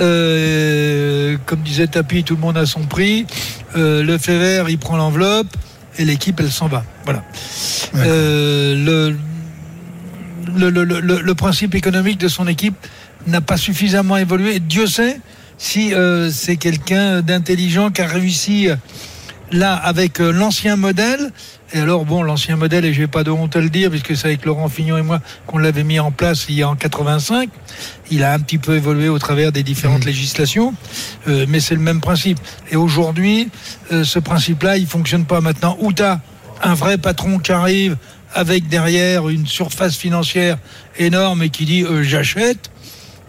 Euh, 0.00 1.36
comme 1.46 1.60
disait 1.60 1.86
Tapi, 1.86 2.24
tout 2.24 2.34
le 2.34 2.40
monde 2.40 2.56
a 2.56 2.66
son 2.66 2.82
prix. 2.82 3.26
Euh, 3.76 4.02
le 4.02 4.18
fait 4.18 4.38
vert, 4.38 4.68
il 4.68 4.78
prend 4.78 4.96
l'enveloppe 4.96 5.46
et 5.98 6.04
l'équipe, 6.04 6.40
elle 6.40 6.50
s'en 6.50 6.66
va. 6.66 6.84
Voilà. 7.04 7.22
Euh, 7.94 8.74
le, 8.74 9.16
le, 10.56 10.70
le, 10.70 10.84
le- 10.84 11.20
le 11.20 11.34
principe 11.34 11.74
économique 11.74 12.18
de 12.18 12.28
son 12.28 12.46
équipe 12.46 12.74
n'a 13.26 13.40
pas 13.40 13.56
suffisamment 13.56 14.16
évolué. 14.16 14.60
Dieu 14.60 14.86
sait 14.86 15.20
si 15.58 15.94
euh, 15.94 16.30
c'est 16.30 16.56
quelqu'un 16.56 17.22
d'intelligent 17.22 17.90
qui 17.90 18.02
a 18.02 18.06
réussi 18.06 18.68
euh, 18.68 18.76
là 19.50 19.74
avec 19.74 20.20
euh, 20.20 20.30
l'ancien 20.32 20.76
modèle. 20.76 21.32
Et 21.72 21.80
alors 21.80 22.04
bon, 22.04 22.22
l'ancien 22.22 22.54
modèle, 22.56 22.84
et 22.84 22.92
j'ai 22.94 23.08
pas 23.08 23.24
de 23.24 23.30
honte 23.32 23.56
à 23.56 23.60
le 23.60 23.68
dire, 23.70 23.90
puisque 23.90 24.16
c'est 24.16 24.28
avec 24.28 24.44
Laurent 24.44 24.68
Fignon 24.68 24.98
et 24.98 25.02
moi 25.02 25.20
qu'on 25.48 25.58
l'avait 25.58 25.82
mis 25.82 25.98
en 25.98 26.12
place 26.12 26.46
il 26.48 26.54
y 26.54 26.62
a 26.62 26.68
en 26.68 26.76
85. 26.76 27.48
Il 28.12 28.22
a 28.22 28.32
un 28.32 28.38
petit 28.38 28.58
peu 28.58 28.76
évolué 28.76 29.08
au 29.08 29.18
travers 29.18 29.50
des 29.50 29.64
différentes 29.64 30.04
législations, 30.04 30.74
euh, 31.26 31.44
mais 31.48 31.58
c'est 31.58 31.74
le 31.74 31.80
même 31.80 32.00
principe. 32.00 32.38
Et 32.70 32.76
aujourd'hui, 32.76 33.48
euh, 33.92 34.04
ce 34.04 34.20
principe-là, 34.20 34.76
il 34.76 34.86
fonctionne 34.86 35.24
pas 35.24 35.40
maintenant. 35.40 35.76
Où 35.80 35.92
t'as 35.92 36.20
un 36.62 36.74
vrai 36.74 36.98
patron 36.98 37.38
qui 37.40 37.50
arrive 37.50 37.96
avec 38.36 38.68
derrière 38.68 39.28
une 39.30 39.46
surface 39.46 39.96
financière 39.96 40.58
énorme 40.98 41.42
et 41.42 41.48
qui 41.48 41.64
dit 41.64 41.82
euh, 41.82 42.02
j'achète. 42.02 42.70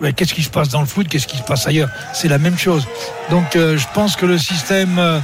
Ouais, 0.01 0.13
Qu'est-ce 0.13 0.33
qui 0.33 0.43
se 0.43 0.49
passe 0.49 0.69
dans 0.69 0.79
le 0.81 0.86
foot 0.86 1.07
Qu'est-ce 1.07 1.25
qui 1.27 1.38
se 1.38 1.43
passe 1.43 1.65
ailleurs? 1.67 1.89
C'est 2.13 2.27
la 2.27 2.38
même 2.38 2.57
chose. 2.57 2.86
Donc, 3.31 3.55
euh, 3.55 3.77
je 3.77 3.86
pense 3.93 4.15
que 4.15 4.25
le 4.27 4.38
système 4.38 4.99
euh, 4.99 5.19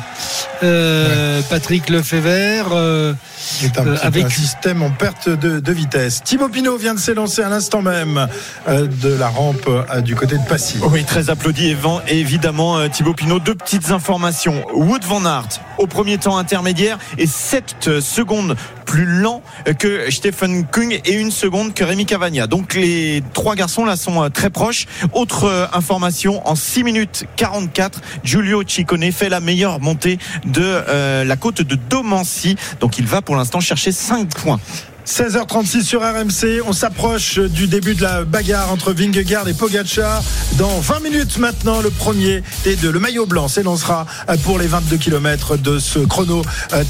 euh, 0.63 1.41
Patrick 1.49 1.89
Lefebvre, 1.89 2.71
euh, 2.73 3.13
C'est 3.37 3.77
un, 3.77 3.83
petit- 3.83 4.05
avec 4.05 4.25
un 4.25 4.29
système 4.29 4.81
en 4.81 4.89
perte 4.89 5.29
de, 5.29 5.59
de 5.59 5.71
vitesse. 5.71 6.21
Thibaut 6.23 6.49
Pinot 6.49 6.77
vient 6.77 6.95
de 6.95 6.99
s'élancer 6.99 7.41
à 7.43 7.49
l'instant 7.49 7.81
même 7.81 8.27
euh, 8.67 8.87
de 8.87 9.13
la 9.13 9.27
rampe 9.27 9.67
euh, 9.67 10.01
du 10.01 10.15
côté 10.15 10.37
de 10.37 10.43
Passy. 10.43 10.77
Oui, 10.81 11.03
très 11.03 11.29
applaudi 11.29 11.75
évidemment 12.07 12.77
euh, 12.77 12.87
Thibaut 12.87 13.13
Pinot. 13.13 13.39
Deux 13.39 13.55
petites 13.55 13.91
informations. 13.91 14.63
Wood 14.73 15.03
van 15.05 15.25
Aert 15.25 15.49
au 15.77 15.87
premier 15.87 16.17
temps 16.17 16.37
intermédiaire 16.37 16.97
et 17.17 17.27
7 17.27 17.99
secondes 17.99 18.55
plus 18.85 19.05
lent 19.05 19.41
que 19.79 20.11
Stephen 20.11 20.65
Kung 20.67 20.99
et 21.05 21.13
une 21.13 21.31
seconde 21.31 21.73
que 21.73 21.83
Rémi 21.83 22.05
Cavagna. 22.05 22.45
Donc 22.47 22.75
les 22.75 23.23
trois 23.33 23.55
garçons 23.55 23.85
là 23.85 23.95
sont 23.95 24.29
très 24.29 24.49
proches. 24.49 24.62
Autre 25.11 25.45
euh, 25.45 25.65
information, 25.73 26.47
en 26.47 26.55
6 26.55 26.83
minutes 26.83 27.25
44, 27.35 27.99
Giulio 28.23 28.63
Ciccone 28.65 29.11
fait 29.11 29.27
la 29.27 29.41
meilleure 29.41 29.81
montée 29.81 30.17
de 30.45 30.61
euh, 30.61 31.25
la 31.25 31.35
côte 31.35 31.61
de 31.61 31.75
Domancy. 31.75 32.55
Donc 32.79 32.97
il 32.97 33.05
va 33.05 33.21
pour 33.21 33.35
l'instant 33.35 33.59
chercher 33.59 33.91
5 33.91 34.29
points. 34.29 34.59
16h36 35.05 35.83
sur 35.83 36.01
RMC, 36.01 36.61
on 36.65 36.71
s'approche 36.71 37.37
du 37.37 37.67
début 37.67 37.93
de 37.93 38.03
la 38.03 38.23
bagarre 38.23 38.71
entre 38.71 38.93
Vingegaard 38.93 39.49
et 39.49 39.53
Pogacar. 39.53 40.23
Dans 40.53 40.79
20 40.79 41.01
minutes 41.01 41.37
maintenant, 41.39 41.81
le 41.81 41.89
premier 41.89 42.41
des 42.63 42.77
deux, 42.77 42.89
le 42.89 42.99
maillot 43.01 43.25
blanc 43.25 43.49
s'élancera 43.49 44.05
euh, 44.29 44.37
pour 44.43 44.59
les 44.59 44.67
22 44.67 44.95
km 44.95 45.57
de 45.57 45.77
ce 45.77 45.99
chrono 45.99 46.41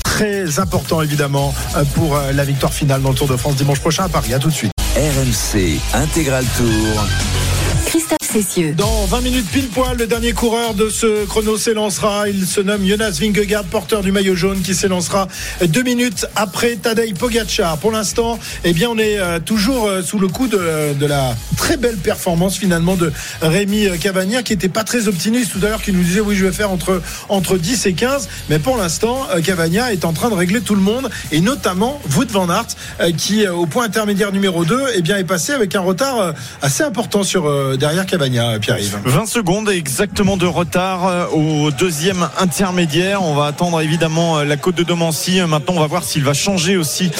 très 0.03 0.59
important 0.59 1.01
évidemment 1.01 1.55
pour 1.95 2.19
la 2.33 2.45
victoire 2.45 2.71
finale 2.71 3.01
dans 3.01 3.09
le 3.09 3.15
Tour 3.15 3.27
de 3.27 3.35
France 3.35 3.55
dimanche 3.55 3.79
prochain 3.79 4.03
à 4.03 4.09
Paris. 4.09 4.33
À 4.35 4.39
tout 4.39 4.49
de 4.49 4.53
suite. 4.53 4.71
RMC 4.95 5.79
Intégral 5.95 6.45
Tour. 6.55 7.42
Dans 8.75 9.05
20 9.05 9.21
minutes 9.21 9.45
pile 9.51 9.67
poil, 9.67 9.95
le 9.95 10.07
dernier 10.07 10.33
coureur 10.33 10.73
de 10.73 10.89
ce 10.89 11.23
chrono 11.25 11.55
s'élancera. 11.55 12.27
Il 12.27 12.47
se 12.47 12.61
nomme 12.61 12.83
Jonas 12.83 13.19
Vingegaard, 13.21 13.65
porteur 13.65 14.01
du 14.01 14.11
maillot 14.11 14.33
jaune, 14.33 14.61
qui 14.63 14.73
s'élancera 14.73 15.27
deux 15.67 15.83
minutes 15.83 16.25
après 16.35 16.75
Tadej 16.77 17.13
Pogacar. 17.13 17.77
Pour 17.77 17.91
l'instant, 17.91 18.39
eh 18.63 18.73
bien, 18.73 18.89
on 18.89 18.97
est 18.97 19.19
euh, 19.19 19.39
toujours 19.39 19.85
euh, 19.85 20.01
sous 20.01 20.17
le 20.17 20.29
coup 20.29 20.47
de, 20.47 20.93
de 20.99 21.05
la 21.05 21.35
très 21.57 21.77
belle 21.77 21.97
performance 21.97 22.57
finalement 22.57 22.95
de 22.95 23.11
Rémi 23.43 23.87
Cavagna, 23.99 24.41
qui 24.41 24.53
était 24.53 24.67
pas 24.67 24.83
très 24.83 25.07
optimiste 25.07 25.51
tout 25.51 25.63
à 25.63 25.69
l'heure, 25.69 25.83
qui 25.83 25.91
nous 25.91 26.01
disait 26.01 26.21
oui, 26.21 26.35
je 26.35 26.43
vais 26.43 26.51
faire 26.51 26.71
entre 26.71 27.03
entre 27.29 27.59
10 27.59 27.85
et 27.85 27.93
15. 27.93 28.29
Mais 28.49 28.57
pour 28.57 28.77
l'instant, 28.77 29.27
euh, 29.35 29.41
Cavagna 29.41 29.93
est 29.93 30.05
en 30.05 30.13
train 30.13 30.31
de 30.31 30.35
régler 30.35 30.61
tout 30.61 30.75
le 30.75 30.81
monde 30.81 31.07
et 31.31 31.39
notamment 31.39 32.01
Wout 32.15 32.31
van 32.31 32.49
Aert, 32.49 33.11
qui 33.15 33.47
au 33.47 33.67
point 33.67 33.85
intermédiaire 33.85 34.31
numéro 34.31 34.65
2, 34.65 34.85
eh 34.95 35.01
bien, 35.03 35.17
est 35.17 35.23
passé 35.23 35.51
avec 35.53 35.75
un 35.75 35.81
retard 35.81 36.33
assez 36.63 36.81
important 36.81 37.21
sur 37.21 37.77
derrière 37.77 38.07
Cavagna, 38.07 38.22
Pierre-Yves. 38.29 38.99
20 39.03 39.25
secondes 39.25 39.69
exactement 39.69 40.37
de 40.37 40.45
retard 40.45 41.07
euh, 41.07 41.27
au 41.27 41.71
deuxième 41.71 42.29
intermédiaire. 42.39 43.21
On 43.21 43.35
va 43.35 43.45
attendre 43.45 43.81
évidemment 43.81 44.37
euh, 44.37 44.45
la 44.45 44.55
côte 44.55 44.75
de 44.75 44.83
Domancy. 44.83 45.41
Maintenant, 45.41 45.73
on 45.75 45.79
va 45.79 45.87
voir 45.87 46.03
s'il 46.03 46.23
va 46.23 46.33
changer 46.33 46.77
aussi 46.77 47.11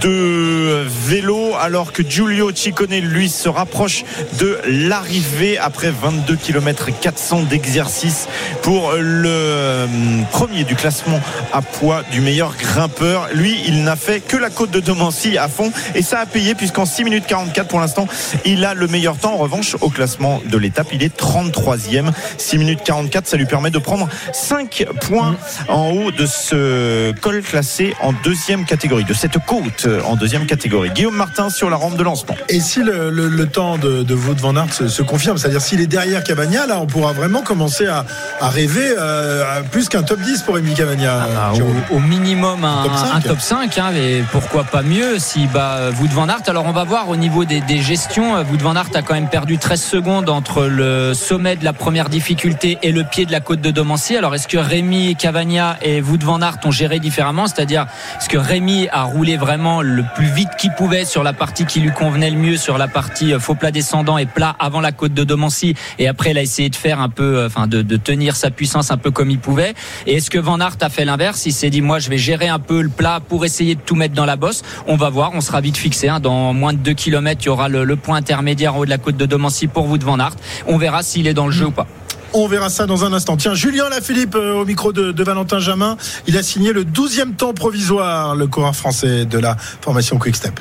de 0.00 0.84
vélo 0.86 1.52
alors 1.60 1.92
que 1.92 2.02
Giulio 2.08 2.50
Ciccone, 2.54 2.96
lui, 2.98 3.28
se 3.28 3.48
rapproche 3.48 4.04
de 4.38 4.58
l'arrivée 4.66 5.58
après 5.58 5.90
22 5.90 6.36
km 6.36 6.90
400 7.00 7.42
d'exercice 7.42 8.28
pour 8.62 8.92
le 8.92 9.28
euh, 9.28 9.86
premier 10.30 10.64
du 10.64 10.76
classement 10.76 11.20
à 11.52 11.62
poids 11.62 12.02
du 12.12 12.20
meilleur 12.20 12.54
grimpeur. 12.56 13.28
Lui, 13.34 13.56
il 13.66 13.82
n'a 13.82 13.96
fait 13.96 14.20
que 14.20 14.36
la 14.36 14.50
côte 14.50 14.70
de 14.70 14.80
Domancy 14.80 15.38
à 15.38 15.48
fond 15.48 15.72
et 15.94 16.02
ça 16.02 16.20
a 16.20 16.26
payé 16.26 16.54
puisqu'en 16.54 16.84
6 16.84 17.04
minutes 17.04 17.24
44 17.26 17.68
pour 17.68 17.80
l'instant, 17.80 18.06
il 18.44 18.64
a 18.64 18.74
le 18.74 18.86
meilleur 18.86 19.16
temps. 19.16 19.34
En 19.34 19.38
revanche, 19.38 19.76
au 19.80 19.90
classement 19.90 20.40
de 20.52 20.58
l'étape. 20.58 20.88
Il 20.92 21.02
est 21.02 21.18
33e. 21.18 22.12
6 22.38 22.58
minutes 22.58 22.80
44, 22.84 23.26
ça 23.26 23.36
lui 23.36 23.46
permet 23.46 23.70
de 23.70 23.78
prendre 23.78 24.08
5 24.32 24.86
points 25.00 25.34
en 25.68 25.90
haut 25.90 26.12
de 26.12 26.26
ce 26.26 27.12
col 27.20 27.42
classé 27.42 27.94
en 28.00 28.12
deuxième 28.12 28.64
catégorie, 28.64 29.04
de 29.04 29.14
cette 29.14 29.38
côte 29.44 29.88
en 30.06 30.16
deuxième 30.16 30.46
catégorie. 30.46 30.90
Guillaume 30.90 31.16
Martin 31.16 31.50
sur 31.50 31.70
la 31.70 31.76
rampe 31.76 31.96
de 31.96 32.02
lancement. 32.02 32.36
Et 32.48 32.60
si 32.60 32.82
le, 32.82 33.10
le, 33.10 33.28
le 33.28 33.46
temps 33.46 33.78
de, 33.78 34.02
de 34.02 34.14
Wout 34.14 34.38
van 34.38 34.54
Aert 34.56 34.72
se, 34.72 34.88
se 34.88 35.02
confirme, 35.02 35.38
c'est-à-dire 35.38 35.60
s'il 35.62 35.80
est 35.80 35.86
derrière 35.86 36.22
Cavagna, 36.22 36.66
là 36.66 36.78
on 36.80 36.86
pourra 36.86 37.12
vraiment 37.12 37.42
commencer 37.42 37.86
à, 37.86 38.04
à 38.40 38.48
rêver 38.50 38.94
euh, 38.98 39.58
à 39.58 39.62
plus 39.62 39.88
qu'un 39.88 40.02
top 40.02 40.20
10 40.20 40.42
pour 40.42 40.58
Émile 40.58 40.74
Cavagna. 40.74 41.26
Ah, 41.36 41.52
au, 41.90 41.96
au, 41.96 42.00
minimum 42.00 42.64
un 42.64 42.84
top 42.84 42.96
5, 42.96 43.14
un 43.14 43.20
top 43.20 43.40
5 43.40 43.78
hein, 43.78 43.92
et 43.96 44.22
pourquoi 44.30 44.64
pas 44.64 44.82
mieux 44.82 45.18
si 45.18 45.46
bat 45.46 45.90
Wout 46.00 46.08
van 46.12 46.28
Aert. 46.28 46.42
Alors 46.46 46.66
on 46.66 46.72
va 46.72 46.84
voir 46.84 47.08
au 47.08 47.16
niveau 47.16 47.44
des, 47.44 47.60
des 47.62 47.80
gestions, 47.80 48.34
Wout 48.50 48.60
van 48.60 48.76
Aert 48.76 48.90
a 48.94 49.02
quand 49.02 49.14
même 49.14 49.28
perdu 49.28 49.58
13 49.58 49.82
secondes 49.82 50.28
entre 50.42 50.64
le 50.64 51.14
sommet 51.14 51.54
de 51.54 51.64
la 51.64 51.72
première 51.72 52.08
difficulté 52.08 52.76
et 52.82 52.90
le 52.90 53.04
pied 53.04 53.26
de 53.26 53.30
la 53.30 53.38
côte 53.38 53.60
de 53.60 53.70
Domancy. 53.70 54.16
Alors 54.16 54.34
est-ce 54.34 54.48
que 54.48 54.56
Rémi 54.56 55.14
Cavagna 55.14 55.78
et 55.82 56.02
Wout 56.02 56.18
van 56.20 56.42
Aert 56.42 56.58
ont 56.64 56.72
géré 56.72 56.98
différemment? 56.98 57.46
C'est-à-dire 57.46 57.86
est-ce 58.18 58.28
que 58.28 58.38
Rémi 58.38 58.88
a 58.90 59.04
roulé 59.04 59.36
vraiment 59.36 59.82
le 59.82 60.02
plus 60.16 60.26
vite 60.26 60.48
qu'il 60.58 60.72
pouvait 60.72 61.04
sur 61.04 61.22
la 61.22 61.32
partie 61.32 61.64
qui 61.64 61.78
lui 61.78 61.92
convenait 61.92 62.30
le 62.30 62.38
mieux, 62.38 62.56
sur 62.56 62.76
la 62.76 62.88
partie 62.88 63.34
faux 63.38 63.54
plat 63.54 63.70
descendant 63.70 64.18
et 64.18 64.26
plat 64.26 64.56
avant 64.58 64.80
la 64.80 64.90
côte 64.90 65.14
de 65.14 65.22
Domancy? 65.22 65.76
Et 66.00 66.08
après 66.08 66.32
il 66.32 66.38
a 66.38 66.42
essayé 66.42 66.70
de 66.70 66.74
faire 66.74 67.00
un 67.00 67.08
peu, 67.08 67.46
enfin 67.46 67.68
de, 67.68 67.96
tenir 67.96 68.34
sa 68.34 68.50
puissance 68.50 68.90
un 68.90 68.96
peu 68.96 69.12
comme 69.12 69.30
il 69.30 69.38
pouvait. 69.38 69.74
Et 70.08 70.16
est-ce 70.16 70.28
que 70.28 70.40
Van 70.40 70.58
Aert 70.58 70.78
a 70.80 70.88
fait 70.88 71.04
l'inverse? 71.04 71.46
Il 71.46 71.52
s'est 71.52 71.70
dit 71.70 71.82
moi 71.82 72.00
je 72.00 72.10
vais 72.10 72.18
gérer 72.18 72.48
un 72.48 72.58
peu 72.58 72.82
le 72.82 72.88
plat 72.88 73.20
pour 73.20 73.44
essayer 73.44 73.76
de 73.76 73.80
tout 73.80 73.94
mettre 73.94 74.14
dans 74.14 74.26
la 74.26 74.34
bosse. 74.34 74.62
On 74.88 74.96
va 74.96 75.08
voir, 75.08 75.30
on 75.34 75.40
sera 75.40 75.60
vite 75.60 75.76
fixé. 75.76 76.08
Hein. 76.08 76.18
Dans 76.18 76.52
moins 76.52 76.72
de 76.72 76.78
2 76.78 76.94
km, 76.94 77.42
il 77.44 77.46
y 77.46 77.48
aura 77.48 77.68
le, 77.68 77.84
le 77.84 77.94
point 77.94 78.16
intermédiaire 78.16 78.74
en 78.74 78.78
haut 78.78 78.84
de 78.84 78.90
la 78.90 78.98
côte 78.98 79.16
de 79.16 79.24
Domancy 79.24 79.68
pour 79.68 79.86
Wout 79.86 80.02
van 80.02 80.18
Aert. 80.18 80.21
On 80.66 80.78
verra 80.78 81.02
s'il 81.02 81.26
est 81.26 81.34
dans 81.34 81.46
le 81.46 81.52
jeu 81.52 81.66
ou 81.66 81.70
pas. 81.70 81.86
On 82.34 82.46
verra 82.46 82.70
ça 82.70 82.86
dans 82.86 83.04
un 83.04 83.12
instant. 83.12 83.36
Tiens, 83.36 83.54
Julien 83.54 83.90
Lafilippe 83.90 84.36
euh, 84.36 84.54
au 84.54 84.64
micro 84.64 84.92
de, 84.92 85.12
de, 85.12 85.24
Valentin 85.24 85.58
Jamin. 85.58 85.98
Il 86.26 86.38
a 86.38 86.42
signé 86.42 86.72
le 86.72 86.84
12e 86.84 87.34
temps 87.34 87.52
provisoire, 87.52 88.34
le 88.34 88.46
coureur 88.46 88.74
français 88.74 89.26
de 89.26 89.38
la 89.38 89.56
formation 89.58 90.18
Quick 90.18 90.36
Step. 90.36 90.58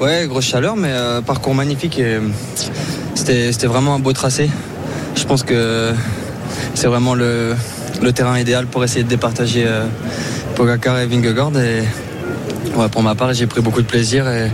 Ouais, 0.00 0.26
grosse 0.26 0.44
chaleur, 0.44 0.76
mais 0.76 0.90
euh, 0.90 1.22
parcours 1.22 1.54
magnifique. 1.54 1.98
et 1.98 2.18
C'était 3.14 3.66
vraiment 3.66 3.94
un 3.94 4.00
beau 4.00 4.12
tracé. 4.12 4.50
Je 5.14 5.24
pense 5.24 5.44
que 5.44 5.92
c'est 6.74 6.88
vraiment 6.88 7.14
le, 7.14 7.54
le, 8.02 8.12
terrain 8.12 8.38
idéal 8.38 8.66
pour 8.66 8.84
essayer 8.84 9.04
de 9.04 9.08
départager 9.08 9.64
euh, 9.66 9.86
Pogacar 10.56 10.98
et 10.98 11.06
Vingegaard. 11.06 11.56
Et 11.58 11.84
ouais, 12.76 12.88
pour 12.90 13.02
ma 13.02 13.14
part, 13.14 13.32
j'ai 13.32 13.46
pris 13.46 13.62
beaucoup 13.62 13.80
de 13.80 13.86
plaisir 13.86 14.28
et 14.28 14.50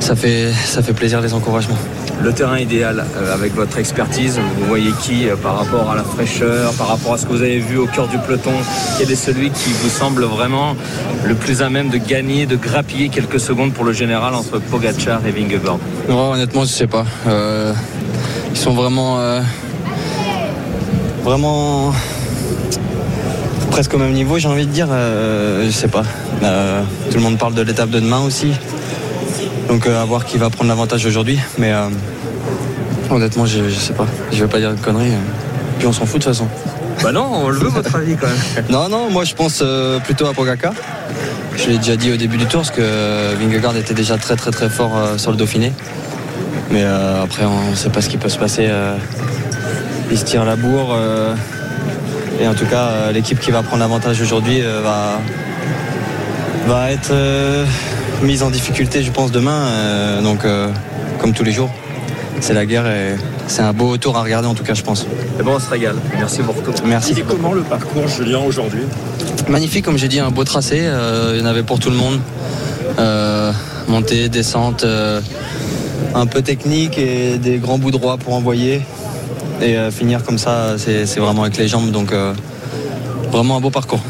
ça 0.00 0.16
fait, 0.16 0.52
ça 0.52 0.82
fait 0.82 0.94
plaisir 0.94 1.20
les 1.20 1.34
encouragements 1.34 1.78
le 2.22 2.32
terrain 2.32 2.58
idéal 2.58 3.04
euh, 3.16 3.34
avec 3.34 3.54
votre 3.54 3.78
expertise 3.78 4.38
Vous 4.58 4.66
voyez 4.66 4.90
qui 5.02 5.28
euh, 5.28 5.36
par 5.36 5.58
rapport 5.58 5.90
à 5.90 5.96
la 5.96 6.02
fraîcheur, 6.02 6.72
par 6.74 6.88
rapport 6.88 7.14
à 7.14 7.18
ce 7.18 7.26
que 7.26 7.32
vous 7.32 7.42
avez 7.42 7.58
vu 7.58 7.78
au 7.78 7.86
cœur 7.86 8.08
du 8.08 8.18
peloton 8.18 8.52
Quel 8.98 9.10
est 9.10 9.16
celui 9.16 9.50
qui 9.50 9.70
vous 9.70 9.88
semble 9.88 10.24
vraiment 10.24 10.76
le 11.24 11.34
plus 11.34 11.62
à 11.62 11.68
même 11.68 11.90
de 11.90 11.98
gagner, 11.98 12.46
de 12.46 12.56
grappiller 12.56 13.08
quelques 13.08 13.40
secondes 13.40 13.72
pour 13.72 13.84
le 13.84 13.92
général 13.92 14.34
entre 14.34 14.58
Pogacar 14.58 15.20
et 15.26 15.30
Vingegaard? 15.30 15.78
Honnêtement, 16.08 16.62
je 16.62 16.68
sais 16.68 16.86
pas. 16.86 17.04
Euh, 17.26 17.72
ils 18.50 18.58
sont 18.58 18.72
vraiment, 18.72 19.18
vraiment 21.22 21.92
presque 23.76 23.92
au 23.92 23.98
même 23.98 24.12
niveau, 24.12 24.38
j'ai 24.38 24.48
envie 24.48 24.66
de 24.66 24.72
dire. 24.72 24.88
Euh, 24.90 25.66
je 25.66 25.70
sais 25.70 25.88
pas. 25.88 26.02
tout 27.10 27.18
le 27.18 27.22
monde 27.22 27.36
parle 27.36 27.52
de 27.52 27.60
l'étape 27.60 27.90
de 27.90 28.00
demain 28.00 28.20
aussi. 28.20 28.52
Donc 29.68 29.86
euh, 29.86 30.00
à 30.00 30.04
voir 30.04 30.24
qui 30.24 30.38
va 30.38 30.50
prendre 30.50 30.68
l'avantage 30.68 31.04
aujourd'hui. 31.06 31.38
Mais 31.58 31.72
euh, 31.72 31.88
honnêtement, 33.10 33.46
je, 33.46 33.68
je, 33.68 33.74
sais 33.74 33.92
pas. 33.92 34.06
Je 34.32 34.42
vais 34.42 34.50
pas 34.50 34.58
dire 34.58 34.74
de 34.74 34.80
conneries. 34.80 35.12
Puis 35.78 35.86
on 35.86 35.92
s'en 35.92 36.06
fout 36.06 36.20
de 36.20 36.24
toute 36.24 36.32
façon. 36.32 36.48
Bah 37.02 37.12
non, 37.12 37.28
on 37.44 37.48
le 37.48 37.58
veut 37.58 37.68
votre 37.68 37.94
avis 37.94 38.16
quand 38.16 38.26
même. 38.26 38.64
non, 38.70 38.88
non, 38.88 39.10
moi 39.10 39.24
je 39.24 39.34
pense 39.34 39.60
euh, 39.62 39.98
plutôt 40.00 40.26
à 40.26 40.32
Pogacar. 40.32 40.72
Je 41.56 41.68
l'ai 41.68 41.78
déjà 41.78 41.96
dit 41.96 42.12
au 42.12 42.16
début 42.16 42.36
du 42.36 42.46
tour 42.46 42.60
parce 42.60 42.70
que 42.70 43.34
Vingegaard 43.36 43.76
était 43.76 43.94
déjà 43.94 44.18
très 44.18 44.36
très 44.36 44.50
très 44.50 44.68
fort 44.68 44.92
sur 45.16 45.30
le 45.30 45.36
Dauphiné. 45.36 45.72
Mais 46.70 46.84
après, 46.84 47.44
on 47.44 47.70
ne 47.70 47.74
sait 47.74 47.88
pas 47.88 48.02
ce 48.02 48.10
qui 48.10 48.18
peut 48.18 48.28
se 48.28 48.38
passer. 48.38 48.68
il 50.10 50.18
se 50.18 50.24
tire 50.24 50.44
la 50.44 50.56
bourre. 50.56 50.94
et 52.38 52.46
en 52.46 52.52
tout 52.52 52.66
cas, 52.66 53.10
l'équipe 53.10 53.40
qui 53.40 53.52
va 53.52 53.62
prendre 53.62 53.80
l'avantage 53.80 54.20
aujourd'hui 54.20 54.60
va, 54.60 55.18
va 56.66 56.90
être 56.90 57.14
mise 58.22 58.42
en 58.42 58.50
difficulté, 58.50 59.02
je 59.02 59.10
pense, 59.10 59.30
demain. 59.30 59.66
Euh, 59.68 60.22
donc, 60.22 60.44
euh, 60.44 60.68
comme 61.20 61.32
tous 61.32 61.44
les 61.44 61.52
jours, 61.52 61.70
c'est 62.40 62.54
la 62.54 62.66
guerre 62.66 62.86
et 62.86 63.16
c'est 63.46 63.62
un 63.62 63.72
beau 63.72 63.96
tour 63.96 64.16
à 64.16 64.22
regarder, 64.22 64.48
en 64.48 64.54
tout 64.54 64.64
cas, 64.64 64.74
je 64.74 64.82
pense. 64.82 65.06
Et 65.38 65.42
bon, 65.42 65.54
on 65.56 65.60
se 65.60 65.68
régale. 65.68 65.96
Merci 66.16 66.42
beaucoup. 66.42 66.72
Merci. 66.84 67.12
Et 67.12 67.22
comment 67.22 67.52
le 67.52 67.62
parcours, 67.62 68.08
Julien, 68.08 68.38
aujourd'hui? 68.38 68.82
Magnifique, 69.48 69.84
comme 69.84 69.98
j'ai 69.98 70.08
dit, 70.08 70.20
un 70.20 70.30
beau 70.30 70.44
tracé. 70.44 70.80
Euh, 70.82 71.32
il 71.34 71.40
y 71.40 71.42
en 71.42 71.46
avait 71.46 71.62
pour 71.62 71.78
tout 71.78 71.90
le 71.90 71.96
monde. 71.96 72.18
Euh, 72.98 73.52
montée, 73.88 74.28
descente, 74.28 74.84
euh, 74.84 75.20
un 76.14 76.26
peu 76.26 76.42
technique 76.42 76.98
et 76.98 77.38
des 77.38 77.58
grands 77.58 77.78
bouts 77.78 77.90
droits 77.90 78.16
pour 78.16 78.34
envoyer. 78.34 78.82
Et 79.62 79.76
finir 79.90 80.22
comme 80.22 80.36
ça, 80.36 80.76
c'est 80.76 81.18
vraiment 81.18 81.44
avec 81.44 81.56
les 81.56 81.66
jambes. 81.66 81.90
Donc, 81.90 82.12
vraiment 83.30 83.56
un 83.56 83.60
beau 83.60 83.70
parcours 83.70 84.02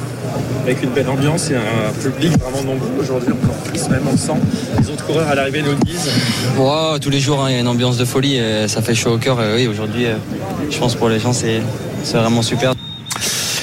avec 0.66 0.82
une 0.82 0.90
belle 0.90 1.08
ambiance 1.08 1.50
et 1.50 1.54
un 1.54 1.92
public 2.02 2.32
vraiment 2.38 2.62
nombreux 2.62 2.90
aujourd'hui, 3.00 3.32
encore 3.32 3.56
plus, 3.62 3.88
même 3.88 4.02
on 4.12 4.16
sent. 4.16 4.32
Les 4.80 4.90
autres 4.90 5.06
coureurs 5.06 5.28
à 5.28 5.34
l'arrivée 5.36 5.62
nous 5.62 5.70
le 5.70 5.84
disent. 5.84 6.10
Wow, 6.56 6.98
tous 6.98 7.10
les 7.10 7.20
jours, 7.20 7.44
hein, 7.44 7.50
il 7.50 7.54
y 7.54 7.56
a 7.56 7.60
une 7.60 7.68
ambiance 7.68 7.98
de 7.98 8.04
folie 8.04 8.36
et 8.36 8.66
ça 8.66 8.82
fait 8.82 8.94
chaud 8.94 9.14
au 9.14 9.18
cœur. 9.18 9.40
Et 9.42 9.54
oui, 9.54 9.66
aujourd'hui, 9.68 10.06
je 10.68 10.78
pense 10.78 10.96
pour 10.96 11.08
les 11.08 11.20
gens, 11.20 11.32
c'est 11.32 11.60
vraiment 12.12 12.42
super. 12.42 12.74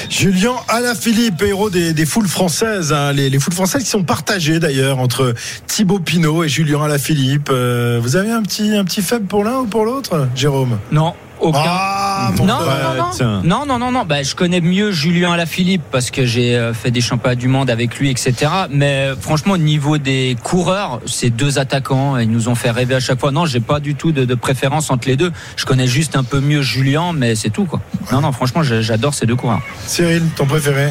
Julien 0.08 0.54
Alaphilippe, 0.68 1.42
héros 1.42 1.70
des, 1.70 1.92
des 1.92 2.06
foules 2.06 2.28
françaises, 2.28 2.92
hein, 2.92 3.12
les, 3.12 3.28
les, 3.28 3.38
foules 3.38 3.52
françaises 3.52 3.82
qui 3.82 3.90
sont 3.90 4.04
partagées 4.04 4.60
d'ailleurs 4.60 4.98
entre 4.98 5.34
Thibaut 5.66 5.98
Pinot 5.98 6.44
et 6.44 6.48
Julien 6.48 6.84
Alaphilippe. 6.84 7.50
Euh, 7.50 7.98
vous 8.00 8.16
avez 8.16 8.30
un 8.30 8.42
petit, 8.42 8.74
un 8.76 8.84
petit 8.84 9.02
faible 9.02 9.26
pour 9.26 9.44
l'un 9.44 9.58
ou 9.58 9.66
pour 9.66 9.84
l'autre, 9.84 10.28
Jérôme? 10.36 10.78
Non, 10.92 11.14
aucun. 11.40 11.60
Ah, 11.64 12.30
non, 12.38 12.46
non, 12.46 12.54
non, 12.54 13.42
non, 13.42 13.66
non, 13.66 13.78
non, 13.78 13.92
non, 13.92 14.04
bah, 14.04 14.22
je 14.22 14.34
connais 14.34 14.60
mieux 14.60 14.92
Julien 14.92 15.32
Alaphilippe 15.32 15.82
parce 15.90 16.10
que 16.10 16.24
j'ai 16.24 16.72
fait 16.74 16.90
des 16.90 17.00
championnats 17.00 17.34
du 17.34 17.48
monde 17.48 17.70
avec 17.70 17.98
lui, 17.98 18.10
etc. 18.10 18.34
Mais 18.70 19.10
franchement, 19.20 19.54
au 19.54 19.58
niveau 19.58 19.98
des 19.98 20.36
coureurs, 20.42 21.00
ces 21.06 21.30
deux 21.30 21.58
attaquants, 21.58 22.16
ils 22.18 22.30
nous 22.30 22.48
ont 22.48 22.54
fait 22.54 22.70
rêver 22.70 22.94
à 22.94 23.00
chaque 23.00 23.20
fois. 23.20 23.30
Non, 23.30 23.46
j'ai 23.46 23.60
pas 23.60 23.80
du 23.80 23.94
tout 23.94 24.12
de, 24.12 24.24
de, 24.24 24.34
préférence 24.34 24.90
entre 24.90 25.08
les 25.08 25.16
deux. 25.16 25.32
Je 25.56 25.64
connais 25.64 25.86
juste 25.86 26.16
un 26.16 26.24
peu 26.24 26.40
mieux 26.40 26.62
Julien, 26.62 27.12
mais 27.12 27.34
c'est 27.34 27.50
tout, 27.50 27.64
quoi. 27.64 27.80
Non, 28.12 28.20
non, 28.20 28.32
franchement, 28.32 28.62
j'adore 28.62 29.14
ces 29.14 29.26
deux 29.26 29.36
coureurs. 29.36 29.60
Cyril, 29.86 30.22
ton 30.36 30.46
préféré 30.46 30.90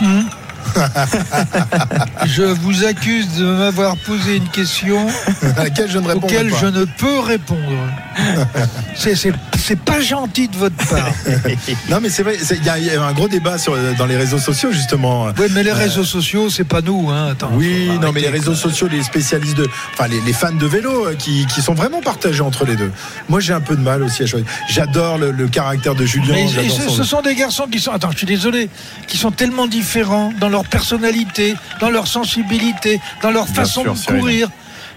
mmh. 0.00 0.20
je 2.26 2.42
vous 2.42 2.84
accuse 2.84 3.36
de 3.36 3.44
m'avoir 3.44 3.96
posé 3.96 4.36
une 4.36 4.48
question 4.48 5.06
à 5.56 5.64
laquelle 5.64 5.90
je 5.90 5.98
ne, 5.98 6.12
auquel 6.12 6.50
pas. 6.50 6.56
je 6.60 6.66
ne 6.66 6.84
peux 6.84 7.18
répondre. 7.18 7.60
C'est- 8.94 9.76
pas 9.84 10.00
gentil 10.00 10.48
de 10.48 10.56
votre 10.56 10.76
part. 10.76 11.08
non, 11.88 11.98
mais 12.02 12.10
c'est 12.10 12.22
vrai, 12.22 12.36
il 12.50 12.64
y, 12.64 12.68
a- 12.68 12.78
il 12.78 12.84
y 12.86 12.90
a 12.90 13.02
un 13.02 13.12
gros 13.12 13.28
débat 13.28 13.56
sur, 13.58 13.74
dans 13.96 14.06
les 14.06 14.16
réseaux 14.16 14.38
sociaux, 14.38 14.70
justement. 14.72 15.26
Oui, 15.38 15.46
mais 15.52 15.62
les 15.62 15.70
Euh, 15.70 15.74
réseaux 15.74 16.04
sociaux, 16.04 16.50
c'est 16.50 16.64
pas 16.64 16.80
nous. 16.82 17.08
Hein. 17.10 17.28
Attends, 17.32 17.50
Oui, 17.54 17.88
non, 18.00 18.12
mais 18.12 18.20
les 18.20 18.28
réseaux 18.28 18.54
sociaux, 18.54 18.88
les 18.88 19.02
spécialistes 19.02 19.56
de. 19.56 19.68
Enfin, 19.94 20.08
les, 20.08 20.20
les 20.20 20.32
fans 20.32 20.52
de 20.52 20.66
vélo 20.66 21.06
euh, 21.06 21.14
qui, 21.14 21.46
qui 21.46 21.62
sont 21.62 21.74
vraiment 21.74 22.00
partagés 22.02 22.42
entre 22.42 22.64
les 22.66 22.76
deux. 22.76 22.90
Moi, 23.28 23.40
j'ai 23.40 23.52
un 23.54 23.60
peu 23.60 23.76
de 23.76 23.80
mal 23.80 24.02
aussi 24.02 24.24
à 24.24 24.26
choisir. 24.26 24.46
J'adore 24.68 25.16
le, 25.18 25.30
le 25.30 25.48
caractère 25.48 25.94
de 25.94 26.04
Julien. 26.04 26.34
Mais 26.34 26.48
j'adore 26.48 26.76
ce, 26.76 26.82
son- 26.88 26.94
ce 26.96 27.04
sont 27.04 27.22
des 27.22 27.34
garçons 27.34 27.66
qui 27.70 27.80
sont, 27.80 27.92
attends, 27.92 28.10
je 28.12 28.18
suis 28.18 28.26
désolé, 28.26 28.68
qui 29.06 29.16
sont 29.16 29.30
tellement 29.30 29.66
différents 29.66 30.32
dans 30.40 30.48
leur 30.48 30.64
personnalité, 30.66 31.54
dans 31.80 31.88
leur 31.90 32.06
sensibilité, 32.08 33.00
dans 33.22 33.30
leur 33.30 33.46
Bien 33.46 33.54
façon 33.54 33.82
sûr, 33.82 33.94
de 33.94 34.18
courir. 34.20 34.48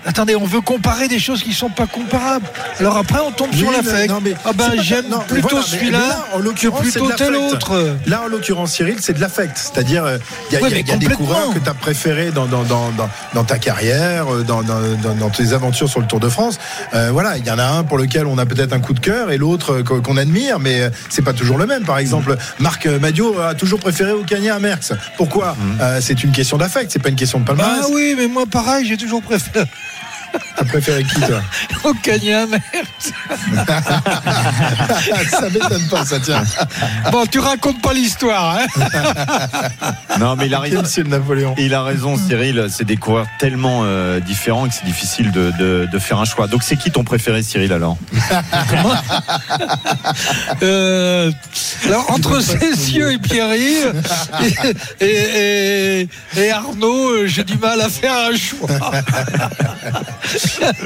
Attendez, 0.06 0.36
on 0.36 0.46
veut 0.46 0.62
comparer 0.62 1.08
des 1.08 1.20
choses 1.20 1.42
qui 1.44 1.54
sont 1.54 1.70
pas 1.70 1.88
comparables. 1.88 2.46
Alors 2.80 2.98
après, 2.98 3.20
on 3.26 3.32
tombe 3.32 3.54
sur 3.54 3.68
Oui, 3.68 3.74
la 3.76 3.82
mais- 3.82 3.90
fake. 4.02 4.10
non, 4.10 4.20
mais 4.24 4.34
Ah 4.46 4.52
ben, 4.54 4.72
j'aime 4.82 5.06
plutôt 5.28 5.48
voilà, 5.50 5.66
celui-là 5.66 5.98
là, 6.00 6.26
en 6.34 6.40
l'occurrence, 6.40 6.82
plutôt 6.82 7.10
tel 7.18 7.34
l'affect. 7.34 7.54
autre. 7.54 7.96
Là, 8.06 8.22
en 8.24 8.28
l'occurrence, 8.28 8.74
Cyril, 8.74 8.98
c'est 9.00 9.14
de 9.14 9.20
l'affect. 9.22 9.58
C'est-à-dire, 9.58 10.06
euh, 10.06 10.18
il 10.50 10.54
y 10.54 10.58
a, 10.58 10.62
Ouais, 10.62 10.70
il 10.70 10.72
y 10.72 10.74
a- 10.74 10.78
mais 10.78 10.82
il 10.82 10.88
y 10.88 10.92
a 10.94 10.98
des 11.10 11.16
coureurs 11.16 11.50
que 11.54 11.60
tu 11.60 11.68
as 11.70 11.74
préférés 11.74 12.32
dans, 12.32 12.46
dans, 12.46 12.64
dans, 12.64 12.92
dans, 12.92 13.10
dans 13.34 13.44
ta 13.44 13.58
carrière, 13.58 14.32
euh, 14.34 14.44
dans, 14.44 15.30
tes 15.32 15.54
aventures 15.54 15.90
sur 15.90 16.00
le 16.00 16.06
Tour 16.08 16.20
de 16.20 16.30
France. 16.30 16.60
Euh, 16.94 17.10
voilà, 17.12 17.38
il 17.38 17.46
y 17.46 17.52
en 17.52 17.58
a 17.60 17.66
un 17.66 17.84
pour 17.84 17.98
lequel 17.98 18.28
on 18.28 18.38
a 18.38 18.46
peut-être 18.46 18.74
un 18.74 18.80
coup 18.80 18.94
de 18.94 19.00
cœur 19.00 19.32
et 19.32 19.38
l'autre 19.38 19.82
qu'on 19.82 20.18
admire, 20.18 20.60
mais 20.60 20.90
c'est 21.10 21.24
pas 21.24 21.34
toujours 21.34 21.58
le 21.58 21.66
même. 21.66 21.84
Par 21.84 21.98
exemple, 21.98 22.38
Marc 22.60 22.86
Madio 22.86 23.40
a 23.40 23.56
toujours 23.56 23.80
préféré 23.80 24.12
Ocania 24.12 24.56
à 24.56 24.60
Merckx. 24.60 24.94
Pourquoi? 25.18 25.56
Euh, 25.82 26.00
C'est 26.02 26.24
une 26.24 26.32
question 26.32 26.58
d'affect, 26.58 26.92
c'est 26.92 27.02
pas 27.02 27.10
une 27.10 27.16
question 27.16 27.40
de 27.40 27.46
palmarès. 27.46 27.80
Ah 27.84 27.88
oui, 27.92 28.14
mais 28.18 28.28
moi 28.28 28.44
pareil, 28.50 28.86
j'ai 28.88 28.98
toujours 28.98 29.22
préféré 29.24 29.66
T'as 30.58 30.66
préféré 30.66 31.04
qui, 31.04 31.20
toi 31.22 31.42
au 31.84 31.94
Cagnin, 31.96 32.46
merde. 32.48 32.62
Ça 35.30 35.50
m'étonne 35.50 35.88
pas, 35.90 36.06
ça 36.06 36.20
tient. 36.20 36.44
Bon, 37.12 37.26
tu 37.26 37.40
racontes 37.40 37.82
pas 37.82 37.94
l'histoire, 37.94 38.58
hein 38.60 38.66
Non, 40.20 40.36
mais 40.36 40.48
il 40.48 40.54
a 40.54 40.60
raison. 40.60 40.84
Napoléon. 41.08 41.56
Il 41.58 41.74
a 41.74 41.84
raison, 41.84 42.18
Cyril. 42.18 42.68
C'est 42.70 42.86
des 42.86 42.98
coureurs 42.98 43.28
tellement 43.40 43.82
euh, 43.84 44.20
différents 44.20 44.68
que 44.68 44.74
c'est 44.74 44.86
difficile 44.86 45.32
de, 45.32 45.52
de, 45.60 45.88
de 45.92 46.00
faire 46.00 46.20
un 46.20 46.26
choix. 46.26 46.48
Donc, 46.48 46.64
c'est 46.64 46.78
qui 46.78 46.92
ton 46.92 47.04
préféré, 47.04 47.44
Cyril, 47.44 47.72
alors 47.74 47.98
Euh, 50.64 51.32
alors 51.86 52.12
entre 52.12 52.40
Cessieux 52.40 53.12
et 53.14 53.18
Pierry 53.18 53.76
et, 55.00 55.06
et- 55.06 56.02
et- 56.02 56.10
et 56.38 56.52
Arnaud, 56.52 57.10
euh, 57.12 57.28
j'ai 57.28 57.44
du 57.44 57.58
mal 57.58 57.80
à 57.82 57.90
faire 57.90 58.14
un 58.32 58.36
choix. 58.38 58.70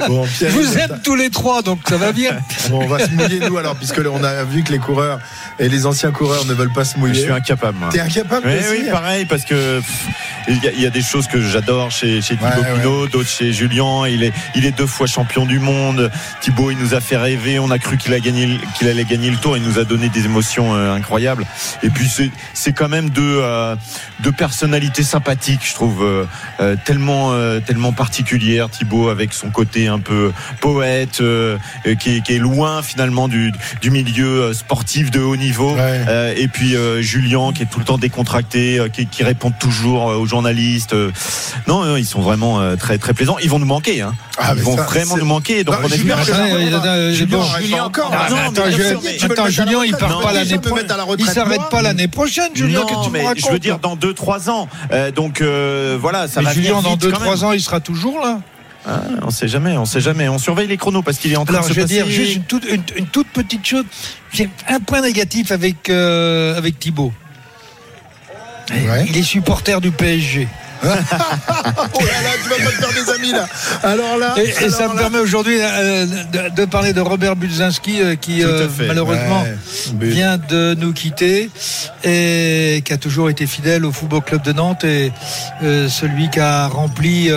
Bon, 0.07 0.25
vous 0.49 0.77
aime 0.77 0.99
tous 1.03 1.15
les 1.15 1.29
trois, 1.29 1.61
donc 1.61 1.79
ça 1.87 1.97
va 1.97 2.11
bien. 2.11 2.37
Bon, 2.69 2.83
on 2.83 2.87
va 2.87 2.99
se 3.05 3.11
mouiller 3.11 3.39
nous 3.39 3.57
alors, 3.57 3.75
puisque 3.75 3.99
on 3.99 4.23
a 4.23 4.43
vu 4.43 4.63
que 4.63 4.71
les 4.71 4.79
coureurs 4.79 5.19
et 5.59 5.69
les 5.69 5.85
anciens 5.85 6.11
coureurs 6.11 6.45
ne 6.45 6.53
veulent 6.53 6.73
pas 6.73 6.85
se 6.85 6.97
mouiller. 6.97 7.15
Je 7.15 7.19
suis 7.21 7.31
incapable. 7.31 7.77
T'es 7.91 7.99
incapable 7.99 8.47
Oui, 8.47 8.63
oui, 8.83 8.89
pareil, 8.91 9.25
parce 9.25 9.45
que 9.45 9.81
il 10.47 10.63
y, 10.63 10.67
a- 10.67 10.71
il 10.71 10.81
y 10.81 10.85
a 10.85 10.89
des 10.89 11.01
choses 11.01 11.27
que 11.27 11.41
j'adore 11.41 11.91
chez, 11.91 12.21
chez 12.21 12.35
Thibaut 12.35 12.45
Ouais, 12.61 12.73
Pinot, 12.81 13.07
d'autres 13.07 13.29
chez 13.29 13.53
Julien. 13.53 14.07
Il 14.07 14.23
est, 14.23 14.33
il 14.55 14.65
est 14.65 14.71
deux 14.71 14.87
fois 14.87 15.05
champion 15.07 15.45
du 15.45 15.59
monde. 15.59 16.09
Thibaut, 16.41 16.71
il 16.71 16.77
nous 16.77 16.93
a 16.93 17.01
fait 17.01 17.17
rêver. 17.17 17.59
On 17.59 17.69
a 17.71 17.77
cru 17.79 17.97
qu'il 17.97 18.13
a 18.13 18.19
gagné, 18.19 18.59
qu'il 18.77 18.87
allait 18.87 19.05
gagner 19.05 19.29
le 19.29 19.37
tour. 19.37 19.57
Il 19.57 19.63
nous 19.63 19.77
a 19.79 19.83
donné 19.83 20.09
des 20.09 20.25
émotions 20.25 20.73
euh, 20.75 20.93
incroyables. 20.93 21.45
Et 21.83 21.89
puis 21.89 22.07
c'est, 22.07 22.31
c'est 22.53 22.73
quand 22.73 22.89
même 22.89 23.09
deux, 23.09 23.39
euh, 23.43 23.75
deux 24.21 24.31
personnalités 24.31 25.03
sympathiques, 25.03 25.61
je 25.63 25.73
trouve, 25.75 26.03
euh, 26.03 26.25
euh, 26.61 26.75
tellement, 26.85 27.31
euh, 27.33 27.59
tellement 27.59 27.91
particulières. 27.93 28.69
Thibaut 28.69 29.09
avec 29.09 29.28
son 29.33 29.49
côté 29.49 29.87
un 29.87 29.99
peu 29.99 30.31
poète, 30.61 31.21
euh, 31.21 31.57
euh, 31.87 31.95
qui, 31.95 32.17
est, 32.17 32.21
qui 32.21 32.33
est 32.35 32.39
loin 32.39 32.81
finalement 32.81 33.27
du, 33.27 33.51
du 33.81 33.91
milieu 33.91 34.43
euh, 34.43 34.53
sportif 34.53 35.11
de 35.11 35.19
haut 35.19 35.35
niveau. 35.35 35.73
Ouais. 35.75 36.01
Euh, 36.07 36.33
et 36.37 36.47
puis 36.47 36.75
euh, 36.75 37.01
Julien 37.01 37.51
qui 37.53 37.63
est 37.63 37.65
tout 37.65 37.79
le 37.79 37.85
temps 37.85 37.97
décontracté, 37.97 38.79
euh, 38.79 38.89
qui, 38.89 39.05
qui 39.07 39.23
répond 39.23 39.51
toujours 39.51 40.05
aux 40.05 40.25
journalistes. 40.25 40.95
Non, 41.67 41.95
ils 41.97 42.05
sont 42.05 42.21
vraiment 42.21 42.59
euh, 42.59 42.75
très 42.75 42.97
très 42.97 43.13
plaisants. 43.13 43.37
Ils 43.41 43.49
vont 43.49 43.59
nous 43.59 43.65
manquer. 43.65 44.01
Hein. 44.01 44.13
Ah, 44.37 44.53
ils 44.55 44.61
vont 44.63 44.75
ça, 44.77 44.83
vraiment 44.83 45.15
c'est- 45.15 45.21
nous 45.21 45.25
manquer. 45.27 45.63
Donc 45.63 45.75
Non, 45.75 45.81
on 45.83 45.87
est 45.93 45.97
Julien, 45.97 46.17
Julien, 47.59 47.83
encore. 47.83 48.11
Ah, 48.13 48.27
Non, 48.29 48.35
Attends, 48.37 48.63
mais 48.65 48.71
sûr, 48.71 49.01
mais- 49.03 49.23
attends, 49.23 49.47
Julien, 49.49 49.79
il 49.85 49.95
part 49.95 50.09
Non, 50.09 50.21
pas 50.21 50.33
l'année 50.33 50.57
prochaine. 50.59 50.87
Il 51.19 51.25
s'arrête 51.25 51.69
pas 51.69 51.81
l'année 51.81 52.07
prochaine, 52.07 52.49
Julien. 52.55 52.81
que 52.81 53.03
tu 53.05 53.09
mais 53.11 53.23
je 53.35 53.49
veux 53.51 53.59
dire 53.59 53.79
dans 53.79 53.95
2-3 53.95 54.49
ans. 54.49 54.67
Donc 55.15 55.41
voilà, 55.99 56.27
ça 56.27 56.41
Mais 56.41 56.47
va 56.47 56.53
Julien, 56.53 56.81
dans 56.81 56.91
vite 56.91 57.01
quand 57.11 57.19
2-3 57.19 57.35
même. 57.35 57.43
ans, 57.43 57.51
il 57.53 57.61
sera 57.61 57.79
toujours 57.79 58.19
là. 58.19 58.39
Ah, 58.85 59.01
on 59.21 59.29
sait 59.29 59.47
jamais, 59.47 59.77
on 59.77 59.85
sait 59.85 59.99
jamais. 60.01 60.29
On 60.29 60.37
surveille 60.37 60.67
les 60.67 60.77
chronos 60.77 61.01
parce 61.01 61.17
qu'il 61.17 61.31
est 61.31 61.35
en 61.35 61.45
train 61.45 61.55
Alors, 61.55 61.65
de 61.67 61.69
se 61.69 61.73
je 61.73 61.79
vais 61.81 61.85
passer. 61.85 61.95
dire 61.95 62.07
juste 62.07 62.35
une 62.35 62.43
toute, 62.43 62.65
une- 62.65 62.83
une 62.95 63.07
toute 63.07 63.27
petite 63.27 63.65
chose. 63.65 63.85
J'ai 64.31 64.49
un 64.67 64.79
point 64.79 65.01
négatif 65.01 65.51
avec, 65.51 65.89
euh, 65.89 66.57
avec 66.57 66.79
Thibaut. 66.79 67.13
Ouais. 68.71 69.05
Il 69.09 69.17
est 69.17 69.23
supporter 69.23 69.81
du 69.81 69.91
PSG. 69.91 70.47
Oh 71.93 71.99
là 72.01 72.21
là, 72.21 72.29
tu 72.41 72.49
vas 72.49 72.55
pas 72.55 72.71
te 72.71 72.85
faire 72.85 73.03
des 73.03 73.11
amis 73.11 73.31
là. 73.31 73.47
Alors 73.83 74.17
là, 74.17 74.33
Et, 74.37 74.49
et 74.49 74.57
alors 74.57 74.71
ça 74.71 74.87
me 74.87 74.97
permet 74.97 75.19
aujourd'hui 75.19 75.57
euh, 75.59 76.05
de, 76.05 76.55
de 76.55 76.65
parler 76.65 76.93
de 76.93 77.01
Robert 77.01 77.35
Budzinski 77.35 78.01
euh, 78.01 78.15
qui 78.15 78.43
euh, 78.43 78.67
malheureusement 78.87 79.43
Ouais, 79.43 79.57
vient 80.07 80.37
de 80.37 80.75
nous 80.77 80.93
quitter 80.93 81.49
et 82.03 82.81
qui 82.85 82.93
a 82.93 82.97
toujours 82.97 83.29
été 83.29 83.45
fidèle 83.47 83.85
au 83.85 83.91
Football 83.91 84.21
Club 84.21 84.41
de 84.43 84.53
Nantes 84.53 84.83
et 84.83 85.11
euh, 85.63 85.87
celui 85.89 86.29
qui 86.29 86.39
a 86.39 86.67
rempli 86.67 87.29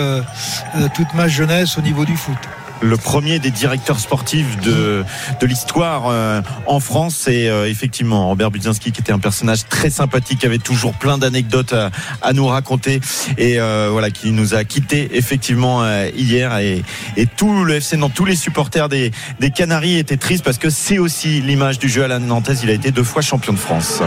toute 0.95 1.13
ma 1.13 1.27
jeunesse 1.27 1.77
au 1.77 1.81
niveau 1.81 2.05
du 2.05 2.15
foot. 2.17 2.37
Le 2.83 2.97
premier 2.97 3.39
des 3.39 3.51
directeurs 3.51 3.99
sportifs 3.99 4.59
de, 4.61 5.03
de 5.39 5.45
l'histoire 5.45 6.03
euh, 6.07 6.41
en 6.67 6.79
France. 6.79 7.15
C'est 7.23 7.47
euh, 7.47 7.69
effectivement 7.69 8.27
Robert 8.27 8.51
Budzinski 8.51 8.91
qui 8.91 9.01
était 9.01 9.11
un 9.11 9.19
personnage 9.19 9.67
très 9.67 9.89
sympathique, 9.89 10.39
qui 10.39 10.45
avait 10.45 10.57
toujours 10.57 10.93
plein 10.93 11.17
d'anecdotes 11.17 11.73
à, 12.21 12.33
nous 12.33 12.47
raconter 12.47 12.99
et 13.37 13.59
euh, 13.59 13.89
voilà 13.91 14.09
qui 14.09 14.31
nous 14.31 14.55
a 14.55 14.63
quitté 14.63 15.17
effectivement 15.17 15.83
hier 16.15 16.57
et, 16.57 16.83
et 17.15 17.27
tout 17.27 17.63
le 17.63 17.75
FC 17.75 17.95
Nantes, 17.95 18.13
tous 18.15 18.25
les 18.25 18.35
supporters 18.35 18.89
des, 18.89 19.11
des 19.39 19.51
Canaries 19.51 19.97
étaient 19.97 20.17
tristes 20.17 20.43
parce 20.43 20.57
que 20.57 20.69
c'est 20.69 20.97
aussi 20.97 21.41
l'image 21.41 21.77
du 21.77 21.89
jeu 21.89 22.03
à 22.03 22.07
la 22.07 22.19
Nantaise. 22.19 22.61
Il 22.63 22.69
a 22.69 22.73
été 22.73 22.91
deux 22.91 23.03
fois 23.03 23.21
champion 23.21 23.53
de 23.53 23.59
France. 23.59 24.01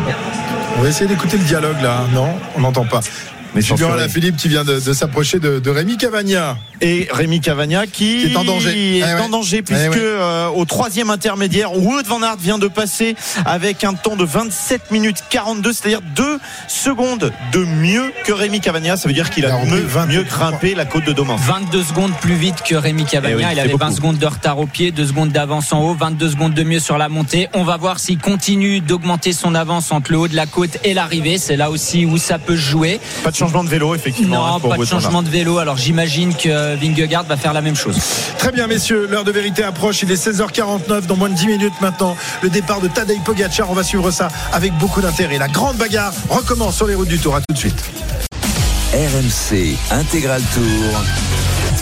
On 0.76 0.82
va 0.82 0.88
essayer 0.88 1.08
d'écouter 1.08 1.38
le 1.38 1.44
dialogue 1.44 1.80
là. 1.80 2.04
Non, 2.12 2.28
on 2.56 2.60
n'entend 2.60 2.84
pas. 2.84 3.00
Mais 3.56 3.62
Julien. 3.62 3.92
Alaphilippe 3.92 4.36
qui 4.36 4.48
vient 4.48 4.64
de, 4.64 4.78
de 4.80 4.92
s'approcher 4.92 5.38
de, 5.38 5.58
de 5.58 5.70
Rémi 5.70 5.96
Cavagna. 5.96 6.56
et 6.80 7.08
Rémi 7.10 7.40
Cavagna 7.40 7.86
qui, 7.86 8.18
Qui 8.26 8.32
est 8.32 8.36
en 8.36 8.44
danger. 8.44 8.70
est 8.70 8.98
Eh 8.98 9.02
ouais. 9.02 9.20
en 9.20 9.28
danger 9.28 9.62
puisque 9.62 9.82
Eh 9.86 9.88
ouais. 9.88 9.96
euh, 9.98 10.48
au 10.48 10.64
troisième 10.64 11.10
intermédiaire, 11.10 11.74
Wood 11.76 12.06
van 12.06 12.22
Aert 12.22 12.36
vient 12.38 12.58
de 12.58 12.68
passer 12.68 13.16
avec 13.44 13.82
un 13.84 13.94
temps 13.94 14.16
de 14.16 14.24
27 14.24 14.90
minutes 14.90 15.18
42, 15.30 15.72
c'est-à-dire 15.72 16.00
2 16.14 16.38
secondes 16.68 17.32
de 17.52 17.58
mieux 17.64 18.12
que 18.24 18.32
Rémi 18.32 18.60
Cavagna. 18.60 18.96
Ça 18.96 19.08
veut 19.08 19.14
dire 19.14 19.30
qu'il 19.30 19.44
Il 19.44 19.50
a 19.50 19.64
mieux, 19.64 19.80
23. 19.80 20.06
mieux 20.06 20.22
grimpé 20.24 20.74
la 20.74 20.84
côte 20.84 21.04
de 21.04 21.12
Dommens. 21.12 21.36
22 21.36 21.82
secondes 21.82 22.12
plus 22.20 22.34
vite 22.34 22.62
que 22.62 22.74
Rémi 22.74 23.04
Cavagna. 23.04 23.36
Eh 23.36 23.44
oui, 23.44 23.50
il 23.52 23.60
avait 23.60 23.68
20 23.70 23.76
beaucoup. 23.78 23.92
secondes 23.96 24.18
de 24.18 24.26
retard 24.26 24.58
au 24.58 24.66
pied, 24.66 24.90
2 24.92 25.06
secondes 25.06 25.30
d'avance 25.30 25.72
en 25.72 25.80
haut, 25.82 25.94
22 25.94 26.30
secondes 26.30 26.54
de 26.54 26.62
mieux 26.62 26.80
sur 26.80 26.98
la 26.98 27.08
montée. 27.08 27.48
On 27.54 27.64
va 27.64 27.76
voir 27.76 27.98
s'il 27.98 28.18
continue 28.18 28.80
d'augmenter 28.80 29.32
son 29.32 29.54
avance 29.54 29.92
entre 29.92 30.12
le 30.12 30.18
haut 30.18 30.28
de 30.28 30.36
la 30.36 30.46
côte 30.46 30.78
et 30.84 30.94
l'arrivée. 30.94 31.38
C'est 31.38 31.56
là 31.56 31.70
aussi 31.70 32.04
où 32.06 32.18
ça 32.18 32.38
peut 32.38 32.56
se 32.56 32.60
jouer. 32.60 33.00
Pas 33.24 33.30
de 33.30 33.36
changement 33.46 33.64
de 33.64 33.68
vélo, 33.68 33.94
effectivement. 33.94 34.44
hein, 34.46 34.50
Non, 34.52 34.60
pour 34.60 34.70
pas 34.70 34.76
de 34.76 34.84
changement 34.84 35.22
de 35.22 35.28
vélo. 35.28 35.58
Alors 35.58 35.76
j'imagine 35.76 36.34
que 36.34 36.74
Vingegaard 36.76 37.24
va 37.24 37.36
faire 37.36 37.52
la 37.52 37.60
même 37.62 37.76
chose. 37.76 37.96
Très 38.38 38.52
bien, 38.52 38.66
messieurs, 38.66 39.06
l'heure 39.10 39.24
de 39.24 39.32
vérité 39.32 39.62
approche. 39.62 40.02
Il 40.02 40.10
est 40.10 40.22
16h49, 40.26 41.06
dans 41.06 41.16
moins 41.16 41.28
de 41.30 41.34
10 41.34 41.46
minutes 41.46 41.80
maintenant. 41.80 42.16
Le 42.42 42.48
départ 42.50 42.80
de 42.80 42.88
Tadej 42.88 43.20
Pogacar, 43.24 43.70
on 43.70 43.74
va 43.74 43.82
suivre 43.82 44.10
ça 44.10 44.28
avec 44.52 44.72
beaucoup 44.74 45.00
d'intérêt. 45.00 45.38
La 45.38 45.48
grande 45.48 45.76
bagarre 45.76 46.12
recommence 46.28 46.76
sur 46.76 46.86
les 46.86 46.94
routes 46.94 47.08
du 47.08 47.18
Tour. 47.18 47.36
À 47.36 47.40
tout 47.40 47.52
de 47.54 47.58
suite. 47.58 47.82
RMC 48.92 49.76
Intégral 49.90 50.42
Tour. 50.54 51.02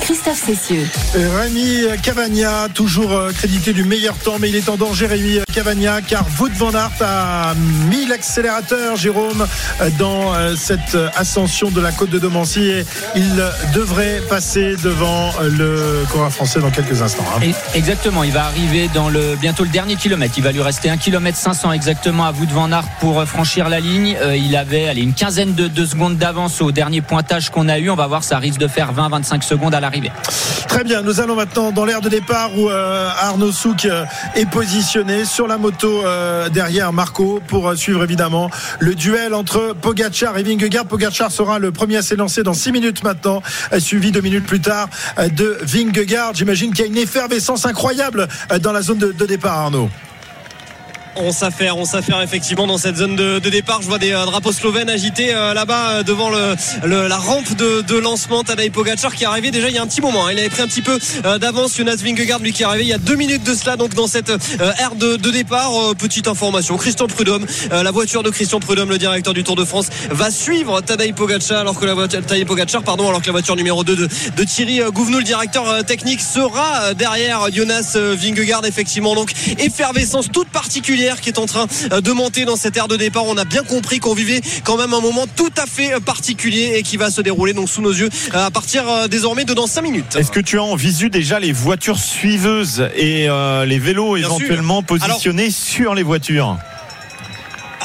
Christophe 0.01 0.43
Cessieux. 0.45 0.87
Euh, 1.17 1.39
Rémi 1.41 1.85
Cavagna, 2.03 2.69
toujours 2.75 3.13
euh, 3.13 3.31
crédité 3.33 3.73
du 3.73 3.85
meilleur 3.85 4.15
temps, 4.17 4.37
mais 4.41 4.49
il 4.51 4.57
est 4.57 4.69
en 4.69 4.77
danger, 4.77 5.07
Rémi 5.07 5.39
Cavagna, 5.55 6.01
car 6.03 6.25
Wout 6.41 6.51
van 6.57 6.75
Aert 6.75 6.91
a 7.01 7.55
mis 7.89 8.07
l'accélérateur, 8.07 8.97
Jérôme, 8.97 9.47
dans 10.01 10.35
euh, 10.35 10.57
cette 10.57 10.97
euh, 10.97 11.09
ascension 11.15 11.71
de 11.71 11.81
la 11.81 11.93
côte 11.93 12.11
de 12.11 12.19
Domancy 12.19 12.63
et 12.63 12.85
il 13.15 13.41
devrait 13.73 14.21
passer 14.29 14.75
devant 14.83 15.31
euh, 15.41 15.49
le 15.49 16.07
coureur 16.11 16.33
français 16.33 16.59
dans 16.59 16.71
quelques 16.71 17.03
instants. 17.03 17.25
hein. 17.37 17.53
Exactement, 17.75 18.25
il 18.25 18.33
va 18.33 18.47
arriver 18.47 18.91
dans 18.93 19.09
le 19.09 19.37
bientôt 19.37 19.63
le 19.63 19.71
dernier 19.71 19.95
kilomètre. 19.95 20.35
Il 20.37 20.43
va 20.43 20.51
lui 20.51 20.61
rester 20.61 20.91
1 20.91 20.97
km 20.97 21.39
500 21.39 21.71
exactement 21.71 22.25
à 22.25 22.33
Wout 22.33 22.51
van 22.51 22.73
Aert 22.73 22.89
pour 22.99 23.23
franchir 23.25 23.69
la 23.69 23.79
ligne. 23.79 24.17
Il 24.35 24.57
avait 24.57 24.89
allez, 24.89 25.03
une 25.03 25.15
quinzaine 25.15 25.55
de, 25.55 25.69
de 25.69 25.87
secondes 25.87 26.17
d'avance 26.19 26.63
au 26.63 26.73
dernier 26.73 27.01
pointage 27.01 27.51
qu'on 27.51 27.69
a 27.69 27.79
eu. 27.79 27.91
On 27.91 27.97
va 27.97 28.09
voir, 28.09 28.25
ça 28.25 28.39
risque 28.39 28.59
de 28.59 28.67
faire 28.67 28.93
20-25 28.93 29.43
secondes 29.43 29.75
à 29.75 29.81
l'arrivée. 29.81 30.11
Très 30.67 30.83
bien, 30.83 31.03
nous 31.03 31.21
allons 31.21 31.37
maintenant 31.37 31.71
dans 31.71 31.85
l'aire 31.85 32.01
de 32.01 32.09
départ 32.09 32.51
où 32.59 32.69
Arnaud 32.69 33.53
Souk 33.53 33.87
est 34.35 34.47
positionné 34.51 35.25
sur 35.25 35.44
la 35.47 35.59
moto 35.59 36.05
euh, 36.05 36.49
derrière 36.49 36.93
Marco 36.93 37.41
pour 37.47 37.69
euh, 37.69 37.77
suivre 37.77 38.03
évidemment 38.03 38.51
le 38.79 38.95
duel 38.95 39.35
entre 39.35 39.75
Pogacar 39.81 40.39
et 40.39 40.43
Vingegaard. 40.43 40.87
Pogacar 40.87 41.31
sera 41.31 41.59
le 41.59 41.73
premier 41.73 41.97
à 41.97 42.03
s'élancer 42.03 42.43
dans 42.43 42.55
6 42.55 42.73
minutes 42.73 43.03
maintenant, 43.03 43.43
euh, 43.73 43.81
suivi 43.81 44.13
deux 44.13 44.21
minutes 44.21 44.47
plus 44.47 44.61
tard 44.61 44.89
de 45.19 45.59
Vingegaard. 45.63 46.35
J'imagine 46.35 46.73
qu'il 46.73 46.85
y 46.85 46.89
a 46.89 46.91
une 46.91 46.99
effervescence 46.99 47.67
incroyable 47.67 48.29
dans 48.61 48.73
la 48.73 48.83
zone 48.83 48.99
de 48.99 49.27
départ, 49.27 49.59
Arnaud. 49.59 49.89
On 51.17 51.31
s'affaire, 51.31 51.77
on 51.77 51.85
s'affaire 51.85 52.21
effectivement 52.23 52.67
dans 52.67 52.79
cette 52.79 52.97
zone 52.97 53.15
de, 53.15 53.39
départ. 53.39 53.83
Je 53.83 53.87
vois 53.87 53.99
des 53.99 54.13
euh, 54.13 54.25
drapeaux 54.25 54.53
slovènes 54.53 54.91
agités 54.91 55.33
euh, 55.33 55.55
là-bas 55.55 55.91
euh, 55.91 56.03
devant 56.03 56.29
la 56.29 57.17
rampe 57.17 57.55
de, 57.55 57.99
lancement. 57.99 58.43
Tadej 58.43 58.73
Pogacar 58.73 59.15
qui 59.15 59.23
est 59.23 59.27
arrivé 59.27 59.53
déjà 59.53 59.69
il 59.69 59.75
y 59.75 59.79
a 59.79 59.83
un 59.83 59.87
petit 59.87 60.01
moment. 60.01 60.27
hein. 60.27 60.33
Il 60.33 60.39
avait 60.39 60.49
pris 60.49 60.63
un 60.63 60.67
petit 60.67 60.83
peu 60.83 60.99
d'avance. 61.39 61.77
Jonas 61.77 61.97
Vingegaard 61.97 62.41
lui 62.41 62.53
qui 62.53 62.63
est 62.63 62.67
arrivé 62.67 62.85
il 62.85 62.89
y 62.89 62.93
a 62.93 62.99
deux 62.99 63.15
minutes 63.15 63.45
de 63.45 63.55
cela 63.55 63.77
donc 63.77 63.95
dans 63.95 64.09
cette 64.09 64.31
aire 64.79 64.97
de, 64.97 65.17
départ. 65.17 65.71
Petite 65.97 66.27
information. 66.27 66.77
Christian 66.77 67.07
Prudhomme, 67.07 67.47
la 67.71 67.91
voiture 67.91 68.23
de 68.23 68.31
Christian 68.31 68.59
Prudhomme, 68.59 68.91
le 68.91 68.99
directeur 68.99 69.35
du 69.35 69.45
Tour 69.45 69.57
de 69.57 69.65
France, 69.65 69.87
va 70.11 70.31
suivre 70.31 70.81
Tadej 70.81 71.15
Pogacar 71.15 71.61
alors 71.61 71.79
que 71.79 71.87
la 71.87 71.95
voiture 71.95 72.25
Tadej 72.27 72.45
Pogacar, 72.45 72.83
pardon, 72.83 73.09
alors 73.09 73.21
que 73.21 73.27
la 73.27 73.33
voiture 73.33 73.57
numéro 73.57 73.85
2 73.85 73.97
de, 73.97 74.45
Thierry 74.45 74.81
Gouvenou, 74.93 75.19
le 75.19 75.25
directeur 75.25 75.85
technique, 75.85 76.21
sera 76.21 76.95
derrière 76.95 77.47
Jonas 77.53 77.97
Vingegaard. 77.97 78.67
Effectivement 78.67 79.15
donc 79.15 79.33
effervescence 79.59 80.31
toute 80.31 80.49
particulière 80.49 81.04
qui 81.21 81.29
est 81.29 81.39
en 81.39 81.47
train 81.47 81.67
euh, 81.93 82.01
de 82.01 82.13
monter 82.13 82.45
dans 82.45 82.57
cette 82.57 82.77
aire 82.77 82.89
de 82.89 82.97
départ. 82.97 83.25
On 83.27 83.37
a 83.37 83.45
bien 83.45 83.63
compris 83.63 83.99
qu'on 84.01 84.15
vivait 84.15 84.41
quand 84.65 84.77
même 84.77 84.95
un 84.95 85.01
moment 85.01 85.27
tout 85.37 85.53
à 85.57 85.67
fait 85.67 85.95
euh, 85.95 86.01
particulier 86.01 86.73
et 86.77 86.83
qui 86.83 86.97
va 86.97 87.11
se 87.11 87.21
dérouler 87.21 87.53
donc 87.53 87.69
sous 87.69 87.83
nos 87.83 87.93
yeux 87.93 88.09
euh, 88.35 88.47
à 88.47 88.51
partir 88.51 89.09
désormais 89.09 89.45
de 89.45 89.55
dans 89.55 89.67
5 89.67 89.83
minutes. 89.83 90.17
Est-ce 90.17 90.31
que 90.31 90.41
tu 90.41 90.59
as 90.59 90.63
en 90.63 90.75
visu 90.75 91.11
déjà 91.11 91.39
les 91.39 91.53
voitures 91.53 91.99
suiveuses 91.99 92.89
et 92.97 93.29
euh, 93.29 93.65
les 93.65 93.79
vélos 93.79 94.15
Bien 94.15 94.27
sûr. 94.27 94.37
éventuellement 94.37 94.83
positionnés 94.83 95.51
sur 95.51 95.95
les 95.95 96.03
voitures? 96.03 96.57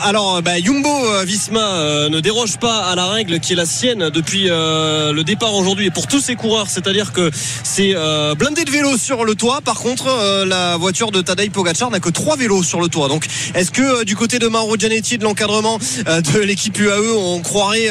Alors, 0.04 0.42
bah, 0.42 0.52
euh, 0.56 1.24
Visma 1.26 1.60
euh, 1.60 2.10
ne 2.10 2.20
déroge 2.20 2.58
pas 2.58 2.86
à 2.86 2.96
la 2.96 3.08
règle 3.08 3.40
qui 3.40 3.54
est 3.54 3.56
la 3.56 3.66
sienne 3.66 4.10
depuis 4.10 4.46
euh, 4.50 5.12
le 5.12 5.24
départ 5.24 5.54
aujourd'hui 5.54 5.88
et 5.88 5.92
pour 5.92 6.08
tous 6.08 6.20
ses 6.20 6.36
coureurs, 6.36 6.68
c'est-à-dire 6.70 7.12
que 7.12 7.30
c'est 7.64 7.94
blindé 8.38 8.64
de 8.66 8.72
vélos 8.72 8.98
sur 8.98 9.26
le 9.26 9.36
toit. 9.36 9.62
Par 9.62 9.80
contre, 9.80 10.46
la 10.46 10.78
voiture 10.78 11.12
de 11.12 11.22
Tadej 11.22 11.52
Pogacar 11.52 11.92
n'a 11.92 12.00
que 12.00 12.10
trois 12.10 12.36
vélos 12.36 12.64
sur 12.64 12.82
le 12.82 12.88
toit. 12.88 13.08
Donc, 13.08 13.26
est-ce 13.56 13.72
que 13.72 14.04
du 14.04 14.16
côté 14.16 14.40
de 14.40 14.48
Mauro 14.48 14.78
Gianetti 14.78 15.16
et 15.16 15.18
de 15.18 15.24
l'encadrement 15.24 15.78
de 15.78 16.40
l'équipe 16.44 16.78
UAE, 16.78 17.16
on 17.16 17.40
croirait 17.42 17.90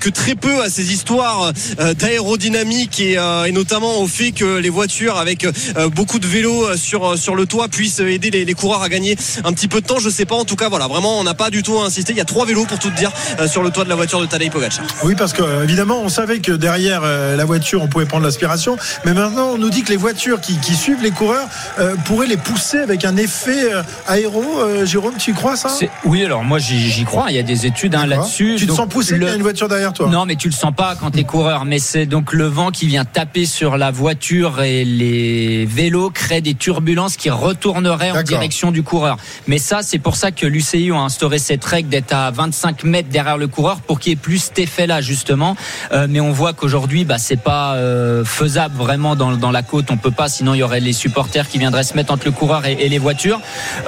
que 0.00 0.08
très 0.08 0.34
peu 0.34 0.62
à 0.62 0.70
ces 0.70 0.92
histoires 0.92 1.52
d'aérodynamique 1.98 3.00
et, 3.00 3.16
notamment 3.52 4.00
au 4.00 4.06
fait 4.06 4.32
que 4.32 4.58
les 4.58 4.70
voitures 4.70 5.16
avec 5.16 5.46
beaucoup 5.94 6.18
de 6.18 6.26
vélos 6.26 6.76
sur 6.76 7.34
le 7.34 7.46
toit 7.46 7.68
puissent 7.68 8.00
aider 8.00 8.30
les, 8.30 8.54
coureurs 8.54 8.82
à 8.82 8.88
gagner 8.88 9.16
un 9.44 9.52
petit 9.52 9.68
peu 9.68 9.80
de 9.80 9.86
temps? 9.86 9.98
Je 9.98 10.10
sais 10.10 10.24
pas. 10.24 10.36
En 10.36 10.44
tout 10.44 10.56
cas, 10.56 10.68
voilà, 10.68 10.88
vraiment, 10.88 11.18
on 11.18 11.24
n'a 11.24 11.34
pas 11.38 11.50
du 11.50 11.62
tout 11.62 11.78
insisté. 11.80 12.12
Il 12.12 12.18
y 12.18 12.20
a 12.20 12.24
trois 12.26 12.44
vélos 12.44 12.66
pour 12.66 12.78
tout 12.78 12.90
dire 12.90 13.10
euh, 13.40 13.48
sur 13.48 13.62
le 13.62 13.70
toit 13.70 13.84
de 13.84 13.88
la 13.88 13.94
voiture 13.94 14.20
de 14.20 14.26
Tadej 14.26 14.50
Pogacar. 14.50 14.84
Oui, 15.04 15.14
parce 15.16 15.32
que 15.32 15.42
euh, 15.42 15.64
évidemment, 15.64 16.00
on 16.02 16.08
savait 16.10 16.40
que 16.40 16.52
derrière 16.52 17.00
euh, 17.04 17.36
la 17.36 17.44
voiture, 17.44 17.80
on 17.82 17.88
pouvait 17.88 18.04
prendre 18.06 18.24
l'aspiration, 18.24 18.76
mais 19.04 19.14
maintenant, 19.14 19.52
on 19.54 19.58
nous 19.58 19.70
dit 19.70 19.82
que 19.82 19.90
les 19.90 19.96
voitures 19.96 20.40
qui, 20.40 20.58
qui 20.58 20.74
suivent 20.74 21.02
les 21.02 21.12
coureurs 21.12 21.48
euh, 21.78 21.94
pourraient 22.04 22.26
les 22.26 22.36
pousser 22.36 22.78
avec 22.78 23.04
un 23.04 23.16
effet 23.16 23.70
aéro. 24.06 24.44
Euh, 24.60 24.84
Jérôme, 24.84 25.14
tu 25.18 25.30
y 25.30 25.34
crois 25.34 25.56
ça? 25.56 25.70
Oui, 26.04 26.24
alors 26.24 26.42
moi 26.42 26.58
j'y 26.58 27.04
crois. 27.04 27.26
Il 27.30 27.36
y 27.36 27.38
a 27.38 27.42
des 27.44 27.66
études 27.66 27.94
hein, 27.94 28.06
là-dessus. 28.06 28.56
Tu 28.58 28.64
te 28.64 28.68
Donc, 28.68 28.76
sens 28.78 28.88
poussé 28.88 29.12
le- 29.14 29.20
qu'il 29.20 29.28
y 29.28 29.32
a 29.32 29.36
une 29.36 29.42
voiture 29.42 29.68
derrière 29.68 29.92
toi? 29.92 30.08
Non, 30.08 30.26
mais 30.26 30.34
tu 30.36 30.48
le 30.48 30.54
sens 30.54 30.74
pas 30.74 30.96
quand 30.98 31.10
t'es 31.12 31.24
coureur. 31.24 31.64
Mais 31.64 31.78
c'est 31.78 32.06
donc 32.06 32.32
le 32.32 32.46
vent 32.46 32.70
qui 32.70 32.86
vient 32.86 33.04
taper 33.04 33.46
sur 33.46 33.76
la 33.76 33.90
voiture 33.90 34.62
et 34.62 34.84
les 34.84 35.66
vélos 35.66 36.10
crée 36.10 36.40
des 36.40 36.54
turbulences 36.54 37.16
qui 37.16 37.30
retourneraient 37.30 38.10
en 38.10 38.22
direction 38.22 38.70
du 38.72 38.82
coureur. 38.82 39.16
Mais 39.46 39.58
ça, 39.58 39.80
c'est 39.82 39.98
pour 39.98 40.16
ça 40.16 40.30
que 40.32 40.46
l'UCI 40.46 40.90
a 40.90 40.96
instauré 40.96 41.27
cette 41.36 41.62
règle 41.66 41.90
d'être 41.90 42.14
à 42.14 42.30
25 42.30 42.84
mètres 42.84 43.10
derrière 43.10 43.36
le 43.36 43.46
coureur 43.48 43.80
pour 43.80 44.00
qu'il 44.00 44.10
y 44.10 44.12
ait 44.14 44.16
plus 44.16 44.38
cet 44.38 44.58
effet-là 44.60 45.02
justement. 45.02 45.54
Euh, 45.92 46.06
mais 46.08 46.20
on 46.20 46.32
voit 46.32 46.54
qu'aujourd'hui, 46.54 47.04
bah, 47.04 47.18
c'est 47.18 47.36
pas 47.36 47.74
euh, 47.74 48.24
faisable 48.24 48.74
vraiment 48.78 49.16
dans, 49.16 49.32
dans 49.32 49.50
la 49.50 49.62
côte. 49.62 49.90
On 49.90 49.98
peut 49.98 50.10
pas, 50.10 50.28
sinon 50.30 50.54
il 50.54 50.58
y 50.58 50.62
aurait 50.62 50.80
les 50.80 50.94
supporters 50.94 51.46
qui 51.48 51.58
viendraient 51.58 51.82
se 51.82 51.94
mettre 51.94 52.12
entre 52.12 52.24
le 52.24 52.32
coureur 52.32 52.64
et, 52.64 52.72
et 52.80 52.88
les 52.88 52.98
voitures. 52.98 53.40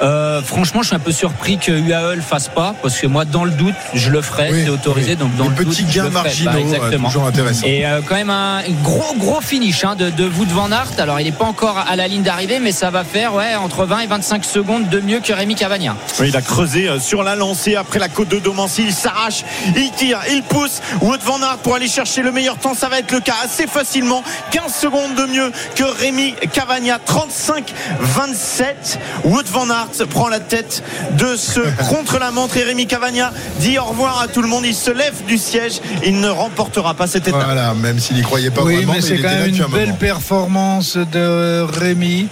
Euh, 0.03 0.41
franchement, 0.43 0.81
je 0.83 0.87
suis 0.87 0.95
un 0.95 0.99
peu 0.99 1.11
surpris 1.11 1.57
que 1.57 1.71
UAE 1.71 2.15
le 2.15 2.21
fasse 2.21 2.49
pas 2.49 2.75
parce 2.81 2.99
que 2.99 3.07
moi, 3.07 3.25
dans 3.25 3.45
le 3.45 3.51
doute, 3.51 3.73
je 3.93 4.11
le 4.11 4.21
ferai. 4.21 4.49
Oui, 4.51 4.61
c'est 4.65 4.69
autorisé. 4.69 5.11
oui. 5.11 5.15
Donc 5.17 5.35
dans 5.37 5.45
Les 5.45 5.49
le 5.49 5.55
petits 5.55 5.83
doute, 5.83 5.91
je 5.91 5.95
gains 5.99 6.03
le 6.03 6.09
Bah, 6.11 6.59
exactement. 6.59 7.07
toujours 7.07 7.25
intéressant. 7.25 7.65
Et 7.65 7.85
euh, 7.85 8.01
quand 8.07 8.15
même 8.15 8.29
un 8.29 8.61
gros 8.83 9.15
gros 9.17 9.41
finish 9.41 9.83
hein, 9.83 9.95
de, 9.95 10.09
de 10.09 10.25
Wout 10.27 10.45
van 10.49 10.71
Aert. 10.71 10.91
Alors 10.99 11.19
il 11.19 11.23
n'est 11.23 11.31
pas 11.31 11.45
encore 11.45 11.77
à 11.77 11.95
la 11.95 12.07
ligne 12.07 12.23
d'arrivée, 12.23 12.59
mais 12.59 12.71
ça 12.71 12.89
va 12.89 13.03
faire 13.03 13.33
ouais 13.33 13.55
entre 13.55 13.85
20 13.85 13.99
et 14.01 14.07
25 14.07 14.43
secondes 14.45 14.89
de 14.89 14.99
mieux 14.99 15.19
que 15.19 15.31
Rémi 15.33 15.55
Cavagna. 15.55 15.95
Oui, 16.19 16.27
il 16.29 16.35
a 16.35 16.41
creusé 16.41 16.89
sur 16.99 17.23
la 17.23 17.30
lancée 17.35 17.75
après 17.75 17.99
la 17.99 18.09
côte 18.09 18.29
de 18.29 18.39
Domancy. 18.39 18.83
Il 18.87 18.93
s'arrache, 18.93 19.43
il 19.75 19.91
tire, 19.91 20.19
il 20.31 20.43
pousse. 20.43 20.81
Wout 21.01 21.17
van 21.23 21.41
Aert 21.41 21.57
pour 21.63 21.75
aller 21.75 21.87
chercher 21.87 22.21
le 22.21 22.31
meilleur 22.31 22.57
temps. 22.57 22.73
Ça 22.73 22.89
va 22.89 22.99
être 22.99 23.11
le 23.11 23.19
cas 23.19 23.35
assez 23.43 23.67
facilement. 23.67 24.23
15 24.51 24.73
secondes 24.73 25.15
de 25.15 25.25
mieux 25.25 25.51
que 25.75 25.83
Rémi 25.83 26.33
Cavagna. 26.53 26.99
35-27. 27.07 28.97
Wout 29.25 29.43
van 29.51 29.69
Aert 29.69 30.07
prend 30.09 30.27
la 30.29 30.39
tête 30.39 30.83
de 31.17 31.35
ce 31.35 31.59
contre-la-montre 31.89 32.57
et 32.57 32.63
Rémi 32.63 32.87
Cavagna 32.87 33.31
dit 33.59 33.77
au 33.79 33.83
revoir 33.85 34.21
à 34.21 34.27
tout 34.27 34.41
le 34.41 34.47
monde. 34.47 34.65
Il 34.65 34.75
se 34.75 34.91
lève 34.91 35.23
du 35.27 35.37
siège. 35.37 35.81
Il 36.05 36.19
ne 36.19 36.29
remportera 36.29 36.93
pas 36.93 37.07
cette 37.07 37.27
étape. 37.27 37.43
Voilà, 37.43 37.73
même 37.73 37.99
s'il 37.99 38.15
n'y 38.17 38.21
croyait 38.23 38.49
pas 38.51 38.63
oui, 38.63 38.77
vraiment. 38.77 38.93
mais 38.93 39.01
c'est 39.01 39.17
quand 39.17 39.29
même 39.29 39.47
une 39.49 39.61
un 39.61 39.67
belle 39.69 39.85
moment. 39.87 39.97
performance 39.97 40.97
de 40.97 41.61
Rémi 41.61 42.27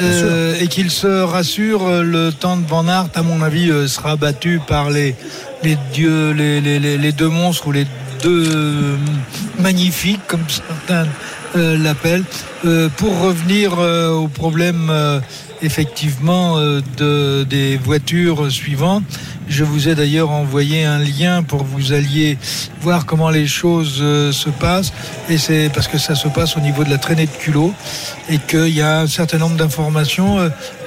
euh, 0.00 0.54
et 0.60 0.68
qu'il 0.68 0.90
se 0.90 1.06
rassure. 1.22 1.86
euh, 1.86 2.02
Le 2.02 2.32
temps 2.32 2.56
de 2.56 2.66
Van 2.66 2.86
Aert, 2.88 3.06
à 3.14 3.22
mon 3.22 3.42
avis, 3.42 3.70
euh, 3.70 3.86
sera 3.86 4.16
battu 4.16 4.39
par 4.66 4.90
les, 4.90 5.14
les 5.62 5.76
dieux, 5.92 6.30
les, 6.32 6.60
les- 6.60 6.78
les- 6.98 7.12
deux 7.12 7.28
monstres 7.28 7.66
ou 7.68 7.72
les 7.72 7.86
deux 8.22 8.96
magnifiques, 9.58 10.20
comme 10.26 10.44
certains 10.48 11.06
euh, 11.56 11.76
l'appellent, 11.78 12.24
Euh, 12.66 12.88
pour 12.96 13.18
revenir 13.20 13.78
euh, 13.78 14.10
au 14.12 14.28
problème. 14.28 14.92
effectivement 15.62 16.58
de, 16.96 17.44
des 17.44 17.76
voitures 17.76 18.50
suivantes. 18.50 19.04
Je 19.46 19.62
vous 19.62 19.88
ai 19.88 19.94
d'ailleurs 19.94 20.30
envoyé 20.30 20.86
un 20.86 20.98
lien 20.98 21.42
pour 21.42 21.58
que 21.64 21.68
vous 21.76 21.92
alliez 21.92 22.38
voir 22.80 23.04
comment 23.04 23.28
les 23.28 23.46
choses 23.46 23.96
se 24.42 24.48
passent. 24.48 24.92
Et 25.28 25.36
c'est 25.36 25.68
parce 25.74 25.86
que 25.86 25.98
ça 25.98 26.14
se 26.14 26.28
passe 26.28 26.56
au 26.56 26.60
niveau 26.60 26.82
de 26.82 26.88
la 26.88 26.96
traînée 26.96 27.26
de 27.26 27.36
culot 27.44 27.74
et 28.30 28.38
qu'il 28.38 28.68
y 28.74 28.80
a 28.80 29.00
un 29.00 29.06
certain 29.06 29.36
nombre 29.36 29.56
d'informations. 29.56 30.38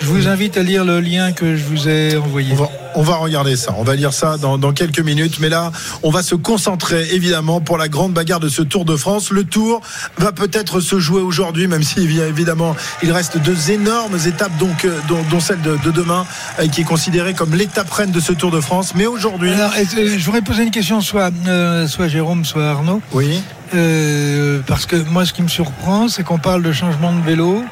Je 0.01 0.07
vous 0.07 0.27
invite 0.27 0.57
à 0.57 0.63
lire 0.63 0.83
le 0.85 0.99
lien 0.99 1.33
que 1.33 1.55
je 1.55 1.63
vous 1.65 1.87
ai 1.87 2.17
envoyé. 2.17 2.55
On 2.95 3.01
va 3.01 3.15
regarder 3.15 3.55
ça. 3.55 3.73
On 3.77 3.83
va 3.83 3.95
lire 3.95 4.13
ça 4.13 4.37
dans, 4.37 4.57
dans 4.57 4.73
quelques 4.73 4.99
minutes. 4.99 5.39
Mais 5.39 5.49
là, 5.49 5.71
on 6.03 6.09
va 6.09 6.23
se 6.23 6.35
concentrer 6.35 7.07
évidemment 7.11 7.61
pour 7.61 7.77
la 7.77 7.87
grande 7.87 8.13
bagarre 8.13 8.39
de 8.39 8.49
ce 8.49 8.61
Tour 8.61 8.85
de 8.85 8.95
France. 8.95 9.31
Le 9.31 9.43
Tour 9.43 9.81
va 10.17 10.31
peut-être 10.31 10.79
se 10.79 10.99
jouer 10.99 11.21
aujourd'hui, 11.21 11.67
même 11.67 11.83
si 11.83 11.99
évidemment 12.01 12.75
il 13.01 13.11
reste 13.11 13.37
deux 13.37 13.71
énormes 13.71 14.17
étapes, 14.25 14.55
donc 14.59 14.85
euh, 14.85 14.99
dont, 15.07 15.21
dont 15.29 15.39
celle 15.39 15.61
de, 15.61 15.77
de 15.83 15.91
demain, 15.91 16.25
euh, 16.59 16.67
qui 16.67 16.81
est 16.81 16.85
considérée 16.85 17.33
comme 17.33 17.53
l'étape 17.55 17.91
reine 17.91 18.11
de 18.11 18.19
ce 18.19 18.33
Tour 18.33 18.51
de 18.51 18.61
France. 18.61 18.93
Mais 18.95 19.05
aujourd'hui, 19.05 19.51
euh, 19.51 20.17
je 20.17 20.25
voudrais 20.25 20.41
poser 20.41 20.63
une 20.63 20.71
question 20.71 21.01
soit, 21.01 21.31
euh, 21.47 21.87
soit 21.87 22.07
Jérôme, 22.07 22.45
soit 22.45 22.67
Arnaud. 22.69 23.01
oui. 23.13 23.41
Euh, 23.75 24.59
parce 24.67 24.85
que 24.85 24.95
moi, 24.95 25.25
ce 25.25 25.33
qui 25.33 25.41
me 25.41 25.47
surprend, 25.47 26.07
c'est 26.07 26.21
qu'on 26.21 26.37
parle 26.37 26.61
de 26.61 26.71
changement 26.71 27.11
de 27.11 27.21
vélo. 27.21 27.63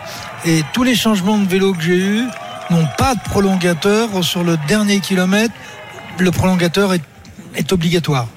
Et 0.45 0.63
tous 0.73 0.81
les 0.81 0.95
changements 0.95 1.37
de 1.37 1.47
vélo 1.47 1.73
que 1.73 1.83
j'ai 1.83 1.97
eus 1.97 2.23
n'ont 2.71 2.87
pas 2.97 3.15
de 3.15 3.21
prolongateur. 3.21 4.23
Sur 4.23 4.43
le 4.43 4.57
dernier 4.67 4.99
kilomètre, 4.99 5.53
le 6.17 6.31
prolongateur 6.31 6.93
est, 6.93 7.03
est 7.55 7.71
obligatoire. 7.71 8.27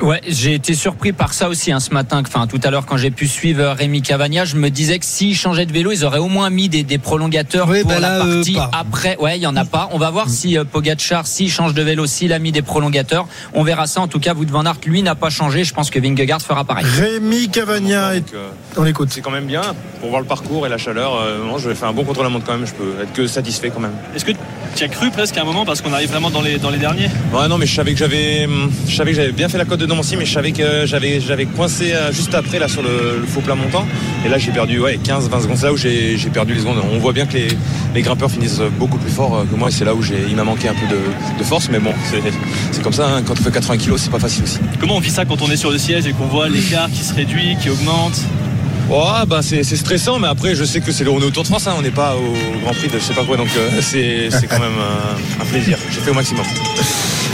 Ouais, 0.00 0.20
j'ai 0.28 0.54
été 0.54 0.74
surpris 0.74 1.12
par 1.12 1.32
ça 1.32 1.48
aussi 1.48 1.72
hein, 1.72 1.80
ce 1.80 1.90
matin. 1.90 2.22
Enfin, 2.26 2.46
tout 2.46 2.60
à 2.62 2.70
l'heure, 2.70 2.84
quand 2.86 2.96
j'ai 2.96 3.10
pu 3.10 3.26
suivre 3.26 3.62
euh, 3.62 3.72
Rémi 3.72 4.02
Cavagna, 4.02 4.44
je 4.44 4.56
me 4.56 4.68
disais 4.68 4.98
que 4.98 5.06
s'ils 5.06 5.34
changeaient 5.34 5.64
de 5.64 5.72
vélo, 5.72 5.90
ils 5.90 6.04
auraient 6.04 6.18
au 6.18 6.28
moins 6.28 6.50
mis 6.50 6.68
des, 6.68 6.82
des 6.82 6.98
prolongateurs 6.98 7.68
Oui, 7.68 7.80
pour 7.80 7.90
bah 7.90 8.00
la 8.00 8.18
là, 8.18 8.24
euh, 8.26 8.34
partie 8.36 8.58
après. 8.72 9.16
Ouais, 9.18 9.38
il 9.38 9.42
y 9.42 9.46
en 9.46 9.56
a 9.56 9.64
pas. 9.64 9.88
On 9.92 9.98
va 9.98 10.10
voir 10.10 10.28
si 10.28 10.58
euh, 10.58 10.64
Pogacar, 10.64 11.26
s'il 11.26 11.50
change 11.50 11.72
de 11.72 11.82
vélo, 11.82 12.06
s'il 12.06 12.32
a 12.32 12.38
mis 12.38 12.52
des 12.52 12.62
prolongateurs. 12.62 13.26
On 13.54 13.62
verra 13.62 13.86
ça. 13.86 14.00
En 14.00 14.08
tout 14.08 14.20
cas, 14.20 14.34
Wout 14.34 14.50
van 14.50 14.66
Aert, 14.66 14.76
lui, 14.84 15.02
n'a 15.02 15.14
pas 15.14 15.30
changé. 15.30 15.64
Je 15.64 15.72
pense 15.72 15.90
que 15.90 15.98
Vingegaard 15.98 16.42
fera 16.42 16.64
pareil. 16.64 16.84
Rémi 16.84 17.48
Cavagna. 17.48 18.14
Donc, 18.16 18.24
euh, 18.34 18.48
on 18.76 18.82
l'écoute. 18.82 19.08
c'est 19.10 19.22
quand 19.22 19.30
même 19.30 19.46
bien 19.46 19.62
pour 20.00 20.10
voir 20.10 20.20
le 20.20 20.26
parcours 20.26 20.66
et 20.66 20.68
la 20.68 20.78
chaleur. 20.78 21.14
Euh, 21.16 21.44
non, 21.44 21.58
je 21.58 21.68
vais 21.68 21.74
faire 21.74 21.88
un 21.88 21.92
bon 21.92 22.04
contre-la-montre 22.04 22.44
quand 22.44 22.56
même. 22.56 22.66
Je 22.66 22.74
peux 22.74 23.02
être 23.02 23.12
que 23.12 23.26
satisfait 23.26 23.70
quand 23.70 23.80
même. 23.80 23.94
Est-ce 24.14 24.24
que 24.24 24.32
tu 24.74 24.84
as 24.84 24.88
cru 24.88 25.10
presque 25.10 25.36
à 25.38 25.42
un 25.42 25.44
moment 25.44 25.64
parce 25.64 25.80
qu'on 25.80 25.92
arrive 25.92 26.10
vraiment 26.10 26.30
dans 26.30 26.42
les, 26.42 26.58
dans 26.58 26.70
les 26.70 26.78
derniers? 26.78 27.08
Ouais, 27.32 27.48
non, 27.48 27.56
mais 27.56 27.66
je 27.66 27.74
savais 27.74 27.92
que 27.92 27.98
j'avais, 27.98 28.44
hum, 28.44 28.70
je 28.86 28.94
savais 28.94 29.12
que 29.12 29.16
j'avais 29.16 29.32
bien 29.32 29.48
fait 29.48 29.58
la 29.58 29.64
côte 29.64 29.75
de 29.76 29.86
Nancy, 29.86 30.16
mais 30.16 30.24
je 30.24 30.32
savais 30.32 30.52
que 30.52 30.86
j'avais, 30.86 31.20
j'avais 31.20 31.46
coincé 31.46 31.92
euh, 31.92 32.12
juste 32.12 32.34
après 32.34 32.58
là 32.58 32.68
sur 32.68 32.82
le, 32.82 33.18
le 33.20 33.26
faux 33.26 33.40
plat 33.40 33.54
montant. 33.54 33.86
Et 34.24 34.28
là, 34.28 34.38
j'ai 34.38 34.50
perdu 34.52 34.78
ouais 34.80 34.98
15-20 35.02 35.42
secondes. 35.42 35.56
C'est 35.56 35.66
là 35.66 35.72
où 35.72 35.76
j'ai, 35.76 36.16
j'ai 36.16 36.30
perdu 36.30 36.54
les 36.54 36.60
secondes. 36.60 36.78
On 36.92 36.98
voit 36.98 37.12
bien 37.12 37.26
que 37.26 37.34
les, 37.34 37.48
les 37.94 38.02
grimpeurs 38.02 38.30
finissent 38.30 38.60
beaucoup 38.78 38.98
plus 38.98 39.10
fort 39.10 39.36
euh, 39.36 39.44
que 39.44 39.54
moi. 39.56 39.68
Et 39.68 39.72
c'est 39.72 39.84
là 39.84 39.94
où 39.94 40.02
j'ai, 40.02 40.16
il 40.28 40.36
m'a 40.36 40.44
manqué 40.44 40.68
un 40.68 40.74
peu 40.74 40.86
de, 40.86 41.38
de 41.38 41.44
force. 41.44 41.68
Mais 41.70 41.78
bon, 41.78 41.92
c'est, 42.10 42.20
c'est 42.72 42.82
comme 42.82 42.92
ça. 42.92 43.06
hein. 43.08 43.22
Quand 43.26 43.34
on 43.38 43.42
fait 43.42 43.52
80 43.52 43.76
kilos, 43.78 44.00
c'est 44.02 44.10
pas 44.10 44.18
facile 44.18 44.44
aussi. 44.44 44.58
Comment 44.80 44.96
on 44.96 45.00
vit 45.00 45.10
ça 45.10 45.24
quand 45.24 45.40
on 45.42 45.50
est 45.50 45.56
sur 45.56 45.70
le 45.70 45.78
siège 45.78 46.06
et 46.06 46.12
qu'on 46.12 46.26
voit 46.26 46.48
l'écart 46.48 46.90
qui 46.90 47.02
se 47.02 47.14
réduit, 47.14 47.56
qui 47.62 47.70
augmente? 47.70 48.18
Ouais, 48.88 49.26
bah 49.26 49.40
c'est 49.42 49.64
c'est 49.64 49.74
stressant, 49.74 50.20
mais 50.20 50.28
après 50.28 50.54
je 50.54 50.62
sais 50.62 50.80
que 50.80 50.92
c'est 50.92 51.02
le 51.02 51.10
au 51.10 51.18
Tour 51.30 51.42
de 51.42 51.48
France, 51.48 51.66
hein, 51.66 51.72
on 51.76 51.82
n'est 51.82 51.90
pas 51.90 52.14
au 52.14 52.60
Grand 52.62 52.72
Prix 52.72 52.86
de 52.86 53.00
je 53.00 53.02
sais 53.02 53.14
pas 53.14 53.24
quoi, 53.24 53.36
donc 53.36 53.48
euh, 53.56 53.68
c'est 53.80 54.28
c'est 54.30 54.46
quand 54.46 54.60
même 54.60 54.78
un 55.40 55.44
plaisir. 55.44 55.76
J'ai 55.90 56.00
fait 56.02 56.12
au 56.12 56.14
maximum. 56.14 56.44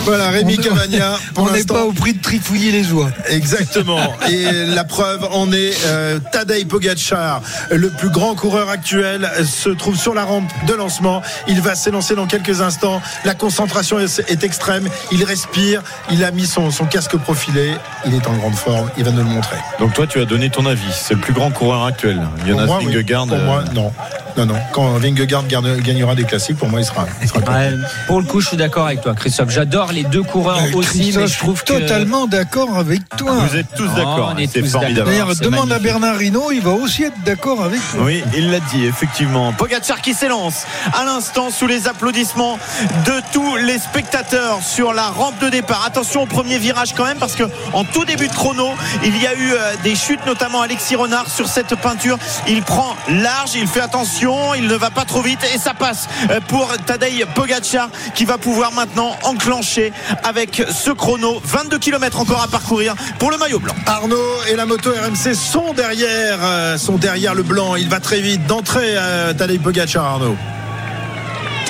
Voilà, 0.04 0.30
Rémi 0.30 0.56
On- 0.58 0.62
Cavagna. 0.62 1.12
pour 1.34 1.44
On 1.44 1.50
n'est 1.52 1.64
pas 1.64 1.84
au 1.84 1.92
prix 1.92 2.14
de 2.14 2.20
trifouiller 2.22 2.72
les 2.72 2.92
oies. 2.92 3.10
Exactement. 3.28 4.00
Et 4.28 4.66
la 4.74 4.84
preuve 4.84 5.26
en 5.32 5.52
est 5.52 5.72
euh, 5.86 6.18
Tadej 6.32 6.66
Pogacar, 6.66 7.40
le 7.70 7.88
plus 7.90 8.10
grand 8.10 8.34
coureur 8.34 8.68
actuel, 8.68 9.30
se 9.44 9.70
trouve 9.70 9.96
sur 9.96 10.14
la 10.14 10.24
rampe 10.24 10.50
de 10.66 10.74
lancement. 10.74 11.22
Il 11.48 11.60
va 11.60 11.74
s'élancer 11.74 12.14
dans 12.14 12.26
quelques 12.26 12.60
instants. 12.60 13.00
La 13.24 13.34
concentration 13.34 13.98
est, 13.98 14.22
est 14.28 14.44
extrême. 14.44 14.88
Il 15.12 15.22
respire. 15.24 15.82
Il 16.10 16.24
a 16.24 16.30
mis 16.30 16.46
son, 16.46 16.70
son 16.70 16.86
casque 16.86 17.16
profilé. 17.16 17.72
Il 18.06 18.14
est 18.14 18.26
en 18.26 18.34
grande 18.34 18.56
forme. 18.56 18.90
Il 18.98 19.04
va 19.04 19.10
nous 19.12 19.18
le 19.18 19.24
montrer. 19.24 19.56
Donc 19.78 19.94
toi, 19.94 20.06
tu 20.06 20.20
as 20.20 20.24
donné 20.24 20.50
ton 20.50 20.66
avis. 20.66 20.82
C'est 20.92 21.14
le 21.14 21.20
plus 21.20 21.32
grand 21.32 21.50
coureur 21.50 21.84
actuel. 21.84 22.20
Jonas 22.46 22.66
Pour 22.66 22.74
moi, 22.74 22.78
oui. 22.84 22.92
Vingegaard. 22.92 23.26
Pour 23.26 23.38
moi, 23.38 23.64
euh, 23.68 23.72
non. 23.74 23.92
Non, 24.36 24.46
non. 24.46 24.56
Quand 24.72 24.92
Vingegaard 24.98 25.44
gagnera 25.46 26.14
des 26.14 26.24
classiques, 26.24 26.56
pour 26.56 26.68
moi, 26.68 26.80
il 26.80 26.86
sera. 26.86 27.06
il 27.20 27.28
sera 27.28 27.40
top. 27.40 27.54
Ouais, 27.54 27.70
pour 28.06 28.20
le 28.20 28.26
coup, 28.26 28.40
je 28.40 28.48
suis 28.48 28.56
d'accord 28.56 28.86
avec 28.86 29.02
toi, 29.02 29.14
Christophe. 29.14 29.50
J'adore 29.50 29.91
les 29.92 30.04
deux 30.04 30.22
coureurs 30.22 30.58
Euh, 30.62 30.76
aussi, 30.76 31.12
mais 31.16 31.26
je 31.26 31.38
trouve 31.38 31.60
que 31.62 31.66
totalement 31.66 32.26
d'accord 32.26 32.76
avec 32.76 33.02
toi. 33.16 33.32
Vous 33.48 33.56
êtes 33.56 33.74
tous 33.76 33.88
Oh, 33.92 33.96
d'accord. 33.96 34.34
C'est 34.52 34.64
formidable. 34.66 35.10
D'ailleurs, 35.10 35.34
demande 35.36 35.68
magnifique. 35.68 35.72
à 35.72 35.78
Bernard 36.00 36.22
Hinault, 36.22 36.50
il 36.52 36.60
va 36.60 36.70
aussi 36.72 37.04
être 37.04 37.22
d'accord 37.24 37.62
avec 37.62 37.80
toi. 37.90 38.00
Oui, 38.04 38.22
il 38.36 38.50
l'a 38.50 38.60
dit, 38.60 38.84
effectivement. 38.86 39.52
Pogacar 39.52 40.00
qui 40.00 40.14
s'élance 40.14 40.64
à 40.94 41.04
l'instant 41.04 41.50
sous 41.50 41.66
les 41.66 41.88
applaudissements 41.88 42.58
de 43.06 43.14
tous 43.32 43.56
les 43.56 43.78
spectateurs 43.78 44.60
sur 44.62 44.92
la 44.92 45.08
rampe 45.08 45.38
de 45.40 45.48
départ. 45.48 45.84
Attention 45.86 46.22
au 46.22 46.26
premier 46.26 46.58
virage 46.58 46.94
quand 46.94 47.04
même, 47.04 47.18
parce 47.18 47.34
que 47.34 47.44
en 47.72 47.84
tout 47.84 48.04
début 48.04 48.28
de 48.28 48.32
chrono, 48.34 48.68
il 49.04 49.16
y 49.22 49.26
a 49.26 49.34
eu 49.34 49.52
euh, 49.52 49.74
des 49.82 49.94
chutes, 49.94 50.24
notamment 50.26 50.60
Alexis 50.62 50.96
Renard 50.96 51.28
sur 51.30 51.48
cette 51.48 51.74
peinture. 51.76 52.18
Il 52.48 52.62
prend 52.62 52.94
large, 53.08 53.50
il 53.54 53.66
fait 53.66 53.80
attention, 53.80 54.54
il 54.54 54.66
ne 54.66 54.74
va 54.74 54.90
pas 54.90 55.04
trop 55.04 55.22
vite 55.22 55.40
et 55.54 55.58
ça 55.58 55.74
passe 55.74 56.08
euh, 56.30 56.40
pour 56.48 56.68
Tadej 56.86 57.24
Pogacar 57.34 57.88
qui 58.14 58.24
va 58.24 58.38
pouvoir 58.38 58.72
maintenant 58.72 59.16
enclencher 59.24 59.81
avec 60.22 60.62
ce 60.70 60.90
chrono 60.90 61.40
22 61.44 61.78
km 61.78 62.20
encore 62.20 62.42
à 62.42 62.48
parcourir 62.48 62.94
pour 63.18 63.30
le 63.30 63.38
maillot 63.38 63.58
blanc. 63.58 63.74
Arnaud 63.86 64.42
et 64.50 64.56
la 64.56 64.66
moto 64.66 64.90
RMC 64.90 65.34
sont 65.34 65.72
derrière, 65.72 66.38
euh, 66.42 66.78
sont 66.78 66.96
derrière 66.96 67.34
le 67.34 67.42
blanc. 67.42 67.76
Il 67.76 67.88
va 67.88 68.00
très 68.00 68.20
vite 68.20 68.46
d'entrée 68.46 68.96
à 68.96 69.34
Tadej 69.34 69.60
Pogacar, 69.60 70.04
Arnaud. 70.04 70.36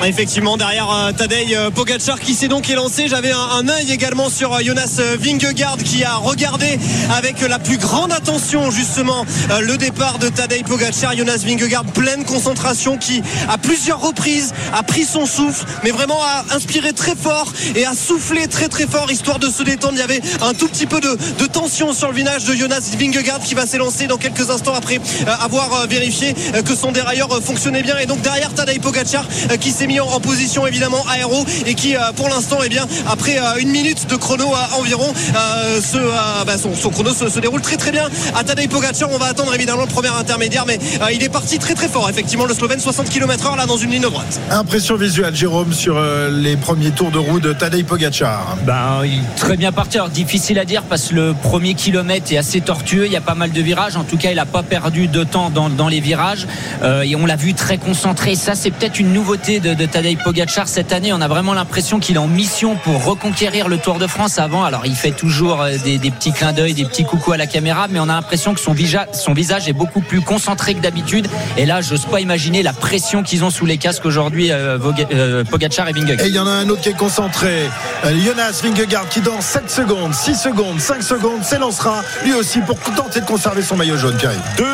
Effectivement, 0.04 0.56
derrière 0.56 0.90
euh, 0.90 1.12
Tadej 1.12 1.54
euh, 1.54 1.70
Pogacar 1.70 2.18
qui 2.18 2.34
s'est 2.34 2.48
donc 2.48 2.68
élancé. 2.68 3.06
J'avais 3.06 3.30
un, 3.30 3.68
œil 3.68 3.92
également 3.92 4.30
sur 4.30 4.52
euh, 4.52 4.58
Jonas 4.60 5.00
Vingegaard 5.20 5.76
qui 5.76 6.02
a 6.02 6.16
regardé 6.16 6.76
avec 7.16 7.40
la 7.40 7.60
plus 7.60 7.78
grande 7.78 8.12
attention 8.12 8.72
justement 8.72 9.24
le 9.60 9.76
départ 9.76 10.18
de 10.18 10.28
Tadej 10.28 10.64
Pogacar. 10.64 11.16
Jonas 11.16 11.42
Vingegaard, 11.46 11.84
pleine 11.84 12.24
concentration 12.24 12.98
qui 12.98 13.22
à 13.48 13.58
plusieurs 13.58 14.00
reprises 14.00 14.52
a 14.72 14.82
pris 14.82 15.04
son 15.04 15.24
souffle, 15.24 15.64
mais 15.84 15.92
vraiment 15.92 16.20
a 16.20 16.56
inspiré 16.56 16.92
très 16.92 17.14
fort 17.14 17.52
et 17.76 17.86
a 17.86 17.94
soufflé 17.94 18.48
très 18.48 18.68
très 18.68 18.86
fort 18.86 19.10
histoire 19.10 19.38
de 19.38 19.50
se 19.50 19.62
détendre. 19.62 19.94
Il 19.94 20.00
y 20.00 20.02
avait 20.02 20.22
un 20.40 20.54
tout 20.54 20.66
petit 20.66 20.86
peu 20.86 21.00
de, 21.00 21.16
tension 21.46 21.92
sur 21.92 22.08
le 22.08 22.14
visage 22.14 22.44
de 22.44 22.54
Jonas 22.54 22.90
Vingegaard 22.98 23.40
qui 23.40 23.54
va 23.54 23.66
s'élancer 23.66 24.08
dans 24.08 24.16
quelques 24.16 24.50
instants 24.50 24.74
après 24.74 25.00
avoir 25.26 25.86
vérifié 25.86 26.34
que 26.64 26.74
son 26.74 26.90
dérailleur 26.90 27.28
fonctionnait 27.42 27.82
bien. 27.82 27.98
Et 27.98 28.06
donc 28.06 28.20
derrière 28.22 28.52
Tadej 28.52 28.80
Pogacar 28.80 29.26
qui 29.60 29.70
s'est 29.70 29.86
en, 30.00 30.06
en 30.08 30.20
position 30.20 30.66
évidemment 30.66 31.04
aéro 31.08 31.44
et 31.66 31.74
qui 31.74 31.96
euh, 31.96 32.00
pour 32.16 32.28
l'instant 32.28 32.58
eh 32.64 32.68
bien 32.68 32.86
après 33.06 33.38
euh, 33.38 33.60
une 33.60 33.70
minute 33.70 34.08
de 34.08 34.16
chrono 34.16 34.46
euh, 34.46 34.78
environ 34.78 35.12
euh, 35.34 35.80
ce, 35.80 35.96
euh, 35.98 36.44
bah, 36.46 36.58
son, 36.58 36.74
son 36.74 36.90
chrono 36.90 37.10
se, 37.12 37.28
se 37.28 37.40
déroule 37.40 37.60
très 37.60 37.76
très 37.76 37.92
bien 37.92 38.08
à 38.34 38.44
Tadej 38.44 38.68
Pogacar 38.68 39.10
on 39.10 39.18
va 39.18 39.26
attendre 39.26 39.54
évidemment 39.54 39.82
le 39.82 39.88
premier 39.88 40.08
intermédiaire 40.08 40.64
mais 40.66 40.78
euh, 41.00 41.12
il 41.12 41.22
est 41.22 41.28
parti 41.28 41.58
très 41.58 41.74
très 41.74 41.88
fort 41.88 42.08
effectivement 42.08 42.46
le 42.46 42.54
Slovène 42.54 42.80
60 42.80 43.08
km 43.08 43.46
heure 43.46 43.56
là 43.56 43.66
dans 43.66 43.76
une 43.76 43.90
ligne 43.90 44.02
droite 44.02 44.40
Impression 44.50 44.96
visuelle, 44.96 45.34
Jérôme, 45.34 45.72
sur 45.72 45.96
euh, 45.96 46.30
les 46.30 46.56
premiers 46.56 46.90
tours 46.90 47.10
de 47.10 47.18
roue 47.18 47.40
de 47.40 47.52
Tadej 47.52 47.84
Pogacar. 47.84 48.56
Ben, 48.66 49.02
il 49.04 49.14
est 49.14 49.36
très 49.36 49.56
bien 49.56 49.72
parti. 49.72 49.96
Alors, 49.98 50.10
difficile 50.10 50.58
à 50.58 50.64
dire 50.64 50.82
parce 50.82 51.08
que 51.08 51.14
le 51.14 51.34
premier 51.34 51.74
kilomètre 51.74 52.32
est 52.32 52.36
assez 52.36 52.60
tortueux. 52.60 53.06
Il 53.06 53.12
y 53.12 53.16
a 53.16 53.20
pas 53.20 53.34
mal 53.34 53.52
de 53.52 53.60
virages. 53.62 53.96
En 53.96 54.04
tout 54.04 54.16
cas, 54.16 54.30
il 54.30 54.36
n'a 54.36 54.46
pas 54.46 54.62
perdu 54.62 55.08
de 55.08 55.24
temps 55.24 55.50
dans, 55.50 55.68
dans 55.68 55.88
les 55.88 56.00
virages. 56.00 56.46
Euh, 56.82 57.02
et 57.02 57.16
on 57.16 57.26
l'a 57.26 57.36
vu 57.36 57.54
très 57.54 57.78
concentré. 57.78 58.34
Ça, 58.34 58.54
c'est 58.54 58.70
peut-être 58.70 58.98
une 59.00 59.12
nouveauté 59.12 59.60
de, 59.60 59.74
de 59.74 59.81
Tadej 59.86 60.18
Pogacar 60.22 60.68
cette 60.68 60.92
année. 60.92 61.12
On 61.12 61.20
a 61.20 61.28
vraiment 61.28 61.54
l'impression 61.54 61.98
qu'il 62.00 62.16
est 62.16 62.18
en 62.18 62.26
mission 62.28 62.76
pour 62.76 63.04
reconquérir 63.04 63.68
le 63.68 63.78
Tour 63.78 63.98
de 63.98 64.06
France 64.06 64.38
avant. 64.38 64.64
Alors, 64.64 64.86
il 64.86 64.94
fait 64.94 65.10
toujours 65.12 65.62
euh, 65.62 65.76
des, 65.84 65.98
des 65.98 66.10
petits 66.10 66.32
clins 66.32 66.52
d'œil, 66.52 66.74
des 66.74 66.84
petits 66.84 67.04
coucous 67.04 67.32
à 67.32 67.36
la 67.36 67.46
caméra, 67.46 67.86
mais 67.88 67.98
on 67.98 68.08
a 68.08 68.14
l'impression 68.14 68.54
que 68.54 68.60
son, 68.60 68.72
visa- 68.72 69.06
son 69.12 69.32
visage 69.32 69.68
est 69.68 69.72
beaucoup 69.72 70.00
plus 70.00 70.20
concentré 70.20 70.74
que 70.74 70.80
d'habitude. 70.80 71.28
Et 71.56 71.66
là, 71.66 71.80
j'ose 71.80 72.04
pas 72.06 72.20
imaginer 72.20 72.62
la 72.62 72.72
pression 72.72 73.22
qu'ils 73.22 73.44
ont 73.44 73.50
sous 73.50 73.66
les 73.66 73.78
casques 73.78 74.04
aujourd'hui, 74.06 74.50
euh, 74.52 74.78
euh, 75.12 75.44
Pogacar 75.44 75.88
et 75.88 75.92
Vingegaard. 75.92 76.24
Et 76.26 76.28
il 76.28 76.34
y 76.34 76.38
en 76.38 76.46
a 76.46 76.50
un 76.50 76.68
autre 76.68 76.80
qui 76.82 76.88
est 76.90 76.96
concentré. 76.96 77.68
Euh, 78.04 78.12
Jonas 78.24 78.60
Vingegaard 78.62 79.08
qui 79.08 79.20
dans 79.20 79.40
7 79.40 79.70
secondes, 79.70 80.14
6 80.14 80.34
secondes, 80.36 80.80
5 80.80 81.02
secondes 81.02 81.42
s'élancera 81.44 82.02
lui 82.24 82.34
aussi 82.34 82.60
pour 82.60 82.78
tenter 82.78 83.20
de 83.20 83.26
conserver 83.26 83.62
son 83.62 83.76
maillot 83.76 83.96
jaune, 83.96 84.16
Pierre. 84.16 84.32
2, 84.56 84.64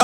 1, 0.00 0.03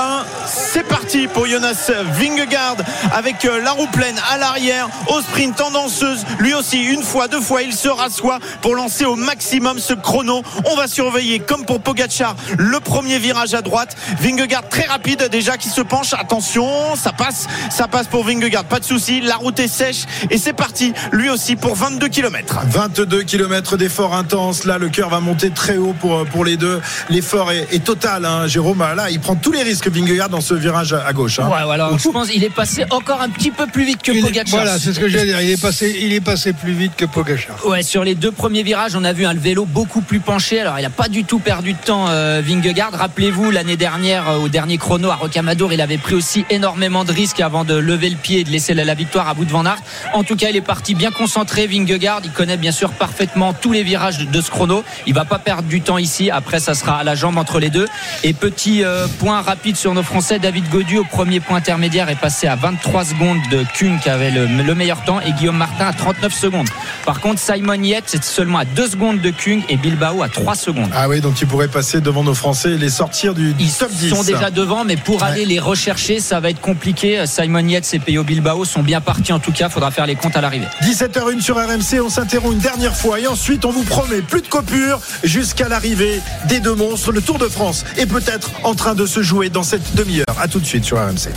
c'est 0.73 0.83
parti 0.83 1.27
pour 1.27 1.47
Jonas 1.47 1.91
Vingegaard 2.13 2.77
avec 3.13 3.43
euh, 3.43 3.61
la 3.61 3.71
roue 3.71 3.87
pleine 3.87 4.15
à 4.31 4.37
l'arrière, 4.37 4.87
au 5.07 5.19
sprint 5.19 5.57
tendanceuse. 5.57 6.23
Lui 6.39 6.53
aussi, 6.53 6.81
une 6.81 7.03
fois, 7.03 7.27
deux 7.27 7.41
fois, 7.41 7.61
il 7.61 7.73
se 7.73 7.89
rassoit 7.89 8.39
pour 8.61 8.75
lancer 8.75 9.03
au 9.03 9.17
maximum 9.17 9.79
ce 9.79 9.93
chrono. 9.93 10.43
On 10.71 10.77
va 10.77 10.87
surveiller, 10.87 11.39
comme 11.39 11.65
pour 11.65 11.81
Pogacar, 11.81 12.37
le 12.57 12.79
premier 12.79 13.19
virage 13.19 13.53
à 13.53 13.61
droite. 13.61 13.97
Vingegaard 14.21 14.69
très 14.69 14.85
rapide 14.85 15.27
déjà 15.29 15.57
qui 15.57 15.67
se 15.67 15.81
penche. 15.81 16.13
Attention, 16.13 16.95
ça 16.95 17.11
passe, 17.11 17.47
ça 17.69 17.89
passe 17.89 18.07
pour 18.07 18.23
Vingegaard, 18.23 18.63
pas 18.63 18.79
de 18.79 18.85
souci. 18.85 19.19
La 19.19 19.35
route 19.35 19.59
est 19.59 19.67
sèche 19.67 20.05
et 20.29 20.37
c'est 20.37 20.53
parti, 20.53 20.93
lui 21.11 21.29
aussi 21.29 21.57
pour 21.57 21.75
22 21.75 22.07
km. 22.07 22.61
22 22.67 23.23
km 23.23 23.75
d'effort 23.75 24.15
intense. 24.15 24.63
Là, 24.63 24.77
le 24.77 24.87
cœur 24.87 25.09
va 25.09 25.19
monter 25.19 25.49
très 25.49 25.75
haut 25.75 25.95
pour, 25.99 26.25
pour 26.27 26.45
les 26.45 26.55
deux. 26.55 26.79
L'effort 27.09 27.51
est, 27.51 27.67
est 27.73 27.83
total, 27.83 28.23
hein, 28.23 28.47
Jérôme. 28.47 28.79
Là, 28.79 29.09
il 29.09 29.19
prend 29.19 29.35
tous 29.35 29.51
les 29.51 29.63
risques, 29.63 29.89
Vingegaard, 29.89 30.29
dans 30.29 30.39
ce 30.39 30.60
virage 30.61 30.93
à 30.93 31.11
gauche. 31.13 31.39
hein. 31.39 31.47
Ouais, 31.49 31.63
voilà. 31.65 31.89
Je 31.97 32.09
pense 32.09 32.29
qu'il 32.29 32.43
est 32.43 32.49
passé 32.49 32.85
encore 32.89 33.21
un 33.21 33.29
petit 33.29 33.51
peu 33.51 33.67
plus 33.67 33.83
vite 33.83 34.01
que 34.01 34.11
Il- 34.11 34.21
Pogacar. 34.21 34.45
Voilà, 34.61 34.79
c'est 34.79 34.93
ce 34.93 34.99
que 34.99 35.09
j'allais 35.09 35.25
dire. 35.25 35.41
Il 35.41 35.49
est 35.49 35.61
passé, 35.61 35.95
il 36.01 36.13
est 36.13 36.21
passé 36.21 36.53
plus 36.53 36.73
vite 36.73 36.93
que 36.95 37.05
Pogacar. 37.05 37.65
Ouais, 37.65 37.83
sur 37.83 38.03
les 38.03 38.15
deux 38.15 38.31
premiers 38.31 38.63
virages, 38.63 38.95
on 38.95 39.03
a 39.03 39.13
vu 39.13 39.25
un 39.25 39.33
vélo 39.33 39.65
beaucoup 39.65 40.01
plus 40.01 40.19
penché. 40.19 40.61
Alors, 40.61 40.79
il 40.79 40.83
n'a 40.83 40.89
pas 40.89 41.07
du 41.09 41.23
tout 41.23 41.39
perdu 41.39 41.73
de 41.73 41.77
temps, 41.77 42.05
euh, 42.09 42.41
Vingegaard. 42.45 42.91
Rappelez-vous, 42.93 43.51
l'année 43.51 43.77
dernière, 43.77 44.29
euh, 44.29 44.37
au 44.37 44.49
dernier 44.49 44.77
chrono 44.77 45.09
à 45.09 45.15
Rocamadour, 45.15 45.73
il 45.73 45.81
avait 45.81 45.97
pris 45.97 46.13
aussi 46.15 46.45
énormément 46.49 47.03
de 47.03 47.11
risques 47.11 47.39
avant 47.39 47.63
de 47.63 47.73
lever 47.75 48.09
le 48.09 48.15
pied 48.17 48.39
et 48.39 48.43
de 48.43 48.49
laisser 48.49 48.73
la, 48.73 48.85
la 48.85 48.93
victoire 48.93 49.27
à 49.27 49.33
bout 49.33 49.45
de 49.45 49.51
Van 49.51 49.65
Aert. 49.65 49.81
En 50.13 50.23
tout 50.23 50.35
cas, 50.35 50.49
il 50.49 50.55
est 50.55 50.61
parti 50.61 50.93
bien 50.93 51.11
concentré, 51.11 51.67
Vingegaard. 51.67 52.21
Il 52.23 52.31
connaît 52.31 52.57
bien 52.57 52.71
sûr 52.71 52.91
parfaitement 52.91 53.53
tous 53.53 53.71
les 53.71 53.83
virages 53.83 54.17
de, 54.19 54.25
de 54.25 54.41
ce 54.41 54.49
chrono. 54.51 54.83
Il 55.07 55.13
va 55.13 55.25
pas 55.25 55.39
perdre 55.39 55.63
du 55.67 55.81
temps 55.81 55.97
ici. 55.97 56.29
Après, 56.29 56.59
ça 56.59 56.73
sera 56.73 56.97
à 56.99 57.03
la 57.03 57.15
jambe 57.15 57.37
entre 57.37 57.59
les 57.59 57.69
deux. 57.69 57.87
Et 58.23 58.33
petit 58.33 58.83
euh, 58.83 59.07
point 59.19 59.41
rapide 59.41 59.75
sur 59.77 59.93
nos 59.93 60.03
Français, 60.03 60.37
David 60.39 60.50
Godu 60.59 60.97
au 60.97 61.03
premier 61.05 61.39
point 61.39 61.57
intermédiaire 61.57 62.09
est 62.09 62.19
passé 62.19 62.47
à 62.47 62.55
23 62.55 63.05
secondes 63.05 63.37
de 63.49 63.63
Kuhn 63.73 63.97
qui 64.03 64.09
avait 64.09 64.31
le, 64.31 64.45
le 64.47 64.75
meilleur 64.75 65.01
temps 65.05 65.21
et 65.21 65.31
Guillaume 65.31 65.55
Martin 65.57 65.85
à 65.87 65.93
39 65.93 66.33
secondes. 66.33 66.67
Par 67.05 67.21
contre, 67.21 67.39
Simon 67.39 67.81
Yates 67.81 68.03
c'est 68.07 68.23
seulement 68.23 68.59
à 68.59 68.65
2 68.65 68.87
secondes 68.89 69.21
de 69.21 69.29
Kuhn 69.29 69.61
et 69.69 69.77
Bilbao 69.77 70.21
à 70.21 70.27
3 70.29 70.55
secondes. 70.55 70.89
Ah 70.93 71.07
oui, 71.07 71.21
donc 71.21 71.39
il 71.41 71.47
pourrait 71.47 71.69
passer 71.69 72.01
devant 72.01 72.23
nos 72.23 72.33
Français 72.33 72.71
et 72.71 72.77
les 72.77 72.89
sortir 72.89 73.33
du 73.33 73.55
Ils 73.59 73.71
top 73.71 73.91
10. 73.91 74.09
sont 74.09 74.23
déjà 74.23 74.51
devant, 74.51 74.83
mais 74.83 74.97
pour 74.97 75.23
aller 75.23 75.45
les 75.45 75.59
rechercher, 75.59 76.19
ça 76.19 76.39
va 76.39 76.49
être 76.49 76.59
compliqué. 76.61 77.23
Simon 77.25 77.65
Yates 77.67 77.93
et 77.93 77.99
Peyo 77.99 78.23
Bilbao 78.23 78.65
sont 78.65 78.83
bien 78.83 78.99
partis 78.99 79.31
en 79.31 79.39
tout 79.39 79.51
cas. 79.53 79.69
Faudra 79.69 79.91
faire 79.91 80.05
les 80.05 80.15
comptes 80.15 80.35
à 80.35 80.41
l'arrivée. 80.41 80.67
17h01 80.83 81.39
sur 81.41 81.55
RMC, 81.55 82.01
on 82.03 82.09
s'interrompt 82.09 82.53
une 82.53 82.59
dernière 82.59 82.95
fois 82.95 83.19
et 83.19 83.27
ensuite 83.27 83.63
on 83.65 83.71
vous 83.71 83.83
promet 83.83 84.21
plus 84.21 84.41
de 84.41 84.47
coupures 84.47 84.99
jusqu'à 85.23 85.69
l'arrivée 85.69 86.19
des 86.47 86.59
deux 86.59 86.75
monstres. 86.75 87.11
Le 87.11 87.21
Tour 87.21 87.37
de 87.37 87.47
France 87.47 87.85
est 87.97 88.05
peut-être 88.05 88.49
en 88.63 88.73
train 88.75 88.95
de 88.95 89.05
se 89.05 89.21
jouer 89.21 89.49
dans 89.49 89.63
cette 89.63 89.95
demi-heure. 89.95 90.25
À 90.41 90.47
tout 90.47 90.59
de 90.59 90.65
suite 90.65 90.83
sur 90.83 90.97
RMC. 90.97 91.29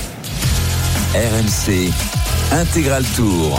RMC 1.15 1.93
Intégral 2.53 3.05
Tour. 3.15 3.53